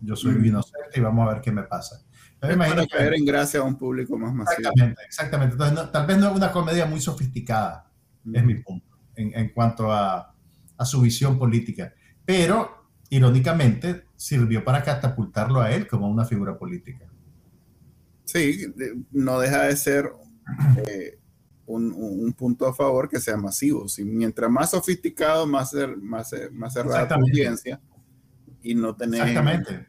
yo 0.00 0.16
soy 0.16 0.34
Mm. 0.34 0.44
inocente 0.46 0.88
y 0.94 1.00
vamos 1.00 1.28
a 1.28 1.32
ver 1.34 1.42
qué 1.42 1.52
me 1.52 1.62
pasa. 1.64 2.02
Me 2.42 2.48
Es 2.48 2.54
imagino 2.54 2.76
para 2.76 2.86
que- 2.86 2.96
caer 2.96 3.14
en 3.14 3.24
gracia 3.24 3.60
a 3.60 3.62
un 3.62 3.76
público 3.76 4.18
más 4.18 4.32
masivo. 4.34 4.58
exactamente, 4.58 5.02
exactamente. 5.06 5.52
Entonces, 5.54 5.74
no- 5.76 5.90
tal 5.90 6.06
vez 6.06 6.18
no 6.18 6.28
es 6.30 6.36
una 6.36 6.52
comedia 6.52 6.86
muy 6.86 7.00
sofisticada, 7.00 7.90
es 8.32 8.44
mi 8.44 8.54
punto, 8.56 8.96
en, 9.14 9.32
en 9.34 9.48
cuanto 9.50 9.90
a, 9.92 10.34
a 10.76 10.84
su 10.84 11.00
visión 11.00 11.38
política. 11.38 11.94
Pero, 12.24 12.88
irónicamente, 13.08 14.04
sirvió 14.16 14.62
para 14.64 14.82
catapultarlo 14.82 15.60
a 15.60 15.70
él 15.72 15.86
como 15.86 16.08
una 16.08 16.24
figura 16.24 16.58
política. 16.58 17.06
Sí, 18.24 18.66
no 19.12 19.38
deja 19.40 19.62
de 19.64 19.76
ser 19.76 20.10
eh, 20.86 21.18
un, 21.66 21.92
un- 21.92 22.24
un 22.24 22.32
punto 22.32 22.66
a 22.66 22.74
favor 22.74 23.08
que 23.08 23.18
sea 23.20 23.36
masivo. 23.36 23.88
Si 23.88 24.04
mientras 24.04 24.50
más 24.50 24.70
sofisticado, 24.70 25.46
más, 25.46 25.72
más, 26.00 26.34
más 26.52 26.72
cerrada 26.72 27.02
Exactamente. 27.02 27.30
audiencia 27.32 27.80
y 28.70 28.74
no 28.74 28.94
tener... 28.96 29.20
Exactamente. 29.20 29.86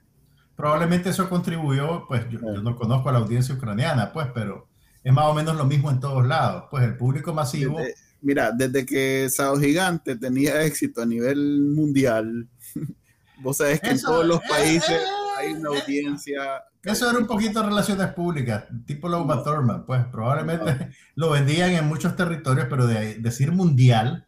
Probablemente 0.56 1.10
eso 1.10 1.30
contribuyó, 1.30 2.06
pues 2.08 2.24
yo, 2.30 2.40
Sí. 2.40 2.46
yo 2.56 2.62
no 2.64 2.76
conozco 2.76 3.10
a 3.10 3.12
la 3.12 3.20
audiencia 3.20 3.54
ucraniana, 3.56 4.12
pues, 4.12 4.28
pero 4.34 4.68
es 5.04 5.14
más 5.14 5.26
o 5.26 5.34
menos 5.34 5.56
lo 5.56 5.66
mismo 5.66 5.92
en 5.92 6.00
todos 6.00 6.26
lados. 6.26 6.66
Pues 6.72 6.84
el 6.84 6.98
público 6.98 7.34
masivo, 7.34 7.78
Desde- 7.80 7.94
mira, 8.22 8.52
desde 8.52 8.86
que 8.86 9.30
Sao 9.30 9.58
Gigante 9.58 10.16
tenía 10.16 10.64
éxito 10.64 11.02
a 11.02 11.06
nivel 11.06 11.62
mundial, 11.76 12.48
vos 13.42 13.58
sabés 13.58 13.80
que 13.82 13.90
Eso- 13.92 14.08
en 14.08 14.14
todos 14.14 14.26
los 14.26 14.40
eh, 14.40 14.44
países 14.50 14.90
eh, 14.92 15.06
hay 15.38 15.54
una 15.54 15.70
eh, 15.78 15.80
audiencia... 15.82 16.42
eso 16.84 17.10
era 17.10 17.20
un 17.20 17.28
poquito 17.28 17.62
relaciones 17.62 18.08
públicas, 18.14 18.64
tipo 18.88 19.08
la 19.10 19.18
Uma 19.18 19.44
Thurman, 19.44 19.86
pues 19.86 20.04
probablemente 20.12 20.90
lo 21.16 21.30
vendían 21.30 21.72
en 21.72 21.86
muchos 21.88 22.16
territorios, 22.16 22.66
pero 22.70 22.88
de 22.88 23.16
decir 23.20 23.52
mundial, 23.52 24.26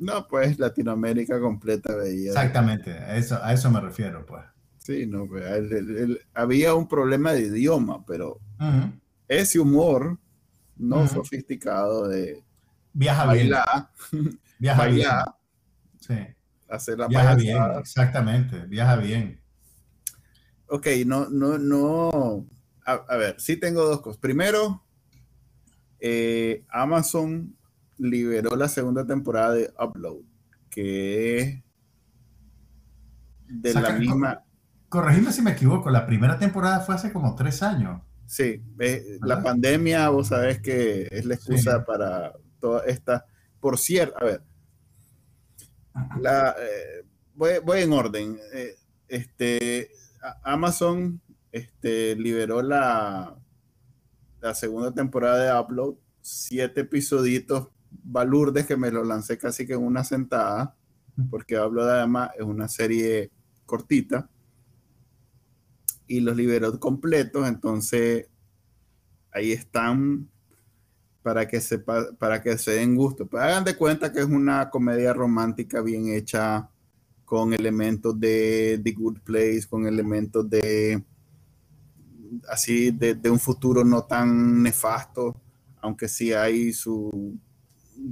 No, 0.00 0.26
pues 0.26 0.58
Latinoamérica 0.58 1.38
completa 1.38 1.94
veía. 1.94 2.30
exactamente, 2.30 2.90
a 2.90 3.16
eso, 3.16 3.38
a 3.42 3.52
eso 3.52 3.70
me 3.70 3.80
refiero, 3.80 4.24
pues. 4.24 4.42
Sí, 4.78 5.06
no, 5.06 5.26
pues, 5.26 5.44
el- 5.44 5.72
el- 5.72 5.96
el- 5.96 6.20
había 6.32 6.74
un 6.74 6.88
problema 6.88 7.32
de 7.32 7.42
idioma, 7.42 8.04
pero 8.06 8.40
ese 9.28 9.60
humor 9.60 10.18
no 10.76 11.06
sofisticado 11.06 12.08
de 12.08 12.42
Viaja 12.94 13.24
bien, 13.32 13.50
bailar, 13.50 13.90
viaja 14.58 14.86
bien. 14.86 14.98
bailar, 15.06 15.24
Sí, 16.00 16.14
hacer 16.68 16.98
la 16.98 17.06
viaja 17.06 17.34
bien, 17.34 17.62
exactamente, 17.78 18.58
viaja 18.66 18.96
bien. 18.96 19.38
Ok, 20.66 20.86
no, 21.04 21.28
no, 21.28 21.58
no. 21.58 22.46
A, 22.86 22.94
a 22.94 23.16
ver, 23.18 23.38
sí 23.38 23.56
tengo 23.58 23.84
dos 23.84 24.00
cosas. 24.00 24.18
Primero, 24.18 24.82
eh, 26.00 26.64
Amazon 26.70 27.54
liberó 28.00 28.56
la 28.56 28.68
segunda 28.68 29.06
temporada 29.06 29.52
de 29.54 29.72
Upload, 29.78 30.22
que 30.70 31.38
es 31.38 31.62
de 33.48 33.74
la 33.74 33.92
misma. 33.92 34.44
Corregime 34.88 35.32
si 35.32 35.42
me 35.42 35.52
equivoco, 35.52 35.90
la 35.90 36.06
primera 36.06 36.38
temporada 36.38 36.80
fue 36.80 36.94
hace 36.94 37.12
como 37.12 37.34
tres 37.34 37.62
años. 37.62 38.02
Sí, 38.26 38.62
eh, 38.78 39.18
la 39.22 39.42
pandemia, 39.42 40.08
vos 40.08 40.28
sabés 40.28 40.60
que 40.60 41.08
es 41.10 41.24
la 41.24 41.34
excusa 41.34 41.78
Sí. 41.78 41.84
para 41.86 42.32
toda 42.60 42.84
esta. 42.86 43.26
Por 43.60 43.78
cierto, 43.78 44.16
a 44.20 44.24
ver, 44.24 44.42
la, 46.20 46.56
eh, 46.58 47.04
voy, 47.34 47.52
voy 47.64 47.82
en 47.82 47.92
orden. 47.92 48.38
Eh, 48.54 48.76
este, 49.08 49.90
Amazon 50.42 51.20
este, 51.52 52.16
liberó 52.16 52.62
la, 52.62 53.36
la 54.40 54.54
segunda 54.54 54.92
temporada 54.92 55.44
de 55.44 55.60
Upload, 55.60 55.96
siete 56.20 56.82
episoditos 56.82 57.68
balurdes 57.90 58.66
que 58.66 58.76
me 58.76 58.90
lo 58.90 59.04
lancé 59.04 59.38
casi 59.38 59.66
que 59.66 59.74
en 59.74 59.82
una 59.82 60.04
sentada, 60.04 60.76
porque 61.30 61.58
Upload 61.58 61.90
además 61.90 62.30
es 62.38 62.44
una 62.44 62.68
serie 62.68 63.30
cortita 63.66 64.28
y 66.06 66.20
los 66.20 66.36
liberó 66.36 66.78
completos, 66.80 67.46
entonces 67.46 68.28
ahí 69.32 69.52
están 69.52 70.28
para 71.22 71.46
que 71.46 71.60
se, 71.60 71.78
para 71.78 72.42
que 72.42 72.56
se 72.58 72.72
den 72.72 72.96
gusto. 72.96 73.26
Pero 73.26 73.42
hagan 73.42 73.64
de 73.64 73.76
cuenta 73.76 74.12
que 74.12 74.20
es 74.20 74.26
una 74.26 74.70
comedia 74.70 75.12
romántica 75.12 75.82
bien 75.82 76.08
hecha 76.08 76.68
con 77.24 77.52
elementos 77.52 78.18
de 78.18 78.80
The 78.82 78.92
Good 78.92 79.20
Place, 79.20 79.66
con 79.68 79.86
elementos 79.86 80.48
de 80.48 81.04
así 82.48 82.90
de, 82.90 83.14
de 83.14 83.30
un 83.30 83.38
futuro 83.38 83.84
no 83.84 84.04
tan 84.04 84.62
nefasto, 84.62 85.36
aunque 85.80 86.08
sí 86.08 86.32
hay 86.32 86.72
su, 86.72 87.38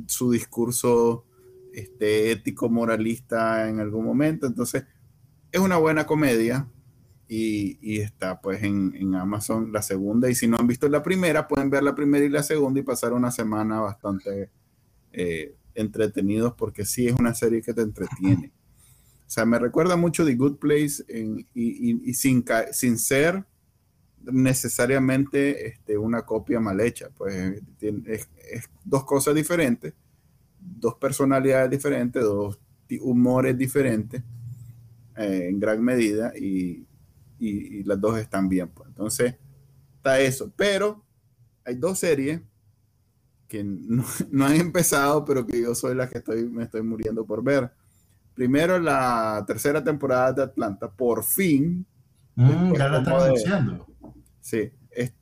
su 0.07 0.31
discurso 0.31 1.25
este, 1.73 2.33
ético 2.33 2.69
moralista 2.69 3.69
en 3.69 3.81
algún 3.81 4.05
momento. 4.05 4.47
Entonces, 4.47 4.85
es 5.53 5.61
una 5.61 5.77
buena 5.77 6.07
comedia 6.07 6.69
y, 7.29 8.01
está 8.01 8.41
pues 8.41 8.63
en, 8.63 9.15
Amazon 9.15 9.73
la 9.73 9.83
segunda. 9.83 10.31
Y 10.31 10.35
si 10.35 10.47
no 10.47 10.57
han 10.59 10.67
visto 10.67 10.89
la 10.89 11.03
primera, 11.03 11.47
pueden 11.47 11.71
ver 11.71 11.83
la 11.83 11.95
primera 11.95 12.25
y 12.25 12.31
la 12.31 12.43
segunda 12.43 12.81
y 12.81 12.83
pasar 12.83 13.13
una 13.13 13.31
semana 13.31 13.81
bastante 13.81 14.51
eh, 15.13 15.55
entretenidos 15.75 16.55
porque 16.55 16.85
sí 16.85 17.07
es 17.07 17.15
una 17.19 17.35
serie 17.35 17.63
que 17.63 17.75
te 17.75 17.83
entretiene. 17.83 18.53
O 19.27 19.31
sea, 19.31 19.45
me 19.45 19.59
recuerda 19.59 19.97
mucho 19.97 20.25
The 20.25 20.35
Good 20.35 20.57
Place 20.57 21.05
y, 21.55 22.15
sin, 22.15 22.45
sin 22.73 22.99
ser 22.99 23.45
necesariamente 24.25 25.69
este, 25.69 25.97
una 25.97 26.23
copia 26.23 26.61
mal 26.61 26.81
hecha. 26.81 27.09
Pues 27.17 27.63
es, 27.81 28.29
dos 28.85 29.05
cosas 29.05 29.35
diferentes, 29.35 29.95
dos 30.59 30.95
personalidades 30.95 31.71
diferentes, 31.71 32.23
dos 32.23 32.59
humores 33.01 33.57
diferentes 33.57 34.23
eh, 35.17 35.49
en 35.51 35.61
gran 35.61 35.83
medida 35.83 36.33
y, 36.37 36.87
y, 37.39 37.83
las 37.85 38.01
dos 38.01 38.19
están 38.19 38.49
bien. 38.49 38.69
Pues. 38.69 38.89
Entonces, 38.89 39.35
está 39.97 40.21
eso. 40.21 40.53
Pero 40.57 41.05
hay 41.65 41.75
dos 41.75 41.99
series 41.99 42.41
que 43.49 43.65
no, 44.31 44.45
han 44.45 44.57
empezado, 44.57 45.25
pero 45.25 45.47
que 45.47 45.63
yo 45.63 45.75
soy 45.75 45.95
la 45.95 46.09
que 46.09 46.19
estoy, 46.19 46.49
me 46.49 46.65
estoy 46.65 46.83
muriendo 46.83 47.25
por 47.25 47.43
ver. 47.43 47.73
Primero, 48.35 48.79
la 48.79 49.43
tercera 49.47 49.83
temporada 49.83 50.33
de 50.33 50.43
Atlanta, 50.43 50.89
por 50.89 51.25
fin. 51.25 51.85
Mm, 52.37 52.73
ya 52.75 52.89
la 52.89 52.99
están 52.99 53.21
anunciando. 53.21 53.88
Sí, 54.41 54.71
es, 54.91 55.13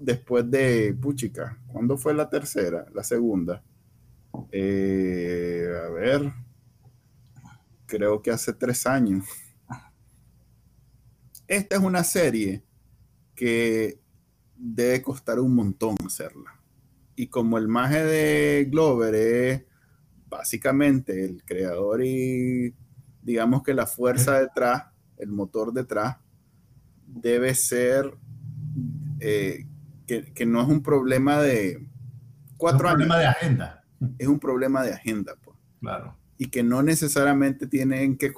después 0.00 0.50
de 0.50 0.94
Puchica. 0.94 1.58
¿Cuándo 1.66 1.96
fue 1.96 2.14
la 2.14 2.28
tercera? 2.28 2.86
La 2.94 3.02
segunda. 3.02 3.62
Eh, 4.52 5.66
a 5.86 5.88
ver, 5.90 6.32
creo 7.86 8.22
que 8.22 8.30
hace 8.30 8.52
tres 8.52 8.86
años. 8.86 9.26
Esta 11.46 11.76
es 11.76 11.82
una 11.82 12.04
serie 12.04 12.62
que 13.34 14.00
debe 14.54 15.00
costar 15.02 15.38
un 15.40 15.54
montón 15.54 15.96
hacerla. 16.04 16.60
Y 17.16 17.28
como 17.28 17.58
el 17.58 17.68
maje 17.68 18.04
de 18.04 18.68
Glover 18.70 19.14
es 19.14 19.64
básicamente 20.28 21.24
el 21.24 21.42
creador 21.44 22.04
y 22.04 22.74
digamos 23.22 23.62
que 23.62 23.74
la 23.74 23.86
fuerza 23.86 24.38
detrás, 24.40 24.84
el 25.16 25.30
motor 25.30 25.72
detrás, 25.72 26.18
debe 27.08 27.54
ser 27.54 28.16
eh, 29.20 29.66
que, 30.06 30.46
no 30.46 30.62
es 30.62 30.68
un 30.68 30.82
problema 30.82 31.40
de 31.40 31.86
cuatro 32.56 32.88
años. 32.88 33.00
Es 33.00 33.04
un 33.04 33.08
problema 33.08 33.18
de 33.18 33.26
agenda. 33.26 33.84
Es 34.18 34.28
un 34.28 34.38
problema 34.38 34.82
de 34.82 34.92
agenda. 34.92 35.34
Pues. 35.42 35.56
Claro 35.80 36.18
y 36.38 36.46
que 36.46 36.62
no 36.62 36.82
necesariamente 36.82 37.66
tienen 37.66 38.16
que, 38.16 38.32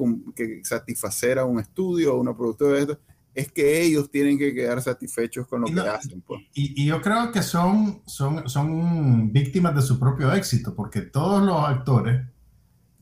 satisfacer 0.64 1.38
a 1.38 1.44
un 1.44 1.60
estudio 1.60 2.14
o 2.14 2.20
una 2.20 2.34
productora 2.34 2.76
de 2.76 2.80
esto, 2.80 2.98
es 3.34 3.52
que 3.52 3.82
ellos 3.82 4.10
tienen 4.10 4.38
que 4.38 4.54
quedar 4.54 4.80
satisfechos 4.82 5.46
con 5.46 5.60
lo 5.60 5.66
que 5.68 5.80
hacen. 5.80 6.22
Pues. 6.22 6.40
Y, 6.54 6.86
yo 6.86 7.00
creo 7.02 7.30
que 7.30 7.42
son, 7.42 8.02
son, 8.06 8.48
son 8.48 9.30
víctimas 9.32 9.74
de 9.76 9.82
su 9.82 10.00
propio 10.00 10.32
éxito, 10.32 10.74
porque 10.74 11.02
todos 11.02 11.42
los 11.42 11.62
actores 11.62 12.26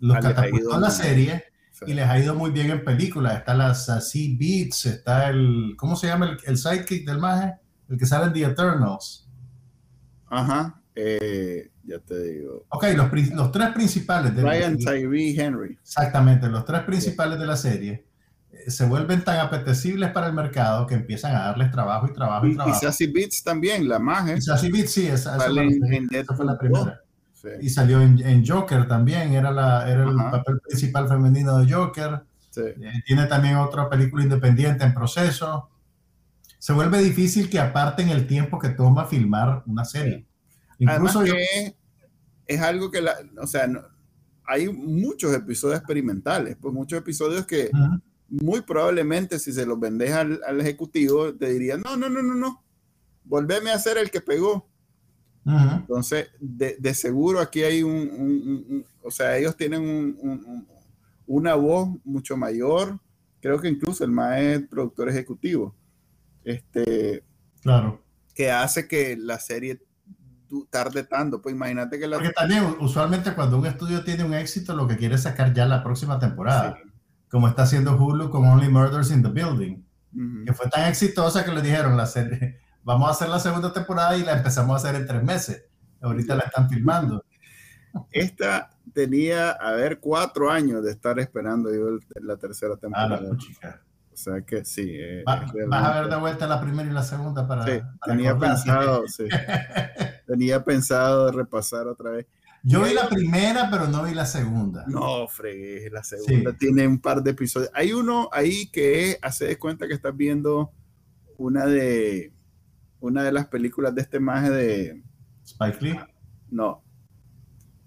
los 0.01 0.19
catapultó 0.19 0.75
a 0.75 0.81
la 0.81 0.91
serie 0.91 1.45
y 1.87 1.95
les 1.95 2.09
ha 2.09 2.18
ido 2.18 2.35
muy 2.35 2.51
bien 2.51 2.70
en 2.70 2.85
películas. 2.85 3.39
Está 3.39 3.55
la 3.55 3.74
Sassy 3.74 4.37
Beats, 4.37 4.87
está 4.87 5.29
el, 5.29 5.74
¿cómo 5.76 5.97
se 5.97 6.09
llama 6.09 6.31
el, 6.31 6.39
el 6.45 6.57
sidekick 6.57 7.07
del 7.07 7.18
maje? 7.18 7.55
El 7.89 7.99
que 7.99 8.07
sale 8.07 8.26
en 8.26 8.33
The 8.33 8.45
Eternals. 8.45 9.29
Ajá. 10.26 10.81
Eh, 10.95 11.70
ya 11.85 11.99
te 12.01 12.22
digo. 12.22 12.66
Ok, 12.68 12.87
los, 12.95 13.11
los 13.33 13.53
tres 13.53 13.70
principales 13.70 14.35
de 14.35 14.43
Ryan 14.43 14.76
Tyree 14.76 15.41
Henry. 15.41 15.79
Exactamente, 15.81 16.49
los 16.49 16.64
tres 16.64 16.83
principales 16.83 17.39
de 17.39 17.47
la 17.47 17.57
serie 17.57 18.07
eh, 18.51 18.70
se 18.70 18.85
vuelven 18.85 19.22
tan 19.22 19.39
apetecibles 19.39 20.11
para 20.11 20.26
el 20.26 20.33
mercado 20.33 20.87
que 20.87 20.95
empiezan 20.95 21.35
a 21.35 21.45
darles 21.45 21.70
trabajo 21.70 22.09
y 22.09 22.12
trabajo 22.12 22.47
y, 22.47 22.55
trabajo. 22.55 22.76
Y 22.76 22.81
Sassy 22.81 23.07
Beats 23.07 23.43
también, 23.43 23.89
la 23.89 23.99
magia. 23.99 24.41
Sassy 24.41 24.70
Beats, 24.70 24.91
sí, 24.91 25.07
esa, 25.07 25.39
fue 25.39 26.45
la 26.45 26.59
primera. 26.59 27.01
Y 27.61 27.70
salió 27.70 28.01
en, 28.01 28.47
Joker 28.47 28.89
también, 28.89 29.32
era, 29.32 29.51
la, 29.51 29.89
era 29.91 30.05
el 30.05 30.16
papel 30.16 30.61
principal 30.61 31.09
femenino 31.09 31.59
de 31.59 31.72
Joker. 31.72 32.22
Eh, 32.57 32.74
tiene 33.07 33.26
también 33.26 33.57
otra 33.57 33.89
película 33.89 34.22
independiente 34.24 34.84
en 34.84 34.95
proceso. 34.95 35.70
Se 36.59 36.72
vuelve 36.72 36.99
difícil 37.01 37.49
que 37.49 37.61
aparten 37.61 38.09
el 38.09 38.26
tiempo 38.26 38.59
que 38.59 38.70
toma 38.70 39.07
filmar 39.07 39.62
una 39.66 39.84
serie. 39.84 40.26
Incluso 40.78 41.22
que 41.22 41.76
es 42.47 42.61
algo 42.61 42.91
que, 42.91 43.03
la, 43.03 43.16
o 43.41 43.47
sea, 43.47 43.68
hay 44.45 44.68
muchos 44.68 45.34
episodios 45.34 45.78
experimentales, 45.78 46.57
pues 46.61 46.72
muchos 46.72 46.99
episodios 46.99 47.47
que 47.47 47.70
muy 48.28 48.62
probablemente 48.62 49.39
si 49.39 49.53
se 49.53 49.66
los 49.66 49.78
vendes 49.78 50.12
al, 50.12 50.61
ejecutivo 50.61 51.34
te 51.34 51.51
dirían, 51.51 51.82
no, 51.82 51.97
no, 51.97 52.09
no, 52.09 52.22
no, 52.22 52.34
no, 52.34 52.64
volveme 53.24 53.70
a 53.70 53.78
ser 53.78 53.99
el 53.99 54.11
que 54.11 54.20
pegó. 54.20 54.68
Entonces, 55.45 56.28
de, 56.41 56.95
seguro 56.95 57.41
aquí 57.41 57.62
hay 57.62 57.82
un, 57.82 58.84
o 59.03 59.11
sea, 59.11 59.36
ellos 59.39 59.57
tienen 59.57 60.66
una 61.26 61.55
voz 61.55 61.89
mucho 62.05 62.36
mayor, 62.36 62.99
creo 63.41 63.59
que 63.61 63.68
incluso 63.68 64.05
el 64.05 64.11
más 64.11 64.39
productor 64.68 65.09
ejecutivo, 65.09 65.74
este, 66.45 67.24
claro. 67.62 68.03
que 68.34 68.51
hace 68.51 68.86
que 68.86 69.16
la 69.16 69.39
serie 69.39 69.80
tarde 70.70 71.05
tanto. 71.05 71.41
Pues 71.41 71.55
imagínate 71.55 71.99
que 71.99 72.07
la... 72.07 72.16
Porque 72.16 72.32
también 72.32 72.64
usualmente 72.80 73.34
cuando 73.34 73.59
un 73.59 73.66
estudio 73.66 74.05
tiene 74.05 74.24
un 74.24 74.34
éxito, 74.34 74.74
lo 74.74 74.86
que 74.89 74.97
quiere 74.97 75.14
es 75.16 75.22
sacar 75.22 75.53
ya 75.53 75.66
la 75.66 75.82
próxima 75.82 76.18
temporada. 76.18 76.78
Como 77.30 77.49
está 77.49 77.62
haciendo 77.62 77.97
Hulu 77.97 78.30
con 78.30 78.47
Only 78.47 78.68
Murders 78.68 79.11
in 79.11 79.22
the 79.22 79.28
Building. 79.28 79.84
Que 80.47 80.53
fue 80.55 80.68
tan 80.68 80.89
exitosa 80.89 81.45
que 81.45 81.53
le 81.53 81.61
dijeron 81.61 81.97
la 81.97 82.07
serie, 82.07 82.59
vamos 82.83 83.09
a 83.09 83.12
hacer 83.12 83.29
la 83.29 83.39
segunda 83.39 83.72
temporada 83.72 84.16
y 84.16 84.24
la 84.24 84.37
empezamos 84.37 84.72
a 84.72 84.76
hacer 84.76 85.01
en 85.01 85.07
tres 85.07 85.22
meses. 85.22 85.64
Ahorita 86.01 86.35
la 86.35 86.45
están 86.45 86.68
filmando. 86.68 87.24
Esta 88.12 88.70
tenía, 88.93 89.51
a 89.51 89.72
ver, 89.72 90.01
cuatro 90.01 90.51
años 90.51 90.83
de 90.85 90.91
estar 90.91 91.18
esperando 91.18 91.72
yo 91.72 91.99
la 92.20 92.37
tercera 92.37 92.74
ah, 92.74 92.81
temporada. 92.81 93.31
O 93.31 94.16
sea 94.20 94.43
que 94.43 94.64
sí. 94.64 94.97
Eh, 94.97 95.22
vas 95.24 95.85
a 95.85 96.01
ver 96.01 96.11
de 96.11 96.16
vuelta 96.16 96.47
la 96.47 96.61
primera 96.61 96.89
y 96.89 96.93
la 96.93 97.03
segunda 97.03 97.47
para. 97.47 97.64
Sí, 97.64 97.81
tenía 98.05 98.37
pensado, 98.37 99.05
sí. 99.07 99.24
tenía 100.26 100.64
pensado 100.64 101.31
repasar 101.31 101.87
otra 101.87 102.11
vez. 102.11 102.26
Yo 102.64 102.83
vi 102.83 102.93
la 102.93 103.09
primera, 103.09 103.70
pero 103.70 103.87
no 103.87 104.03
vi 104.03 104.14
la 104.14 104.26
segunda. 104.26 104.85
No, 104.89 105.29
fregué, 105.29 105.89
la 105.91 106.03
segunda 106.03 106.53
tiene 106.53 106.87
un 106.87 106.99
par 106.99 107.22
de 107.22 107.31
episodios. 107.31 107.70
Hay 107.72 107.93
uno 107.93 108.29
ahí 108.33 108.66
que 108.70 109.18
hace 109.22 109.47
de 109.47 109.59
cuenta 109.59 109.87
que 109.87 109.95
estás 109.95 110.16
viendo 110.16 110.72
una 111.37 111.66
de 111.66 112.33
una 113.01 113.23
de 113.23 113.33
las 113.33 113.47
películas 113.47 113.95
de 113.95 114.03
este 114.03 114.21
maje 114.21 114.51
de 114.51 115.03
Spike 115.45 115.79
Lee. 115.81 115.99
No. 116.51 116.83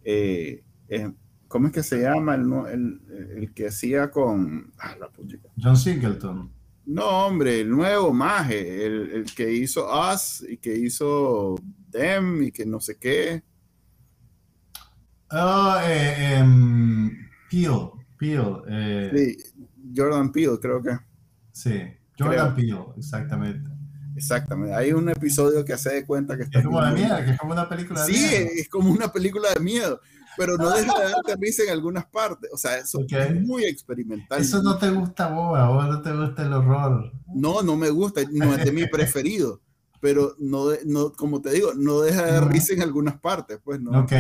Eh, 0.03 0.63
¿Cómo 1.47 1.67
es 1.67 1.73
que 1.73 1.83
se 1.83 2.01
llama 2.01 2.35
el, 2.35 3.01
el, 3.35 3.53
que 3.53 3.67
hacía 3.67 4.09
con. 4.09 4.71
Ah, 4.79 4.95
John 5.61 5.75
Singleton. 5.75 6.49
No, 6.85 7.27
hombre, 7.27 7.61
el 7.61 7.69
nuevo 7.69 8.13
maje, 8.13 8.85
el, 8.85 9.25
que 9.35 9.51
hizo 9.53 9.87
Us 9.87 10.45
y 10.47 10.57
que 10.57 10.75
hizo 10.75 11.55
Them 11.91 12.43
y 12.43 12.51
que 12.51 12.65
no 12.65 12.79
sé 12.79 12.97
qué. 12.97 13.43
Ah, 15.29 15.81
eh, 15.85 16.37
em, 16.37 17.29
Peel, 17.49 17.91
Peel. 18.17 18.61
Eh. 18.67 19.11
sí, 19.13 19.63
Jordan 19.95 20.31
Peele, 20.31 20.57
creo 20.59 20.81
que. 20.81 20.97
Sí, 21.51 21.81
Jordan 22.17 22.55
Peele, 22.55 22.85
exactamente. 22.97 23.69
Exactamente. 24.21 24.75
Hay 24.75 24.93
un 24.93 25.09
episodio 25.09 25.65
que 25.65 25.73
hace 25.73 25.93
de 25.93 26.05
cuenta 26.05 26.37
que 26.37 26.43
está. 26.43 26.59
Es 26.59 26.65
como 26.65 26.83
de 26.83 26.91
miedo, 26.91 27.17
que 27.17 27.31
es 27.31 27.37
como 27.39 27.53
una 27.53 27.67
película 27.67 28.05
de 28.05 28.11
miedo. 28.11 28.29
Sí, 28.29 28.59
es 28.59 28.69
como 28.69 28.91
una 28.91 29.11
película 29.11 29.49
de 29.53 29.59
miedo 29.59 30.01
pero 30.37 30.57
no 30.57 30.69
deja 30.71 30.99
de 30.99 31.11
darte 31.11 31.35
risa 31.35 31.63
en 31.63 31.69
algunas 31.69 32.05
partes. 32.05 32.49
O 32.53 32.57
sea, 32.57 32.77
eso 32.77 33.05
es 33.07 33.41
muy 33.41 33.65
experimental. 33.65 34.41
Eso 34.41 34.61
no 34.61 34.77
te 34.77 34.89
gusta 34.89 35.27
vos, 35.27 35.57
a 35.57 35.67
vos 35.67 35.87
no 35.87 36.01
te 36.01 36.11
gusta 36.11 36.43
el 36.43 36.53
horror. 36.53 37.11
No, 37.33 37.61
no 37.61 37.75
me 37.75 37.89
gusta, 37.89 38.21
no 38.31 38.55
es 38.55 38.65
de 38.65 38.71
mi 38.71 38.85
preferido. 38.91 39.61
Pero 39.99 40.35
no, 40.39 40.65
no, 40.85 41.11
como 41.11 41.41
te 41.41 41.51
digo, 41.51 41.73
no 41.75 42.01
deja 42.01 42.25
de 42.25 42.31
dar 42.31 42.51
risa 42.51 42.73
en 42.73 42.81
algunas 42.81 43.19
partes, 43.19 43.59
pues 43.63 43.79
no. 43.79 43.91
Ok. 43.99 44.13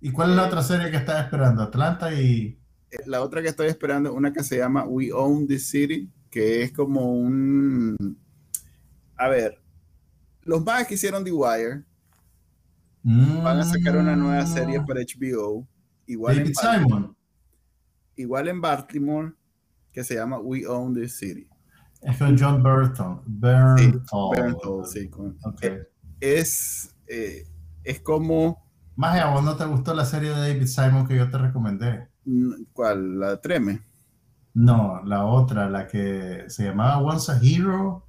¿Y 0.00 0.12
cuál 0.12 0.30
es 0.30 0.36
la 0.36 0.46
otra 0.46 0.62
serie 0.62 0.90
que 0.90 0.96
estás 0.96 1.24
esperando? 1.24 1.62
Atlanta 1.62 2.12
y... 2.14 2.60
Eh, 2.90 2.98
la 3.06 3.22
otra 3.22 3.42
que 3.42 3.48
estoy 3.48 3.66
esperando 3.66 4.10
es 4.10 4.14
una 4.14 4.32
que 4.32 4.44
se 4.44 4.58
llama 4.58 4.84
We 4.84 5.12
Own 5.12 5.48
the 5.48 5.58
City, 5.58 6.08
que 6.30 6.62
es 6.62 6.72
como 6.72 7.14
un... 7.14 7.96
A 9.16 9.28
ver, 9.28 9.60
los 10.42 10.64
más 10.64 10.86
que 10.86 10.94
hicieron 10.94 11.24
The 11.24 11.32
Wire 11.32 11.84
van 13.02 13.58
a 13.60 13.64
sacar 13.64 13.96
una 13.96 14.16
nueva 14.16 14.46
serie 14.46 14.80
para 14.86 15.00
HBO. 15.00 15.66
Igual 16.06 16.36
David 16.36 16.48
en 16.50 16.54
Simon. 16.54 17.16
igual 18.16 18.48
en 18.48 18.60
Baltimore, 18.60 19.32
que 19.92 20.04
se 20.04 20.14
llama 20.16 20.38
We 20.38 20.66
Own 20.66 20.94
This 20.94 21.16
City. 21.18 21.48
Es 22.02 22.18
con 22.18 22.36
John 22.38 22.62
Burton. 22.62 23.20
Sí, 23.24 23.30
Bernthal. 23.38 24.30
Bernthal, 24.36 24.86
sí, 24.86 25.08
con- 25.08 25.38
Ok. 25.44 25.64
Es, 26.20 26.94
eh, 27.06 27.46
es 27.82 28.00
como, 28.00 28.62
Más 28.96 29.18
a 29.20 29.30
vos 29.30 29.42
no 29.42 29.56
te 29.56 29.64
gustó 29.64 29.92
la 29.94 30.04
serie 30.04 30.30
de 30.30 30.36
David 30.52 30.66
Simon 30.66 31.06
que 31.08 31.16
yo 31.16 31.28
te 31.30 31.38
recomendé. 31.38 32.08
mm, 32.26 32.52
¿cuál? 32.72 33.18
La 33.18 33.40
Treme. 33.40 33.82
No, 34.54 35.02
la 35.04 35.24
otra, 35.24 35.68
la 35.68 35.86
que 35.88 36.44
se 36.48 36.64
llamaba 36.64 36.98
Once 36.98 37.32
a 37.32 37.38
Hero. 37.42 38.06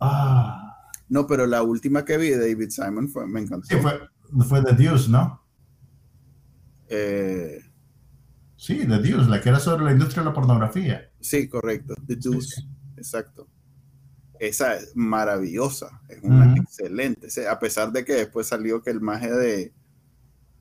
Ah, 0.00 0.62
No, 1.08 1.26
pero 1.26 1.46
la 1.46 1.62
última 1.62 2.04
que 2.04 2.16
vi 2.18 2.30
de 2.30 2.38
David 2.38 2.70
Simon 2.70 3.08
fue, 3.08 3.26
me 3.26 3.40
encantó. 3.40 3.66
sí, 3.68 3.76
fue, 3.76 3.98
fue 4.46 4.62
The 4.62 4.72
Deuce, 4.74 5.08
¿no? 5.10 5.42
Eh, 6.88 7.60
Sí, 8.58 8.86
The 8.86 8.98
Deuce, 8.98 9.28
la 9.28 9.40
que 9.40 9.50
era 9.50 9.60
sobre 9.60 9.84
la 9.84 9.92
industria 9.92 10.22
de 10.22 10.30
la 10.30 10.34
pornografía. 10.34 11.10
sí, 11.20 11.46
correcto. 11.48 11.94
The 12.06 12.16
Deuce. 12.16 12.56
sí. 12.56 12.68
Exacto. 12.96 13.46
Esa 14.40 14.76
es 14.76 14.92
maravillosa. 14.94 16.00
Es 16.08 16.22
una 16.22 16.54
excelente. 16.56 17.28
A 17.48 17.58
pesar 17.58 17.92
de 17.92 18.04
que 18.04 18.14
después 18.14 18.46
salió 18.46 18.82
que 18.82 18.90
el 18.90 19.00
maje 19.00 19.30
de 19.30 19.74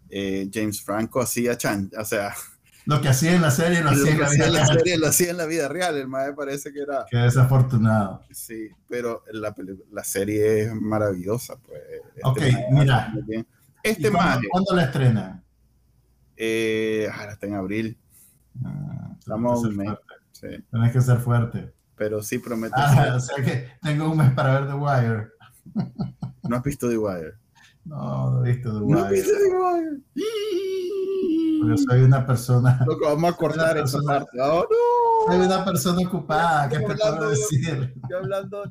eh, 0.10 0.50
James 0.54 0.82
Franco 0.82 1.22
hacía 1.22 1.58
chan. 1.58 1.90
O 1.98 2.04
sea, 2.06 2.34
Lo 2.86 3.02
que 3.02 3.10
hacía 3.10 3.34
en 3.36 3.42
la 3.42 3.52
serie 3.52 3.80
lo 3.82 3.86
lo 3.86 3.92
hacía 3.92 4.12
en 4.14 4.20
la 4.20 4.26
hacía 4.28 4.36
vida 4.38 4.46
en 4.48 4.54
la 4.54 4.60
real. 4.66 4.78
serie 4.78 4.98
lo 4.98 5.08
hacía 5.08 5.32
en 5.32 5.38
la 5.38 5.46
vida 5.46 5.68
real. 5.68 5.98
El 5.98 6.08
maje 6.08 6.34
parece 6.34 6.72
que 6.72 6.82
era. 6.82 7.06
Qué 7.10 7.18
desafortunado. 7.18 8.22
Sí, 8.32 8.70
pero 8.88 9.24
la, 9.32 9.56
la 9.92 10.04
serie 10.04 10.62
es 10.64 10.74
maravillosa. 10.76 11.56
Pues. 11.58 11.82
Este 12.16 12.22
Ok, 12.24 12.42
mira. 12.72 12.98
hace 13.06 13.12
muy 13.14 13.22
bien. 13.24 13.48
¿Y 13.84 13.90
Este 13.90 14.12
maje 14.12 14.48
cuándo 14.50 14.76
la 14.76 14.84
estrenan? 14.86 15.44
eh, 16.38 17.08
ah, 17.12 17.30
está 17.32 17.48
en 17.48 17.54
abril. 17.56 17.98
Ah, 18.64 19.16
Estamos 19.18 19.60
un 19.64 19.68
ser 19.70 19.78
mes. 19.78 19.88
fuerte. 19.88 20.14
Sí, 20.32 20.64
Tenés 20.72 20.92
que 20.92 21.02
ser 21.02 21.18
fuerte. 21.18 21.74
pero 21.96 22.22
sí 22.22 22.38
promete. 22.40 22.76
Ah, 22.78 23.14
o 23.16 23.20
sea 23.20 23.44
que 23.44 23.70
tengo 23.82 24.12
un 24.12 24.18
mes 24.18 24.32
para 24.34 24.60
ver 24.60 24.68
The 24.70 24.74
Wire. 24.76 25.30
No 26.48 26.58
has 26.58 26.64
visto 26.64 26.88
The 26.90 26.98
Wire. 26.98 27.34
No, 27.86 28.32
no 28.32 28.46
he 28.46 28.52
visto 28.54 28.74
The 28.80 28.86
No 28.86 28.98
has 29.00 29.12
Wire. 29.12 29.22
visto 29.22 29.34
The 29.38 29.56
Wire. 29.56 30.02
Porque 31.62 31.78
soy 31.78 32.02
una 32.02 32.26
persona, 32.26 32.80
Loco, 32.88 33.06
vamos 33.06 33.34
a 33.34 33.36
cortar 33.38 33.76
Una 33.78 33.84
esa 33.86 33.98
persona- 33.98 34.20
parte. 34.20 34.38
Oh, 34.42 34.66
no. 34.70 35.34
soy 35.34 35.46
una 35.46 35.66
persona 35.66 36.08
ocupada, 36.08 36.70
¿qué 36.70 36.80
te 36.80 36.86
puedo 36.96 37.30
decir? 37.30 37.94
Yo 38.10 38.18
hablando 38.18 38.64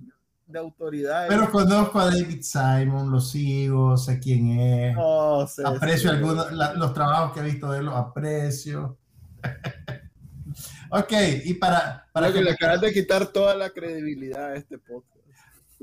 de 0.46 0.58
autoridades. 0.58 1.28
Pero 1.28 1.50
conozco 1.50 1.98
a 1.98 2.06
David 2.06 2.42
Simon, 2.42 3.10
lo 3.10 3.20
sigo, 3.20 3.96
sé 3.96 4.18
quién 4.20 4.58
es, 4.60 4.94
no 4.96 5.46
sé. 5.46 5.62
aprecio 5.66 6.10
sí. 6.10 6.16
algunos, 6.16 6.52
la- 6.52 6.74
los 6.74 6.92
trabajos 6.92 7.32
que 7.32 7.40
he 7.40 7.44
visto 7.44 7.70
de 7.72 7.78
él, 7.78 7.86
los 7.86 7.94
aprecio. 7.96 8.98
ok, 10.90 11.12
y 11.44 11.54
para, 11.54 12.06
para, 12.12 12.28
Loco, 12.28 12.38
que, 12.38 12.44
le 12.44 12.50
acabas 12.52 12.80
de 12.80 12.92
quitar 12.92 13.26
toda 13.28 13.54
la 13.56 13.70
credibilidad 13.70 14.52
a 14.52 14.54
este 14.56 14.78
podcast. 14.78 15.24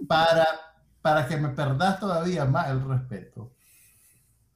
para, 0.07 0.45
para 1.01 1.27
que 1.27 1.37
me 1.37 1.49
perdas 1.49 1.99
todavía 1.99 2.45
más 2.45 2.69
el 2.69 2.87
respeto, 2.87 3.51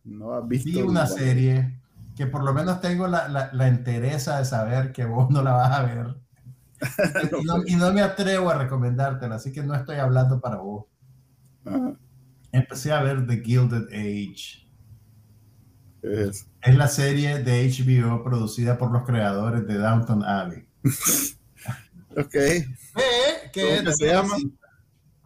No 0.04 0.34
has 0.34 0.48
visto. 0.48 0.70
vi 0.70 0.82
una 0.82 1.04
Wire. 1.06 1.16
serie 1.16 1.80
que 2.16 2.28
por 2.28 2.44
lo 2.44 2.54
menos 2.54 2.82
tengo 2.82 3.08
la, 3.08 3.28
la, 3.30 3.50
la 3.54 3.68
entereza 3.68 4.40
de 4.40 4.46
saber 4.46 4.92
que 4.94 5.06
vos 5.06 5.30
no 5.32 5.42
la 5.44 5.54
vas 5.54 5.72
a 5.80 5.84
ver. 5.84 6.16
Y 7.42 7.46
no, 7.46 7.56
y 7.66 7.76
no 7.76 7.94
me 7.94 8.02
atrevo 8.02 8.50
a 8.50 8.58
recomendártela, 8.58 9.36
así 9.36 9.52
que 9.52 9.64
no 9.64 9.76
estoy 9.76 9.98
hablando 9.98 10.40
para 10.42 10.58
vos. 10.58 10.86
Ajá, 11.66 11.98
Empecé 12.52 12.92
a 12.94 13.04
ver 13.04 13.28
The 13.28 13.42
Gilded 13.44 13.88
Age. 13.94 14.68
es- 16.02 16.48
Es 16.62 16.76
la 16.76 16.88
serie 16.88 17.40
de 17.44 17.64
HBO 17.66 18.24
producida 18.24 18.78
por 18.78 18.92
los 18.92 19.04
creadores 19.06 19.68
de 19.68 19.78
Downton 19.78 20.24
Abbey. 20.24 20.68
Ok. 22.18 22.32
¿Qué? 22.32 22.64
¿Qué 23.54 23.78
¿Cómo 23.84 23.92
se 23.92 24.08
llama? 24.08 24.36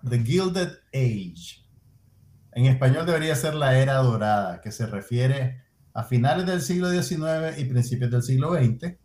The 0.07 0.19
Gilded 0.23 0.71
Age. 0.93 1.65
En 2.53 2.65
español 2.65 3.05
debería 3.05 3.35
ser 3.35 3.55
la 3.55 3.77
era 3.79 3.95
dorada, 3.97 4.61
que 4.61 4.71
se 4.71 4.85
refiere 4.87 5.63
a 5.93 6.03
finales 6.03 6.45
del 6.45 6.61
siglo 6.61 6.89
XIX 6.89 7.57
y 7.57 7.65
principios 7.65 8.11
del 8.11 8.23
siglo 8.23 8.53
XX, 8.53 8.95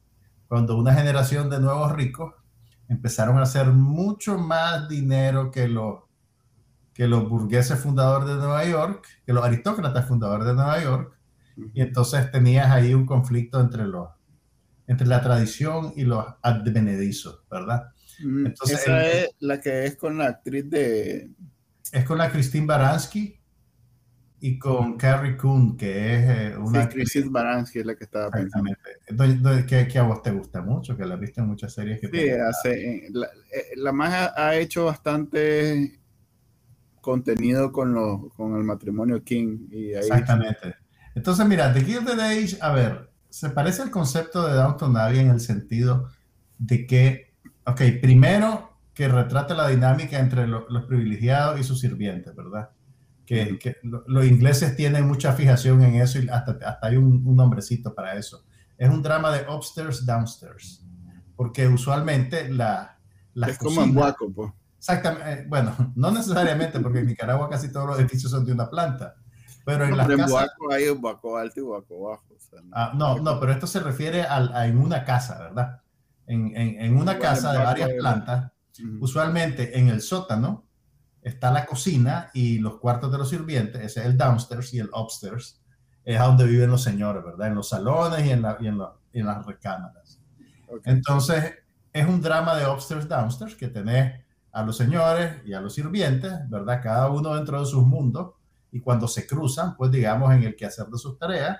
cuando 0.49 0.76
una 0.76 0.95
generación 0.95 1.51
de 1.51 1.61
nuevos 1.61 1.93
ricos 1.93 2.35
empezaron 2.89 3.39
a 3.39 3.43
hacer 3.43 3.66
mucho 3.68 4.39
más 4.39 4.89
dinero 4.89 5.51
que 5.51 5.68
los, 5.68 6.01
que 6.93 7.09
los 7.09 7.28
burgueses 7.28 7.78
fundadores 7.78 8.28
de 8.28 8.37
Nueva 8.37 8.64
York, 8.64 9.07
que 9.26 9.32
los 9.32 9.45
aristócratas 9.45 10.07
fundadores 10.07 10.47
de 10.47 10.55
Nueva 10.55 10.82
York, 10.82 11.18
y 11.72 11.80
entonces 11.80 12.30
tenías 12.30 12.70
ahí 12.70 12.95
un 12.95 13.07
conflicto 13.07 13.61
entre 13.61 13.87
los 13.87 14.09
entre 14.87 15.07
la 15.07 15.22
tradición 15.22 15.93
y 15.97 16.05
los 16.05 16.24
advenedizos, 16.43 17.43
¿verdad? 17.51 17.91
Entonces, 18.20 18.80
Esa 18.80 19.07
es 19.07 19.30
la 19.41 19.61
que 19.61 19.87
es 19.87 19.97
con 19.97 20.18
la 20.18 20.26
actriz 20.26 20.68
de. 20.68 21.30
Es 21.93 22.05
con 22.05 22.18
la 22.18 22.30
Christine 22.30 22.66
Baranski 22.66 23.41
y 24.47 24.59
con 24.59 24.99
Carrie 24.99 25.38
Coon, 25.38 25.74
que 25.74 26.16
es 26.16 26.24
eh, 26.28 26.57
una 26.59 26.82
Sí, 26.82 26.88
Christine 26.90 27.30
Baranski 27.30 27.78
es 27.78 27.86
la 27.86 27.95
que 27.95 28.05
estaba 28.05 28.30
pensando. 28.30 28.70
Exactamente. 29.09 29.66
Que, 29.66 29.88
que 29.88 29.99
a 29.99 30.03
vos 30.03 30.20
te 30.22 30.32
gusta 30.32 30.61
mucho, 30.61 30.95
que 30.99 31.07
la 31.07 31.16
viste 31.16 31.40
en 31.40 31.47
muchas 31.47 31.72
series 31.72 31.99
que 31.99 32.09
Sí, 32.09 32.28
hace, 32.28 32.97
eh, 32.97 33.09
la, 33.11 33.26
eh, 33.26 33.72
la 33.76 33.92
más 33.92 34.32
ha, 34.36 34.55
hecho 34.57 34.84
bastante 34.84 35.99
contenido 37.01 37.72
con, 37.72 37.95
los, 37.95 38.34
con 38.34 38.55
el 38.59 38.64
matrimonio 38.64 39.24
King. 39.24 39.66
Y 39.70 39.95
ahí, 39.95 40.01
Exactamente. 40.01 40.74
Entonces, 41.14 41.47
mira, 41.47 41.72
The 41.72 41.80
Gilded 41.80 42.20
Age, 42.20 42.59
a 42.61 42.70
ver, 42.74 43.11
se 43.30 43.49
parece 43.49 43.80
al 43.80 43.90
concepto 43.90 44.47
de 44.47 44.53
Downton 44.53 44.95
Abbey 44.95 45.20
en 45.20 45.30
el 45.30 45.40
sentido 45.40 46.11
de 46.59 46.86
que, 46.86 47.32
ok, 47.64 47.80
primero 48.03 48.76
que 48.92 49.09
retrata 49.09 49.55
la 49.55 49.68
dinámica 49.68 50.18
entre 50.18 50.47
lo- 50.47 50.68
los 50.68 50.84
privilegiados 50.84 51.59
y 51.59 51.64
sus 51.64 51.80
sirvientes, 51.80 52.36
¿verdad? 52.36 52.68
Que, 53.27 53.59
que 53.59 53.77
lo- 53.83 54.05
los 54.07 54.27
ingleses 54.27 54.77
tienen 54.77 55.07
mucha 55.09 55.33
fijación 55.33 55.83
en 55.83 55.95
eso 55.97 56.18
y 56.18 56.29
hasta, 56.29 56.53
hasta 56.66 56.87
hay 56.87 56.97
un, 56.97 57.22
un 57.27 57.37
nombrecito 57.37 57.95
para 57.95 58.14
eso. 58.16 58.45
Es 58.77 58.89
un 58.91 59.03
drama 59.03 59.31
de 59.33 59.49
upstairs, 59.49 60.05
downstairs, 60.05 60.85
porque 61.37 61.66
usualmente 61.68 62.49
la... 62.51 62.99
las 63.35 63.51
es 63.51 63.59
como 63.59 63.83
en 63.83 63.95
Guaco, 63.95 64.31
pues. 64.33 64.53
Exactamente, 64.79 65.33
eh, 65.33 65.47
bueno, 65.49 65.75
no 65.97 66.11
necesariamente, 66.11 66.81
porque 66.81 66.99
en 66.99 67.07
Nicaragua 67.07 67.49
casi 67.49 67.72
todos 67.72 67.87
los 67.87 67.99
edificios 67.99 68.31
son 68.31 68.45
de 68.45 68.53
una 68.53 68.68
planta, 68.68 69.14
pero 69.64 69.85
en 69.85 69.91
No, 69.93 69.97
las 69.97 70.07
pero 70.07 70.18
en 70.18 70.25
casas... 70.27 70.33
Guaco 70.59 70.72
hay 70.72 70.89
un 70.89 71.01
Guaco 71.01 71.37
alto 71.39 71.61
y 71.61 71.62
Guaco 71.62 72.01
bajo. 72.03 72.35
o 72.35 72.41
sea, 72.41 72.61
Ah, 72.72 72.93
no, 72.95 73.18
no, 73.20 73.41
pero 73.41 73.53
esto 73.53 73.66
se 73.66 73.81
refiere 73.81 74.22
al- 74.22 74.53
a, 74.55 74.66
en 74.66 74.77
una 74.79 75.05
casa, 75.05 75.39
¿verdad? 75.39 75.81
En, 76.27 76.55
en- 76.57 76.79
en 76.81 76.97
una 76.97 77.18
casa 77.18 77.53
de 77.53 77.59
varias 77.59 77.91
plantas, 77.99 78.51
usualmente 79.01 79.79
en 79.79 79.89
el 79.89 80.01
sótano 80.03 80.63
está 81.25 81.51
la 81.51 81.66
cocina 81.66 82.31
y 82.35 82.59
los 82.59 82.79
cuartos 82.79 83.11
de 83.11 83.18
los 83.18 83.29
sirvientes, 83.31 83.83
ese 83.83 84.01
es 84.01 84.07
el 84.07 84.16
downstairs 84.16 84.72
y 84.75 84.79
el 84.79 84.91
upstairs, 84.95 85.61
es 86.05 86.20
a 86.20 86.25
donde 86.25 86.45
viven 86.47 86.70
los 86.70 86.83
señores, 86.83 87.25
¿verdad? 87.25 87.49
En 87.49 87.55
los 87.57 87.68
salones 87.70 88.25
y 88.27 88.31
en, 88.31 88.43
la- 88.43 88.57
y 88.61 88.66
en, 88.68 88.79
la- 88.79 88.93
y 89.12 89.20
en 89.20 89.27
las 89.27 89.45
recámaras. 89.45 90.20
Entonces, 90.85 91.55
es 91.93 92.07
un 92.07 92.20
drama 92.20 92.55
de 92.57 92.66
upstairs, 92.68 93.09
downstairs, 93.09 93.55
que 93.57 93.68
tenés 93.68 94.22
a 94.53 94.62
los 94.62 94.77
señores 94.77 95.37
y 95.47 95.53
a 95.55 95.61
los 95.61 95.75
sirvientes, 95.75 96.33
¿verdad? 96.49 96.81
Cada 96.83 97.09
uno 97.11 97.35
dentro 97.35 97.59
de 97.59 97.66
sus 97.66 97.85
mundos, 97.87 98.35
y 98.70 98.81
cuando 98.81 99.09
se 99.09 99.27
cruzan, 99.27 99.77
pues 99.77 99.91
digamos, 99.91 100.33
en 100.35 100.43
el 100.43 100.57
quehacer 100.57 100.87
de 100.87 100.99
sus 100.99 101.18
tareas, 101.18 101.59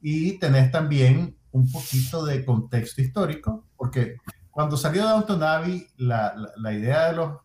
y 0.00 0.38
tenés 0.38 0.70
también 0.70 1.36
un 1.52 1.70
poquito 1.70 2.24
de 2.24 2.44
contexto 2.44 3.00
histórico, 3.00 3.66
porque 3.76 4.16
cuando 4.50 4.76
salió 4.76 5.04
Downton 5.04 5.42
Abbey, 5.42 5.86
la, 5.98 6.34
la, 6.36 6.50
la 6.56 6.72
idea 6.72 7.06
de 7.06 7.12
los 7.14 7.38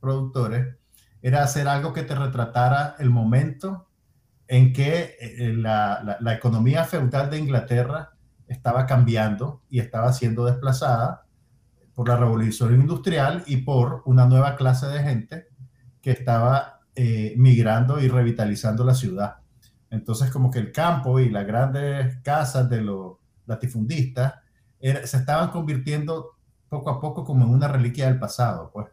productores 0.00 0.76
era 1.22 1.42
hacer 1.42 1.68
algo 1.68 1.92
que 1.92 2.02
te 2.02 2.14
retratara 2.14 2.96
el 2.98 3.10
momento 3.10 3.88
en 4.48 4.72
que 4.72 5.16
eh, 5.20 5.52
la, 5.54 6.02
la, 6.04 6.16
la 6.20 6.34
economía 6.34 6.84
feudal 6.84 7.30
de 7.30 7.38
Inglaterra 7.38 8.12
estaba 8.48 8.86
cambiando 8.86 9.62
y 9.70 9.78
estaba 9.78 10.12
siendo 10.12 10.44
desplazada 10.44 11.24
por 11.94 12.08
la 12.08 12.16
revolución 12.16 12.74
industrial 12.74 13.44
y 13.46 13.58
por 13.58 14.02
una 14.06 14.26
nueva 14.26 14.56
clase 14.56 14.86
de 14.86 15.02
gente 15.02 15.48
que 16.00 16.10
estaba 16.12 16.80
eh, 16.94 17.34
migrando 17.36 18.00
y 18.00 18.08
revitalizando 18.08 18.84
la 18.84 18.94
ciudad. 18.94 19.36
Entonces, 19.90 20.30
como 20.30 20.50
que 20.50 20.58
el 20.58 20.72
campo 20.72 21.20
y 21.20 21.30
las 21.30 21.46
grandes 21.46 22.18
casas 22.22 22.68
de 22.68 22.80
los 22.80 23.16
latifundistas 23.46 24.34
se 24.80 25.16
estaban 25.16 25.50
convirtiendo 25.50 26.38
poco 26.68 26.90
a 26.90 27.00
poco 27.00 27.24
como 27.24 27.44
en 27.44 27.50
una 27.50 27.68
reliquia 27.68 28.06
del 28.06 28.18
pasado, 28.18 28.70
pues. 28.72 28.86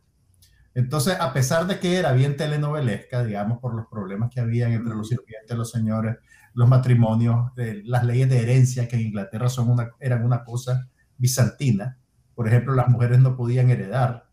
Entonces, 0.77 1.17
a 1.19 1.33
pesar 1.33 1.65
de 1.65 1.79
que 1.79 1.97
era 1.97 2.11
bien 2.11 2.37
telenovelesca, 2.37 3.23
digamos, 3.23 3.57
por 3.57 3.73
los 3.73 3.87
problemas 3.87 4.29
que 4.31 4.41
habían 4.41 4.73
entre 4.73 4.93
los 4.93 5.07
sirvientes, 5.07 5.57
los 5.57 5.71
señores, 5.71 6.17
los 6.53 6.69
matrimonios, 6.69 7.51
eh, 7.57 7.81
las 7.83 8.03
leyes 8.03 8.29
de 8.29 8.43
herencia 8.43 8.87
que 8.87 8.95
en 8.95 9.07
Inglaterra 9.07 9.49
son 9.49 9.71
una, 9.71 9.89
eran 9.99 10.23
una 10.23 10.43
cosa 10.43 10.87
bizantina, 11.17 11.97
por 12.35 12.47
ejemplo, 12.47 12.75
las 12.75 12.89
mujeres 12.89 13.17
no 13.17 13.35
podían 13.35 13.71
heredar. 13.71 14.29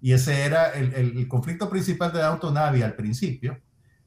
Y 0.00 0.14
ese 0.14 0.46
era 0.46 0.70
el, 0.70 0.94
el, 0.94 1.28
conflicto 1.28 1.68
principal 1.68 2.10
de 2.10 2.20
Downton 2.20 2.56
Abbey 2.56 2.80
al 2.80 2.94
principio, 2.94 3.60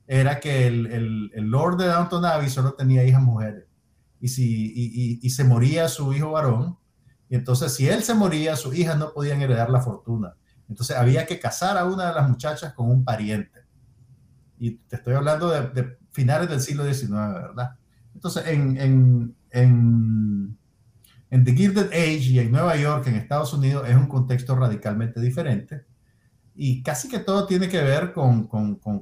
era 0.08 0.40
que 0.40 0.66
el, 0.66 0.88
el, 1.36 1.46
Lord 1.52 1.78
de 1.78 1.86
Downton 1.86 2.26
Abbey 2.26 2.50
solo 2.50 2.74
tenía 2.74 3.04
hijas 3.04 3.22
mujeres. 3.22 3.66
Y, 4.20 4.30
si, 4.30 4.74
y, 4.76 5.20
y, 5.22 5.30
se 5.30 5.44
moría 5.44 5.88
su 5.88 6.12
hijo 6.14 6.32
varón, 6.32 6.80
y 7.30 7.36
entonces 7.36 7.76
si 7.76 7.88
él 7.88 8.02
se 8.02 8.16
moría, 8.16 8.56
sus 8.56 8.76
hijas 8.76 8.98
no 8.98 9.14
podían 9.14 9.44
heredar 9.44 9.70
la 9.70 9.82
fortuna. 9.82 10.34
Entonces 10.70 10.96
había 10.96 11.26
que 11.26 11.40
casar 11.40 11.78
a 11.78 11.86
una 11.86 12.10
de 12.10 12.16
las 12.16 12.30
muchachas 12.30 12.74
con 12.74 12.90
un 12.90 13.04
pariente. 13.04 13.62
Y 14.60 14.76
te 14.76 14.98
estoy 14.98 15.16
hablando 15.16 15.50
de, 15.50 15.70
de 15.70 15.98
finales 16.12 16.50
del 16.50 16.62
siglo 16.62 16.86
XIX, 16.86 17.10
¿verdad? 17.34 17.72
Entonces, 18.14 18.48
en, 18.48 18.78
en, 18.78 19.36
en, 19.50 20.58
en, 21.30 21.44
The 21.44 21.54
Gilded 21.54 21.88
Age 21.88 22.30
y 22.30 22.40
en 22.40 22.52
Nueva 22.52 22.76
York, 22.76 23.08
en 23.08 23.16
Estados 23.16 23.54
Unidos, 23.54 23.88
es 23.88 23.96
un 23.96 24.08
contexto 24.08 24.56
radicalmente 24.56 25.20
diferente. 25.20 25.86
Y 26.56 26.84
casi 26.84 27.08
que 27.08 27.20
todo 27.20 27.48
tiene 27.48 27.70
que 27.70 27.82
ver 27.82 28.14
con, 28.14 28.48
con, 28.48 28.76
con, 28.76 29.02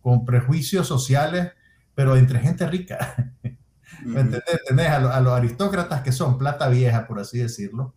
con 0.00 0.24
prejuicios 0.24 0.88
sociales, 0.88 1.52
pero 1.94 2.16
entre 2.16 2.40
gente 2.40 2.66
rica. 2.66 3.34
¿Me 4.04 4.20
entendés? 4.20 4.60
Tenés 4.66 4.88
a, 4.88 4.96
a, 5.14 5.20
los 5.20 5.32
aristócratas 5.32 6.02
que 6.02 6.12
son 6.12 6.38
plata 6.38 6.68
vieja, 6.68 7.06
por 7.06 7.20
así 7.20 7.38
decirlo, 7.38 7.94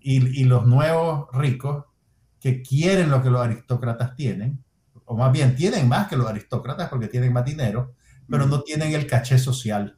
y, 0.00 0.40
y 0.40 0.44
los 0.44 0.66
nuevos 0.66 1.28
ricos 1.32 1.84
que 2.42 2.60
quieren 2.60 3.08
lo 3.08 3.22
que 3.22 3.30
los 3.30 3.40
aristócratas 3.40 4.16
tienen, 4.16 4.62
o 5.04 5.16
más 5.16 5.30
bien 5.30 5.54
tienen 5.54 5.88
más 5.88 6.08
que 6.08 6.16
los 6.16 6.26
aristócratas 6.26 6.88
porque 6.88 7.06
tienen 7.06 7.32
más 7.32 7.44
dinero, 7.44 7.94
pero 8.28 8.46
no 8.46 8.62
tienen 8.62 8.92
el 8.94 9.06
caché 9.06 9.38
social 9.38 9.96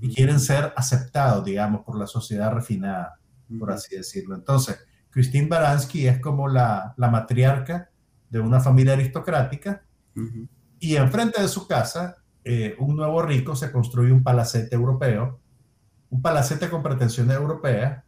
y 0.00 0.12
quieren 0.12 0.40
ser 0.40 0.72
aceptados, 0.74 1.44
digamos, 1.44 1.84
por 1.84 1.96
la 1.96 2.08
sociedad 2.08 2.52
refinada, 2.52 3.20
por 3.58 3.70
así 3.70 3.94
decirlo. 3.94 4.34
Entonces, 4.34 4.84
Christine 5.10 5.46
Baranski 5.46 6.08
es 6.08 6.18
como 6.20 6.48
la, 6.48 6.92
la 6.96 7.08
matriarca 7.08 7.90
de 8.28 8.40
una 8.40 8.58
familia 8.58 8.94
aristocrática 8.94 9.84
y 10.80 10.96
enfrente 10.96 11.40
de 11.40 11.46
su 11.46 11.68
casa, 11.68 12.16
eh, 12.42 12.74
un 12.80 12.96
nuevo 12.96 13.22
rico 13.22 13.54
se 13.54 13.70
construye 13.70 14.10
un 14.10 14.24
palacete 14.24 14.74
europeo, 14.74 15.38
un 16.10 16.20
palacete 16.20 16.68
con 16.68 16.82
pretensiones 16.82 17.36
europeas 17.36 18.02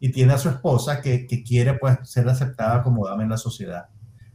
y 0.00 0.10
tiene 0.10 0.32
a 0.32 0.38
su 0.38 0.48
esposa 0.48 1.00
que, 1.00 1.26
que 1.26 1.42
quiere 1.42 1.74
pues 1.74 1.98
ser 2.02 2.28
aceptada 2.28 2.82
como 2.82 3.06
dama 3.06 3.22
en 3.22 3.30
la 3.30 3.36
sociedad. 3.36 3.86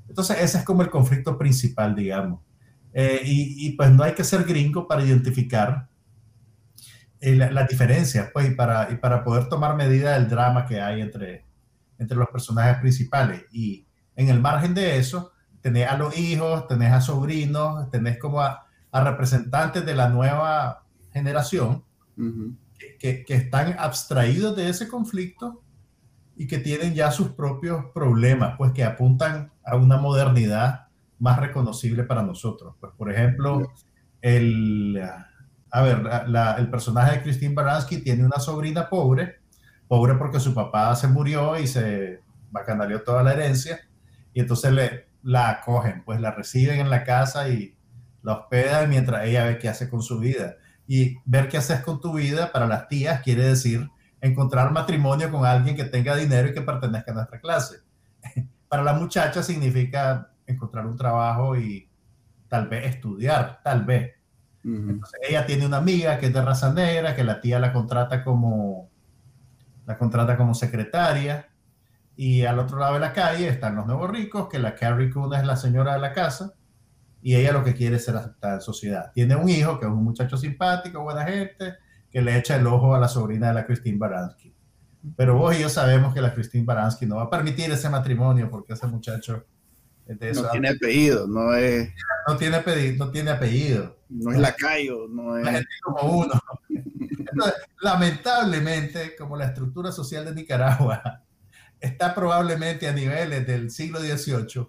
Entonces, 0.08 0.38
ese 0.42 0.58
es 0.60 0.64
como 0.66 0.82
el 0.82 0.90
conflicto 0.90 1.38
principal, 1.38 1.96
digamos. 1.96 2.42
Eh, 2.94 3.22
y, 3.24 3.72
pues 3.78 3.92
no 3.92 4.04
hay 4.04 4.14
que 4.14 4.24
ser 4.24 4.44
gringo 4.44 4.88
para 4.88 5.04
identificar 5.04 5.88
eh, 7.22 7.36
las 7.36 7.54
la 7.54 7.64
diferencias, 7.66 8.30
pues, 8.34 8.50
y 8.50 8.56
para, 8.56 8.92
y 8.92 8.96
para 8.96 9.24
poder 9.24 9.48
tomar 9.48 9.76
medida 9.76 10.14
del 10.14 10.28
drama 10.28 10.66
que 10.66 10.82
hay 10.82 11.02
entre, 11.02 11.46
entre 12.00 12.18
los 12.18 12.30
personajes 12.30 12.78
principales. 12.80 13.46
Y 13.52 13.86
en 14.16 14.30
el 14.30 14.40
margen 14.40 14.74
de 14.74 14.98
eso, 14.98 15.32
tenés 15.62 15.88
a 15.88 15.98
los 15.98 16.18
hijos, 16.18 16.68
tenés 16.68 16.92
a 16.92 17.02
sobrinos, 17.02 17.90
tenés 17.92 18.18
como 18.18 18.42
a, 18.42 18.66
representantes 18.92 19.86
de 19.86 19.94
la 19.94 20.10
nueva 20.10 20.84
generación 21.14 21.84
que, 23.00 23.26
están 23.28 23.76
abstraídos 23.78 24.56
de 24.56 24.70
ese 24.70 24.88
conflicto 24.88 25.62
y 26.36 26.48
que 26.48 26.60
tienen 26.60 26.94
ya 26.94 27.12
sus 27.12 27.30
propios 27.30 27.86
problemas, 27.94 28.56
pues 28.58 28.72
que 28.72 28.84
apuntan 28.84 29.52
a 29.64 29.76
una 29.76 29.98
modernidad 29.98 30.88
más 31.20 31.40
reconocible 31.40 32.04
para 32.04 32.24
nosotros. 32.24 32.76
Pues, 32.80 32.94
por 32.98 33.12
ejemplo, 33.12 33.74
el, 34.22 35.02
a 35.72 35.82
ver, 35.82 36.04
el 36.58 36.70
personaje 36.70 37.18
de 37.18 37.24
Christine 37.24 37.54
Baranski 37.54 37.98
tiene 37.98 38.26
una 38.26 38.40
sobrina 38.40 38.90
pobre, 38.90 39.40
pobre 39.88 40.16
porque 40.16 40.40
su 40.40 40.54
papá 40.54 40.96
se 40.96 41.08
murió 41.08 41.60
y 41.60 41.68
se 41.68 42.22
bacanaleó 42.52 43.04
toda 43.04 43.22
la 43.22 43.34
herencia, 43.34 43.82
y 44.34 44.40
entonces 44.40 44.72
le, 44.72 45.08
la 45.24 45.50
acogen, 45.50 46.04
pues 46.06 46.22
la 46.22 46.32
reciben 46.32 46.80
en 46.80 46.90
la 46.90 47.04
casa 47.04 47.50
y 47.50 47.76
la 48.24 48.34
hospedan 48.34 48.90
mientras 48.90 49.26
ella 49.26 49.46
ve 49.46 49.58
qué 49.58 49.70
hace 49.70 49.90
con 49.90 50.02
su 50.02 50.20
vida. 50.20 50.56
Y 50.92 51.18
ver 51.24 51.48
qué 51.48 51.58
haces 51.58 51.82
con 51.82 52.02
tu 52.02 52.14
vida 52.14 52.52
para 52.52 52.66
las 52.66 52.88
tías 52.88 53.22
quiere 53.22 53.44
decir 53.44 53.88
encontrar 54.20 54.72
matrimonio 54.72 55.32
con 55.32 55.46
alguien 55.46 55.76
que 55.76 55.86
tenga 55.86 56.16
dinero 56.16 56.50
y 56.50 56.54
que 56.54 56.62
pertenezca 56.62 57.12
a 57.12 57.16
nuestra 57.16 57.40
clase. 57.40 57.78
para 58.68 58.84
la 58.84 58.94
muchacha 58.94 59.44
significa 59.44 60.32
encontrar 60.46 60.86
un 60.88 60.98
trabajo 60.98 61.56
y 61.56 61.88
tal 62.48 62.68
vez 62.68 62.86
estudiar, 62.86 63.62
tal 63.64 63.86
vez. 63.86 64.16
Entonces, 64.64 65.20
ella 65.28 65.46
tiene 65.46 65.66
una 65.66 65.78
amiga 65.78 66.20
que 66.20 66.28
es 66.28 66.34
de 66.34 66.42
raza 66.42 66.74
negra, 66.74 67.16
que 67.16 67.24
la 67.24 67.40
tía 67.40 67.60
la 67.60 67.72
contrata 67.72 68.24
como, 68.24 68.90
la 69.86 69.98
contrata 69.98 70.36
como 70.36 70.54
secretaria. 70.54 71.50
Y 72.16 72.44
al 72.44 72.60
otro 72.60 72.78
lado 72.78 72.96
de 72.96 73.00
la 73.00 73.14
calle 73.14 73.48
están 73.48 73.76
los 73.76 73.86
nuevos 73.88 74.10
ricos, 74.10 74.50
que 74.50 74.60
la 74.60 74.76
Carrie 74.76 75.10
Coon 75.10 75.34
es 75.34 75.46
la 75.46 75.56
señora 75.56 75.94
de 75.94 76.00
la 76.00 76.12
casa, 76.12 76.54
y 77.22 77.36
ella 77.36 77.52
lo 77.52 77.64
que 77.64 77.74
quiere 77.74 77.98
es 77.98 78.06
ser 78.06 78.16
aceptada 78.16 78.56
en 78.56 78.62
sociedad. 78.62 79.12
Tiene 79.14 79.36
un 79.36 79.50
hijo 79.50 79.80
que 79.80 79.86
es 79.86 79.92
un 79.92 80.04
muchacho 80.04 80.38
simpático, 80.38 81.02
buena 81.02 81.26
gente, 81.26 81.76
que 82.12 82.22
le 82.22 82.38
echa 82.38 82.56
el 82.56 82.68
ojo 82.68 82.96
a 82.96 83.00
la 83.00 83.08
sobrina 83.08 83.50
de 83.50 83.54
la 83.54 83.66
Christine 83.66 83.98
Baranski. 83.98 84.54
Pero 85.16 85.38
vos 85.38 85.56
y 85.56 85.62
yo 85.62 85.70
sabemos 85.70 86.14
que 86.14 86.22
la 86.22 86.34
Christine 86.34 86.66
Baranski 86.66 87.06
no 87.06 87.18
va 87.18 87.24
a 87.24 87.30
permitir 87.30 87.72
ese 87.72 87.90
matrimonio 87.90 88.50
porque 88.50 88.74
ese 88.74 88.88
muchacho 88.88 89.46
no 90.10 90.50
tiene 90.50 90.70
apellido, 90.70 91.28
no 91.28 91.54
es. 91.54 91.90
No 92.28 92.36
tiene 92.36 92.58
apellido, 92.58 93.06
no 93.06 93.12
tiene 93.12 93.32
apellido. 93.32 94.00
No 94.10 94.32
es 94.32 94.40
lacayo, 94.40 95.08
no 95.08 95.38
es. 95.38 95.66
como 95.84 96.20
uno. 96.20 96.42
lamentablemente, 97.82 99.16
como 99.16 99.38
la 99.38 99.46
estructura 99.46 99.92
social 99.92 100.26
de 100.26 100.34
Nicaragua 100.34 101.24
está 101.80 102.16
probablemente 102.16 102.88
a 102.88 102.92
niveles 102.92 103.46
del 103.46 103.70
siglo 103.70 104.00
XVIII, 104.00 104.68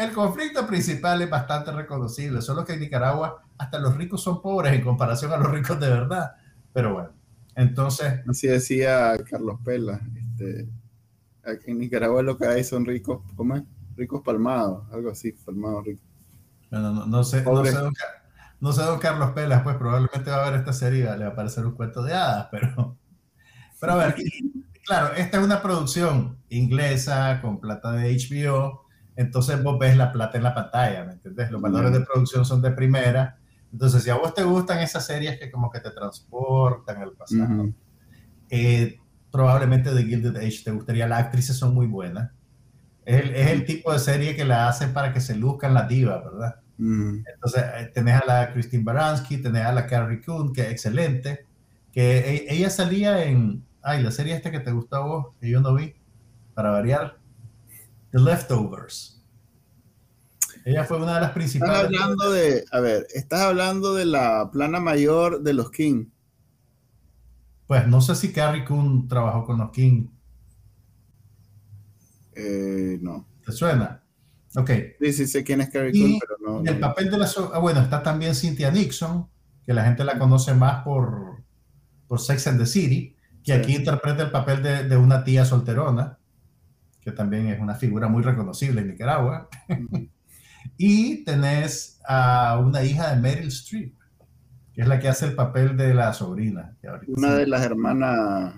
el 0.00 0.12
conflicto 0.12 0.66
principal 0.66 1.20
es 1.22 1.30
bastante 1.30 1.70
reconocible, 1.72 2.40
solo 2.40 2.64
que 2.64 2.72
en 2.72 2.80
Nicaragua 2.80 3.42
hasta 3.58 3.78
los 3.78 3.96
ricos 3.96 4.22
son 4.22 4.40
pobres 4.40 4.72
en 4.72 4.82
comparación 4.82 5.32
a 5.32 5.36
los 5.36 5.50
ricos 5.50 5.78
de 5.78 5.88
verdad. 5.88 6.32
Pero 6.72 6.94
bueno, 6.94 7.10
entonces... 7.54 8.20
Así 8.26 8.46
decía 8.46 9.14
Carlos 9.28 9.60
Pela, 9.62 10.00
este, 10.16 10.68
aquí 11.44 11.70
en 11.70 11.78
Nicaragua 11.78 12.22
lo 12.22 12.38
que 12.38 12.46
hay 12.46 12.64
son 12.64 12.86
ricos, 12.86 13.22
¿cómo 13.36 13.56
es? 13.56 13.62
ricos 14.00 14.22
palmados, 14.22 14.90
algo 14.92 15.10
así, 15.10 15.32
palmados 15.32 15.84
ricos. 15.84 16.04
Bueno, 16.70 16.92
no, 17.06 17.24
sé, 17.24 17.42
no, 17.42 17.64
sé 17.64 17.72
don, 17.72 17.92
no 18.60 18.72
sé, 18.72 18.82
don, 18.82 18.98
Carlos 18.98 19.32
Pelas, 19.32 19.62
pues 19.62 19.76
probablemente 19.76 20.30
va 20.30 20.46
a 20.46 20.50
ver 20.50 20.60
esta 20.60 20.72
serie 20.72 21.04
le 21.16 21.24
va 21.24 21.26
a 21.26 21.32
aparecer 21.32 21.66
un 21.66 21.72
cuento 21.72 22.02
de 22.02 22.14
hadas, 22.14 22.48
pero, 22.50 22.96
pero 23.78 23.92
a 23.92 23.96
ver, 23.96 24.14
claro, 24.86 25.14
esta 25.14 25.38
es 25.38 25.44
una 25.44 25.60
producción 25.60 26.38
inglesa 26.48 27.40
con 27.42 27.60
plata 27.60 27.92
de 27.92 28.16
HBO, 28.16 28.86
entonces 29.20 29.62
vos 29.62 29.78
ves 29.78 29.96
la 29.98 30.12
plata 30.12 30.38
en 30.38 30.44
la 30.44 30.54
pantalla, 30.54 31.04
¿me 31.04 31.12
entiendes? 31.12 31.50
Los 31.50 31.60
valores 31.60 31.92
de 31.92 32.00
producción 32.00 32.46
son 32.46 32.62
de 32.62 32.70
primera, 32.70 33.38
entonces 33.70 34.02
si 34.02 34.08
a 34.08 34.14
vos 34.14 34.34
te 34.34 34.42
gustan 34.42 34.78
esas 34.78 35.04
series 35.04 35.38
que 35.38 35.50
como 35.50 35.70
que 35.70 35.80
te 35.80 35.90
transportan 35.90 37.02
al 37.02 37.12
pasado, 37.12 37.68
eh, 38.48 38.98
probablemente 39.30 39.90
The 39.90 40.04
Gilded 40.04 40.36
Age 40.36 40.62
te 40.64 40.70
gustaría, 40.70 41.06
las 41.06 41.20
actrices 41.20 41.56
son 41.56 41.74
muy 41.74 41.86
buenas, 41.86 42.30
es 43.04 43.50
el, 43.50 43.64
tipo 43.64 43.92
de 43.92 43.98
serie 43.98 44.36
que 44.36 44.44
la 44.44 44.68
hacen 44.68 44.92
para 44.92 45.12
que 45.12 45.20
se 45.20 45.34
luzcan 45.34 45.74
las 45.74 45.88
divas, 45.88 46.24
¿verdad? 46.24 46.56
Mm. 46.78 47.24
Entonces, 47.34 47.62
eh, 47.76 47.90
tenés 47.92 48.22
a 48.22 48.24
la 48.26 48.52
Christine 48.52 48.84
Baranski, 48.84 49.38
tenés 49.38 49.66
a 49.66 49.72
la 49.72 49.86
Carrie 49.86 50.22
Coon, 50.22 50.52
que 50.52 50.62
es 50.62 50.70
excelente, 50.70 51.46
que 51.92 52.18
e, 52.18 52.54
ella 52.54 52.70
salía 52.70 53.24
en, 53.24 53.64
ay, 53.82 54.02
la 54.02 54.10
serie 54.12 54.34
esta 54.34 54.50
que 54.50 54.60
te 54.60 54.70
gustó 54.70 54.96
a 54.96 55.00
vos, 55.00 55.26
que 55.40 55.50
yo 55.50 55.60
no 55.60 55.74
vi, 55.74 55.94
para 56.54 56.70
variar, 56.70 57.19
The 58.12 58.18
Leftovers. 58.18 59.20
Ella 60.64 60.84
fue 60.84 60.98
una 60.98 61.14
de 61.14 61.20
las 61.20 61.32
principales. 61.32 61.84
Estás 61.84 62.00
hablando 62.02 62.30
de, 62.30 62.64
a 62.70 62.80
ver, 62.80 63.06
estás 63.14 63.40
hablando 63.40 63.94
de 63.94 64.04
la 64.04 64.50
plana 64.52 64.80
mayor 64.80 65.42
de 65.42 65.54
los 65.54 65.70
King. 65.70 66.06
Pues 67.66 67.86
no 67.86 68.00
sé 68.00 68.14
si 68.14 68.32
Carrie 68.32 68.64
Coon 68.64 69.08
trabajó 69.08 69.44
con 69.44 69.58
los 69.58 69.70
King. 69.70 70.08
Eh, 72.34 72.98
no. 73.00 73.26
¿Te 73.44 73.52
suena? 73.52 74.02
Ok. 74.56 74.70
Sí, 75.00 75.12
sí, 75.12 75.26
sé 75.26 75.44
quién 75.44 75.60
es 75.60 75.70
Carrie 75.70 75.92
Coon, 75.92 76.18
pero 76.18 76.62
no. 76.62 76.68
El 76.68 76.78
papel 76.78 77.10
de 77.10 77.18
la. 77.18 77.30
Ah, 77.52 77.58
bueno, 77.58 77.80
está 77.80 78.02
también 78.02 78.34
Cynthia 78.34 78.70
Nixon, 78.70 79.28
que 79.64 79.72
la 79.72 79.84
gente 79.84 80.04
la 80.04 80.18
conoce 80.18 80.54
más 80.54 80.82
por, 80.84 81.42
por 82.06 82.20
Sex 82.20 82.46
and 82.48 82.58
the 82.58 82.66
City, 82.66 83.16
que 83.44 83.52
aquí 83.52 83.76
interpreta 83.76 84.24
el 84.24 84.30
papel 84.30 84.62
de, 84.62 84.88
de, 84.88 84.96
una 84.96 85.24
tía 85.24 85.44
solterona, 85.44 86.18
que 87.00 87.12
también 87.12 87.48
es 87.48 87.60
una 87.60 87.74
figura 87.74 88.08
muy 88.08 88.22
reconocible 88.22 88.80
en 88.80 88.88
Nicaragua. 88.88 89.48
y 90.76 91.24
tenés 91.24 92.00
a 92.06 92.58
una 92.58 92.82
hija 92.84 93.14
de 93.14 93.20
Meryl 93.20 93.48
Streep, 93.48 93.94
que 94.72 94.82
es 94.82 94.88
la 94.88 94.98
que 94.98 95.08
hace 95.08 95.26
el 95.26 95.34
papel 95.34 95.76
de 95.76 95.94
la 95.94 96.12
sobrina. 96.12 96.76
Una 97.08 97.34
de 97.34 97.46
las 97.46 97.62
hermanas 97.62 98.54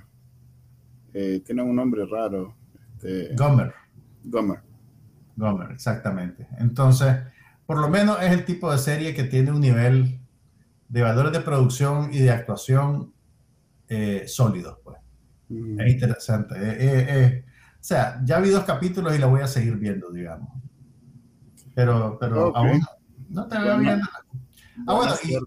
eh, 1.14 1.43
tiene 1.45 1.62
un 1.62 1.76
nombre 1.76 2.05
raro. 2.07 2.57
Este, 2.95 3.34
Gomer. 3.34 3.72
Gomer. 4.24 4.61
Gomer, 5.36 5.70
exactamente. 5.72 6.47
Entonces, 6.59 7.16
por 7.66 7.78
lo 7.78 7.88
menos 7.88 8.22
es 8.22 8.32
el 8.32 8.45
tipo 8.45 8.70
de 8.70 8.78
serie 8.78 9.14
que 9.14 9.24
tiene 9.24 9.51
un 9.51 9.61
nivel 9.61 10.20
de 10.88 11.03
valores 11.03 11.32
de 11.32 11.40
producción 11.40 12.12
y 12.12 12.18
de 12.18 12.30
actuación 12.30 13.12
eh, 13.88 14.24
sólidos. 14.26 14.78
Pues. 14.84 14.99
Mm. 15.49 15.80
Es 15.80 15.93
interesante. 15.93 17.45
Sea, 17.84 18.20
ya 18.24 18.38
vi 18.40 18.50
dos 18.50 18.64
capítulos 18.64 19.14
y 19.14 19.18
la 19.18 19.26
voy 19.26 19.40
a 19.40 19.46
seguir 19.46 19.76
viendo, 19.76 20.10
digamos. 20.10 20.48
Pero, 21.74 22.16
pero 22.20 22.56
aún 22.56 22.80
no 23.28 23.46
te 23.46 23.58
veo 23.58 23.78
viendo. 23.78 24.06
Ah, 24.86 24.94
bueno, 24.94 25.14
y, 25.24 25.38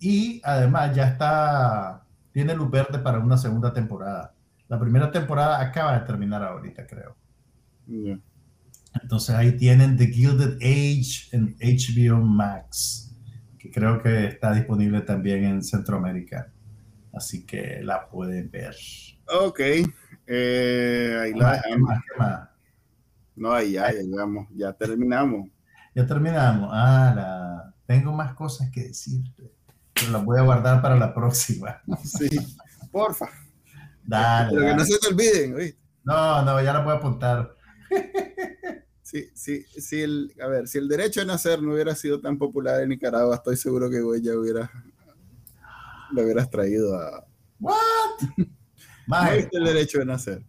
y 0.00 0.40
además 0.44 0.94
ya 0.94 1.08
está, 1.08 2.04
tiene 2.32 2.54
luz 2.54 2.70
verde 2.70 2.98
para 2.98 3.18
una 3.18 3.36
segunda 3.36 3.72
temporada. 3.72 4.34
La 4.68 4.78
primera 4.78 5.10
temporada 5.10 5.60
acaba 5.60 5.98
de 5.98 6.06
terminar 6.06 6.42
ahorita, 6.42 6.86
creo. 6.86 7.16
Entonces 9.02 9.34
ahí 9.34 9.52
tienen 9.52 9.96
The 9.96 10.08
Gilded 10.08 10.56
Age 10.56 11.28
en 11.32 11.56
HBO 11.60 12.20
Max, 12.20 13.14
que 13.58 13.70
creo 13.70 14.02
que 14.02 14.26
está 14.26 14.52
disponible 14.52 15.00
también 15.00 15.44
en 15.44 15.62
Centroamérica. 15.62 16.50
Así 17.12 17.44
que 17.46 17.80
la 17.82 18.08
pueden 18.08 18.50
ver. 18.50 18.74
Ok. 19.26 19.60
Eh, 20.30 21.18
ahí 21.22 21.32
¿Qué 21.32 21.38
la? 21.38 21.52
¿Qué 21.52 21.68
dejamos. 21.68 21.88
más? 21.88 22.02
¿Qué 22.04 22.18
más? 22.18 22.48
No, 23.34 23.52
ahí 23.52 23.72
ya 23.72 23.90
llegamos. 23.90 24.46
Ya 24.54 24.72
terminamos. 24.72 25.48
Ya 25.94 26.06
terminamos. 26.06 26.70
Ah, 26.72 27.12
la... 27.16 27.74
tengo 27.86 28.12
más 28.12 28.34
cosas 28.34 28.70
que 28.70 28.84
decirte, 28.84 29.50
pero 29.94 30.12
las 30.12 30.24
voy 30.24 30.38
a 30.38 30.42
guardar 30.42 30.82
para 30.82 30.96
la 30.96 31.14
próxima. 31.14 31.80
Sí. 32.04 32.28
Porfa. 32.92 33.28
Dale, 34.04 34.50
Pero 34.50 34.66
que 34.66 34.74
no 34.76 34.84
se 34.84 34.98
te 34.98 35.08
olviden, 35.08 35.54
¿oíste? 35.54 35.80
No, 36.04 36.42
no, 36.42 36.62
ya 36.62 36.72
la 36.72 36.80
voy 36.80 36.92
a 36.92 36.96
apuntar. 36.96 37.54
Sí, 39.02 39.30
sí, 39.32 39.64
sí 39.64 40.02
el, 40.02 40.34
a 40.38 40.48
ver, 40.48 40.68
si 40.68 40.76
el 40.76 40.86
derecho 40.86 41.22
a 41.22 41.24
nacer 41.24 41.62
no 41.62 41.72
hubiera 41.72 41.94
sido 41.94 42.20
tan 42.20 42.36
popular 42.36 42.82
en 42.82 42.90
Nicaragua, 42.90 43.36
estoy 43.36 43.56
seguro 43.56 43.88
que 43.88 44.02
güey 44.02 44.20
ya 44.20 44.36
hubiera 44.36 44.70
lo 46.12 46.22
hubieras 46.22 46.50
traído 46.50 46.94
a. 46.94 47.26
¿What? 47.58 48.46
¿No 49.08 49.16
Maje, 49.16 49.36
viste 49.38 49.58
el 49.58 49.64
derecho 49.64 49.98
de 49.98 50.04
nacer? 50.04 50.42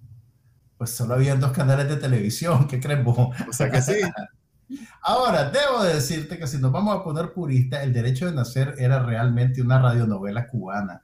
pues 0.78 0.92
solo 0.92 1.16
había 1.16 1.36
dos 1.36 1.52
canales 1.52 1.90
de 1.90 1.98
televisión, 1.98 2.66
¿qué 2.68 2.80
crees 2.80 3.04
vos? 3.04 3.36
O 3.50 3.52
sea 3.54 3.70
que 3.70 3.82
sí. 3.82 3.94
Ahora, 5.02 5.50
debo 5.50 5.84
de 5.84 5.96
decirte 5.96 6.38
que 6.38 6.48
si 6.48 6.58
nos 6.58 6.72
vamos 6.72 6.96
a 6.96 7.04
poner 7.04 7.34
puristas, 7.34 7.84
El 7.84 7.92
Derecho 7.92 8.28
de 8.28 8.34
Nacer 8.34 8.76
era 8.78 9.04
realmente 9.04 9.62
una 9.62 9.82
radionovela 9.82 10.48
cubana 10.48 11.04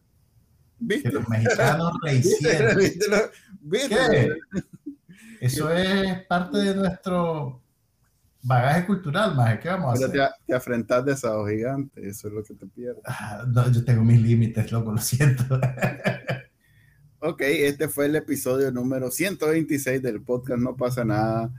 que 0.88 1.10
los 1.10 1.28
mexicanos 1.28 1.94
rehicieron. 2.04 2.78
¿Viste? 3.62 3.96
¿Qué? 3.96 4.30
Eso 5.42 5.70
es 5.72 6.26
parte 6.28 6.58
de 6.60 6.76
nuestro 6.76 7.62
bagaje 8.44 8.86
cultural, 8.86 9.36
más 9.36 9.60
¿Qué 9.60 9.70
vamos 9.70 9.90
a 9.90 9.94
Pero 9.94 10.24
hacer? 10.24 10.36
te, 10.46 10.46
te 10.48 10.56
afrentas 10.56 11.04
de 11.04 11.14
esos 11.14 11.50
gigantes, 11.50 12.04
eso 12.06 12.28
es 12.28 12.34
lo 12.34 12.44
que 12.44 12.54
te 12.54 12.68
pierdes. 12.68 13.04
Ah, 13.06 13.44
no, 13.48 13.70
yo 13.72 13.84
tengo 13.84 14.04
mis 14.04 14.22
límites, 14.22 14.72
loco, 14.72 14.92
lo 14.92 15.00
siento. 15.00 15.60
Ok, 17.28 17.42
este 17.42 17.88
fue 17.88 18.06
el 18.06 18.16
episodio 18.16 18.72
número 18.72 19.10
126 19.10 20.00
del 20.00 20.22
podcast 20.22 20.62
No 20.62 20.76
pasa 20.76 21.04
nada. 21.04 21.52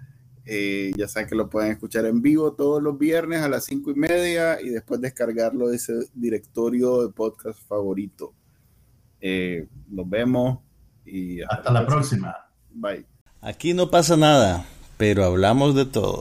Eh, 0.44 0.92
ya 0.96 1.08
saben 1.08 1.28
que 1.28 1.34
lo 1.34 1.50
pueden 1.50 1.72
escuchar 1.72 2.06
en 2.06 2.22
vivo 2.22 2.52
todos 2.52 2.80
los 2.80 2.96
viernes 2.96 3.40
a 3.40 3.48
las 3.48 3.64
5 3.64 3.90
y 3.90 3.94
media 3.96 4.60
y 4.60 4.68
después 4.68 5.00
descargarlo 5.00 5.66
de 5.66 5.74
ese 5.74 5.92
directorio 6.14 7.02
de 7.02 7.12
podcast 7.12 7.58
favorito. 7.66 8.32
Eh, 9.20 9.66
nos 9.88 10.08
vemos 10.08 10.60
y 11.04 11.42
Hasta 11.42 11.72
la 11.72 11.84
próxima. 11.84 12.32
Bye. 12.70 13.04
Aquí 13.40 13.74
no 13.74 13.90
pasa 13.90 14.16
nada, 14.16 14.66
pero 14.96 15.24
hablamos 15.24 15.74
de 15.74 15.86
todo. 15.86 16.20